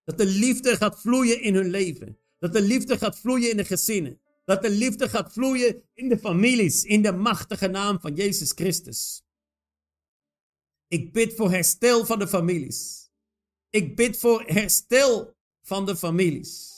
Dat 0.04 0.18
de 0.18 0.26
liefde 0.26 0.76
gaat 0.76 1.00
vloeien 1.00 1.40
in 1.40 1.54
hun 1.54 1.70
leven. 1.70 2.18
Dat 2.38 2.52
de 2.52 2.62
liefde 2.62 2.98
gaat 2.98 3.18
vloeien 3.18 3.50
in 3.50 3.56
de 3.56 3.64
gezinnen. 3.64 4.20
Dat 4.44 4.62
de 4.62 4.70
liefde 4.70 5.08
gaat 5.08 5.32
vloeien 5.32 5.82
in 5.94 6.08
de 6.08 6.18
families. 6.18 6.84
In 6.84 7.02
de 7.02 7.12
machtige 7.12 7.68
naam 7.68 8.00
van 8.00 8.14
Jezus 8.14 8.52
Christus. 8.52 9.22
Ik 10.88 11.12
bid 11.12 11.34
voor 11.34 11.50
herstel 11.50 12.04
van 12.04 12.18
de 12.18 12.28
families. 12.28 13.10
Ik 13.70 13.96
bid 13.96 14.18
voor 14.18 14.42
herstel 14.42 15.35
van 15.66 15.86
de 15.86 15.96
families. 15.96 16.74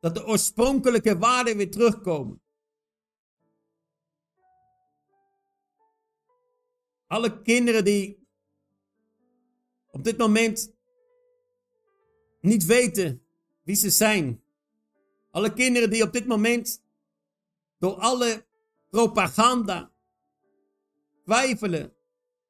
Dat 0.00 0.14
de 0.14 0.26
oorspronkelijke 0.26 1.18
waarden 1.18 1.56
weer 1.56 1.70
terugkomen. 1.70 2.42
Alle 7.06 7.42
kinderen 7.42 7.84
die 7.84 8.28
op 9.90 10.04
dit 10.04 10.18
moment 10.18 10.74
niet 12.40 12.64
weten 12.64 13.26
wie 13.62 13.76
ze 13.76 13.90
zijn. 13.90 14.42
Alle 15.30 15.52
kinderen 15.52 15.90
die 15.90 16.02
op 16.02 16.12
dit 16.12 16.26
moment 16.26 16.82
door 17.78 17.94
alle 17.94 18.46
propaganda 18.88 19.92
twijfelen, 21.24 21.96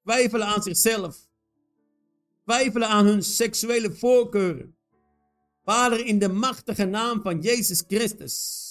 twijfelen 0.02 0.46
aan 0.46 0.62
zichzelf, 0.62 1.25
twijfelen 2.46 2.88
aan 2.88 3.06
hun 3.06 3.22
seksuele 3.22 3.92
voorkeuren. 3.92 4.76
Vader, 5.64 6.06
in 6.06 6.18
de 6.18 6.28
machtige 6.28 6.84
naam 6.84 7.22
van 7.22 7.40
Jezus 7.40 7.84
Christus, 7.86 8.64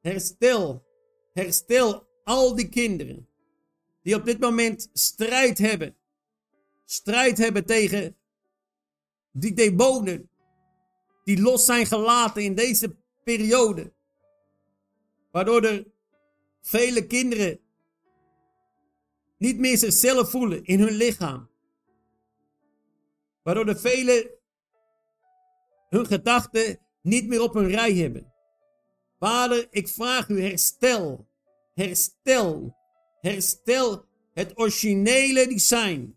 herstel, 0.00 0.84
herstel 1.32 2.08
al 2.24 2.54
die 2.54 2.68
kinderen 2.68 3.28
die 4.02 4.14
op 4.14 4.24
dit 4.24 4.40
moment 4.40 4.88
strijd 4.92 5.58
hebben. 5.58 5.96
Strijd 6.84 7.38
hebben 7.38 7.66
tegen 7.66 8.16
die 9.32 9.54
demonen 9.54 10.30
die 11.24 11.40
los 11.40 11.64
zijn 11.64 11.86
gelaten 11.86 12.42
in 12.42 12.54
deze 12.54 12.96
periode. 13.24 13.92
Waardoor 15.30 15.62
er 15.62 15.86
vele 16.60 17.06
kinderen 17.06 17.60
niet 19.38 19.58
meer 19.58 19.78
zichzelf 19.78 20.30
voelen 20.30 20.64
in 20.64 20.80
hun 20.80 20.92
lichaam. 20.92 21.52
Waardoor 23.44 23.64
de 23.64 23.76
velen 23.76 24.30
hun 25.88 26.06
gedachten 26.06 26.78
niet 27.02 27.26
meer 27.28 27.42
op 27.42 27.54
hun 27.54 27.68
rij 27.68 27.94
hebben. 27.94 28.32
Vader, 29.18 29.66
ik 29.70 29.88
vraag 29.88 30.28
u 30.28 30.42
herstel, 30.42 31.28
herstel, 31.74 32.76
herstel 33.20 34.04
het 34.32 34.58
originele 34.58 35.46
design. 35.46 36.16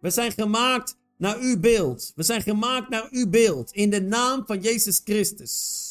We 0.00 0.10
zijn 0.10 0.32
gemaakt 0.32 0.96
naar 1.16 1.38
uw 1.38 1.60
beeld. 1.60 2.12
We 2.16 2.22
zijn 2.22 2.42
gemaakt 2.42 2.88
naar 2.88 3.08
uw 3.10 3.28
beeld. 3.28 3.72
In 3.72 3.90
de 3.90 4.00
naam 4.00 4.46
van 4.46 4.60
Jezus 4.60 5.00
Christus. 5.04 5.86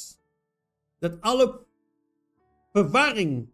Dat 1.00 1.22
alle 1.22 1.66
verwarring 2.72 3.50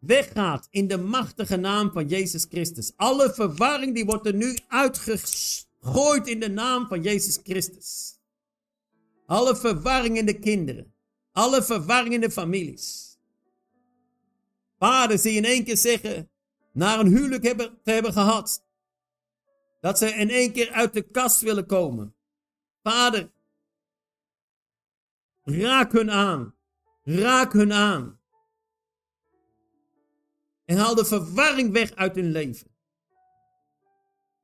weggaat 0.00 0.68
in 0.70 0.88
de 0.88 0.98
machtige 0.98 1.56
naam 1.56 1.92
van 1.92 2.08
Jezus 2.08 2.46
Christus. 2.48 2.92
Alle 2.96 3.34
verwarring 3.34 3.94
die 3.94 4.04
wordt 4.04 4.26
er 4.26 4.34
nu 4.34 4.58
uitgegooid 5.80 6.26
in 6.26 6.40
de 6.40 6.48
naam 6.48 6.86
van 6.86 7.02
Jezus 7.02 7.38
Christus. 7.42 8.18
Alle 9.26 9.56
verwarring 9.56 10.16
in 10.16 10.26
de 10.26 10.38
kinderen. 10.38 10.94
Alle 11.32 11.62
verwarring 11.62 12.14
in 12.14 12.20
de 12.20 12.30
families. 12.30 13.18
Vaders 14.78 15.22
die 15.22 15.36
in 15.36 15.44
één 15.44 15.64
keer 15.64 15.76
zeggen, 15.76 16.30
naar 16.72 17.00
een 17.00 17.06
huwelijk 17.06 17.42
hebben, 17.42 17.80
te 17.82 17.90
hebben 17.90 18.12
gehad. 18.12 18.66
Dat 19.80 19.98
ze 19.98 20.06
in 20.06 20.30
één 20.30 20.52
keer 20.52 20.70
uit 20.70 20.92
de 20.92 21.02
kast 21.02 21.40
willen 21.40 21.66
komen. 21.66 22.14
Vader, 22.82 23.32
raak 25.42 25.92
hun 25.92 26.10
aan. 26.10 26.54
Raak 27.02 27.52
hun 27.52 27.72
aan. 27.72 28.20
En 30.64 30.76
haal 30.76 30.94
de 30.94 31.04
verwarring 31.04 31.72
weg 31.72 31.94
uit 31.94 32.14
hun 32.14 32.30
leven. 32.30 32.77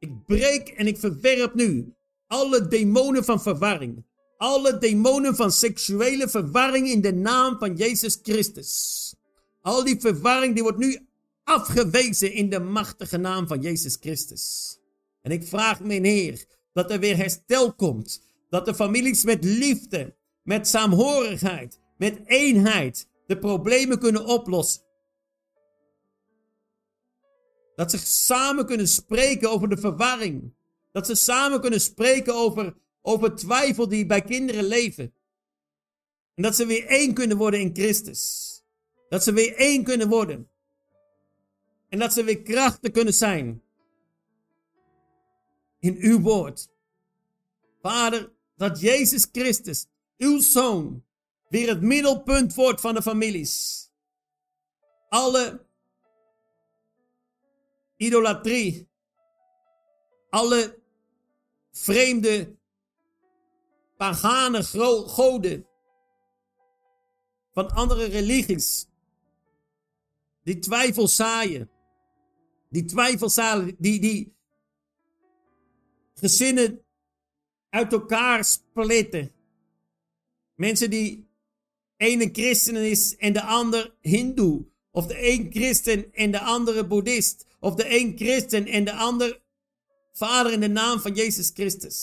Ik 0.05 0.25
breek 0.27 0.69
en 0.69 0.87
ik 0.87 0.99
verwerp 0.99 1.55
nu 1.55 1.95
alle 2.27 2.69
demonen 2.69 3.25
van 3.25 3.43
verwarring. 3.43 4.05
Alle 4.37 4.79
demonen 4.79 5.37
van 5.37 5.53
seksuele 5.53 6.29
verwarring 6.29 6.89
in 6.89 7.01
de 7.01 7.13
naam 7.13 7.59
van 7.59 7.77
Jezus 7.77 8.19
Christus. 8.23 9.15
Al 9.63 9.85
die 9.85 10.01
verwarring 10.01 10.55
die 10.55 10.63
wordt 10.63 10.79
nu 10.79 11.07
afgewezen 11.45 12.33
in 12.33 12.51
de 12.51 12.61
machtige 12.61 13.17
naam 13.17 13.47
van 13.47 13.61
Jezus 13.61 13.97
Christus. 14.01 14.77
En 15.23 15.31
ik 15.31 15.45
vraag 15.45 15.81
mijn 15.81 16.05
Heer 16.05 16.45
dat 16.73 16.91
er 16.91 17.01
weer 17.01 17.17
herstel 17.17 17.73
komt. 17.73 18.23
Dat 18.51 18.67
de 18.67 18.75
families 18.75 19.25
met 19.25 19.45
liefde, 19.45 20.15
met 20.43 20.69
saamhorigheid, 20.69 21.79
met 21.99 22.21
eenheid 22.27 23.09
de 23.27 23.39
problemen 23.39 23.99
kunnen 23.99 24.25
oplossen. 24.25 24.83
Dat 27.75 27.91
ze 27.91 27.99
samen 27.99 28.67
kunnen 28.67 28.89
spreken 28.89 29.51
over 29.51 29.69
de 29.69 29.77
verwarring. 29.77 30.55
Dat 30.93 31.07
ze 31.07 31.15
samen 31.15 31.61
kunnen 31.61 31.81
spreken 31.81 32.35
over, 32.35 32.77
over 33.03 33.35
twijfel 33.35 33.89
die 33.89 34.07
bij 34.07 34.23
kinderen 34.23 34.65
leven. 34.65 35.15
En 36.35 36.43
dat 36.43 36.57
ze 36.57 36.67
weer 36.67 36.87
één 36.87 37.15
kunnen 37.15 37.37
worden 37.37 37.61
in 37.61 37.75
Christus. 37.75 38.53
Dat 39.09 39.23
ze 39.23 39.33
weer 39.33 39.57
één 39.57 39.85
kunnen 39.85 40.09
worden. 40.09 40.49
En 41.89 41.99
dat 41.99 42.13
ze 42.13 42.25
weer 42.25 42.43
krachtig 42.43 42.91
kunnen 42.91 43.15
zijn. 43.15 43.63
In 45.79 45.97
uw 45.99 46.21
woord. 46.21 46.69
Vader, 47.83 48.33
dat 48.57 48.81
Jezus 48.81 49.27
Christus, 49.33 49.87
uw 50.19 50.41
zoon, 50.41 51.05
weer 51.49 51.69
het 51.69 51.81
middelpunt 51.81 52.55
wordt 52.55 52.81
van 52.81 52.95
de 52.95 53.03
families. 53.03 53.89
Alle 55.09 55.67
idolatrie, 57.97 58.89
alle 60.31 60.83
vreemde 61.71 62.57
pagane 63.97 64.63
goden 65.07 65.67
van 67.53 67.71
andere 67.71 68.05
religies, 68.05 68.89
die 70.43 70.59
twijfel 70.59 71.09
zaaien, 71.09 71.71
die 72.71 72.85
twijfel 72.85 73.29
zaaien, 73.29 73.77
die, 73.79 74.01
die 74.01 74.35
gezinnen 76.15 76.85
uit 77.71 77.93
elkaar 77.93 78.45
splitten. 78.45 79.33
Mensen 80.55 80.91
die 80.91 81.29
ene 81.97 82.29
christen 82.33 82.77
is 82.77 83.17
en 83.17 83.33
de 83.33 83.43
ander 83.43 83.95
hindoe. 84.01 84.67
Of 84.91 85.07
de 85.07 85.33
een 85.33 85.51
christen 85.51 86.13
en 86.13 86.31
de 86.31 86.41
andere 86.41 86.87
boeddhist. 86.87 87.47
Of 87.65 87.75
de 87.75 87.99
een 87.99 88.13
christen 88.17 88.67
en 88.67 88.85
de 88.85 88.93
ander 88.93 89.43
vader 90.13 90.53
in 90.53 90.61
de 90.61 90.69
naam 90.69 91.01
van 91.01 91.15
Jezus 91.15 91.51
Christus. 91.55 91.97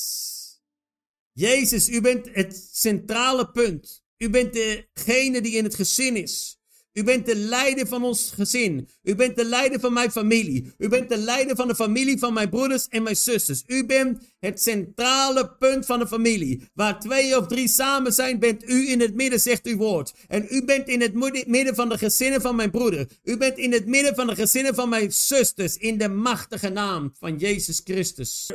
Jezus, 1.32 1.90
u 1.90 2.02
bent 2.02 2.30
het 2.32 2.70
centrale 2.72 3.52
punt. 3.52 4.04
U 4.18 4.30
bent 4.30 4.54
degene 4.54 5.42
die 5.42 5.56
in 5.56 5.64
het 5.64 5.76
gezin 5.76 6.16
is. 6.16 6.61
U 6.94 7.04
bent 7.04 7.26
de 7.26 7.36
leider 7.36 7.88
van 7.88 8.04
ons 8.04 8.32
gezin. 8.36 8.88
U 9.04 9.16
bent 9.16 9.36
de 9.36 9.46
leider 9.46 9.80
van 9.80 9.94
mijn 9.94 10.12
familie. 10.12 10.74
U 10.78 10.88
bent 10.88 11.10
de 11.10 11.18
leider 11.18 11.56
van 11.56 11.68
de 11.68 11.76
familie 11.76 12.20
van 12.20 12.34
mijn 12.34 12.50
broeders 12.50 12.88
en 12.88 13.04
mijn 13.04 13.16
zusters. 13.16 13.64
U 13.68 13.86
bent 13.86 14.22
het 14.40 14.62
centrale 14.62 15.56
punt 15.60 15.86
van 15.86 16.00
de 16.00 16.08
familie. 16.08 16.70
Waar 16.74 17.00
twee 17.00 17.38
of 17.38 17.48
drie 17.48 17.68
samen 17.68 18.14
zijn, 18.14 18.40
bent 18.40 18.70
u 18.70 18.90
in 18.90 19.00
het 19.00 19.16
midden, 19.16 19.40
zegt 19.40 19.66
uw 19.66 19.78
woord. 19.78 20.14
En 20.28 20.46
u 20.50 20.66
bent 20.66 20.88
in 20.88 21.02
het 21.02 21.14
midden 21.48 21.76
van 21.76 21.90
de 21.90 21.98
gezinnen 21.98 22.42
van 22.42 22.56
mijn 22.56 22.72
broeder. 22.72 23.08
U 23.24 23.38
bent 23.38 23.58
in 23.58 23.72
het 23.72 23.86
midden 23.86 24.16
van 24.16 24.28
de 24.28 24.36
gezinnen 24.36 24.76
van 24.76 24.90
mijn 24.90 25.12
zusters. 25.12 25.78
In 25.78 25.98
de 25.98 26.10
machtige 26.10 26.70
naam 26.70 27.14
van 27.20 27.38
Jezus 27.38 27.82
Christus. 27.84 28.50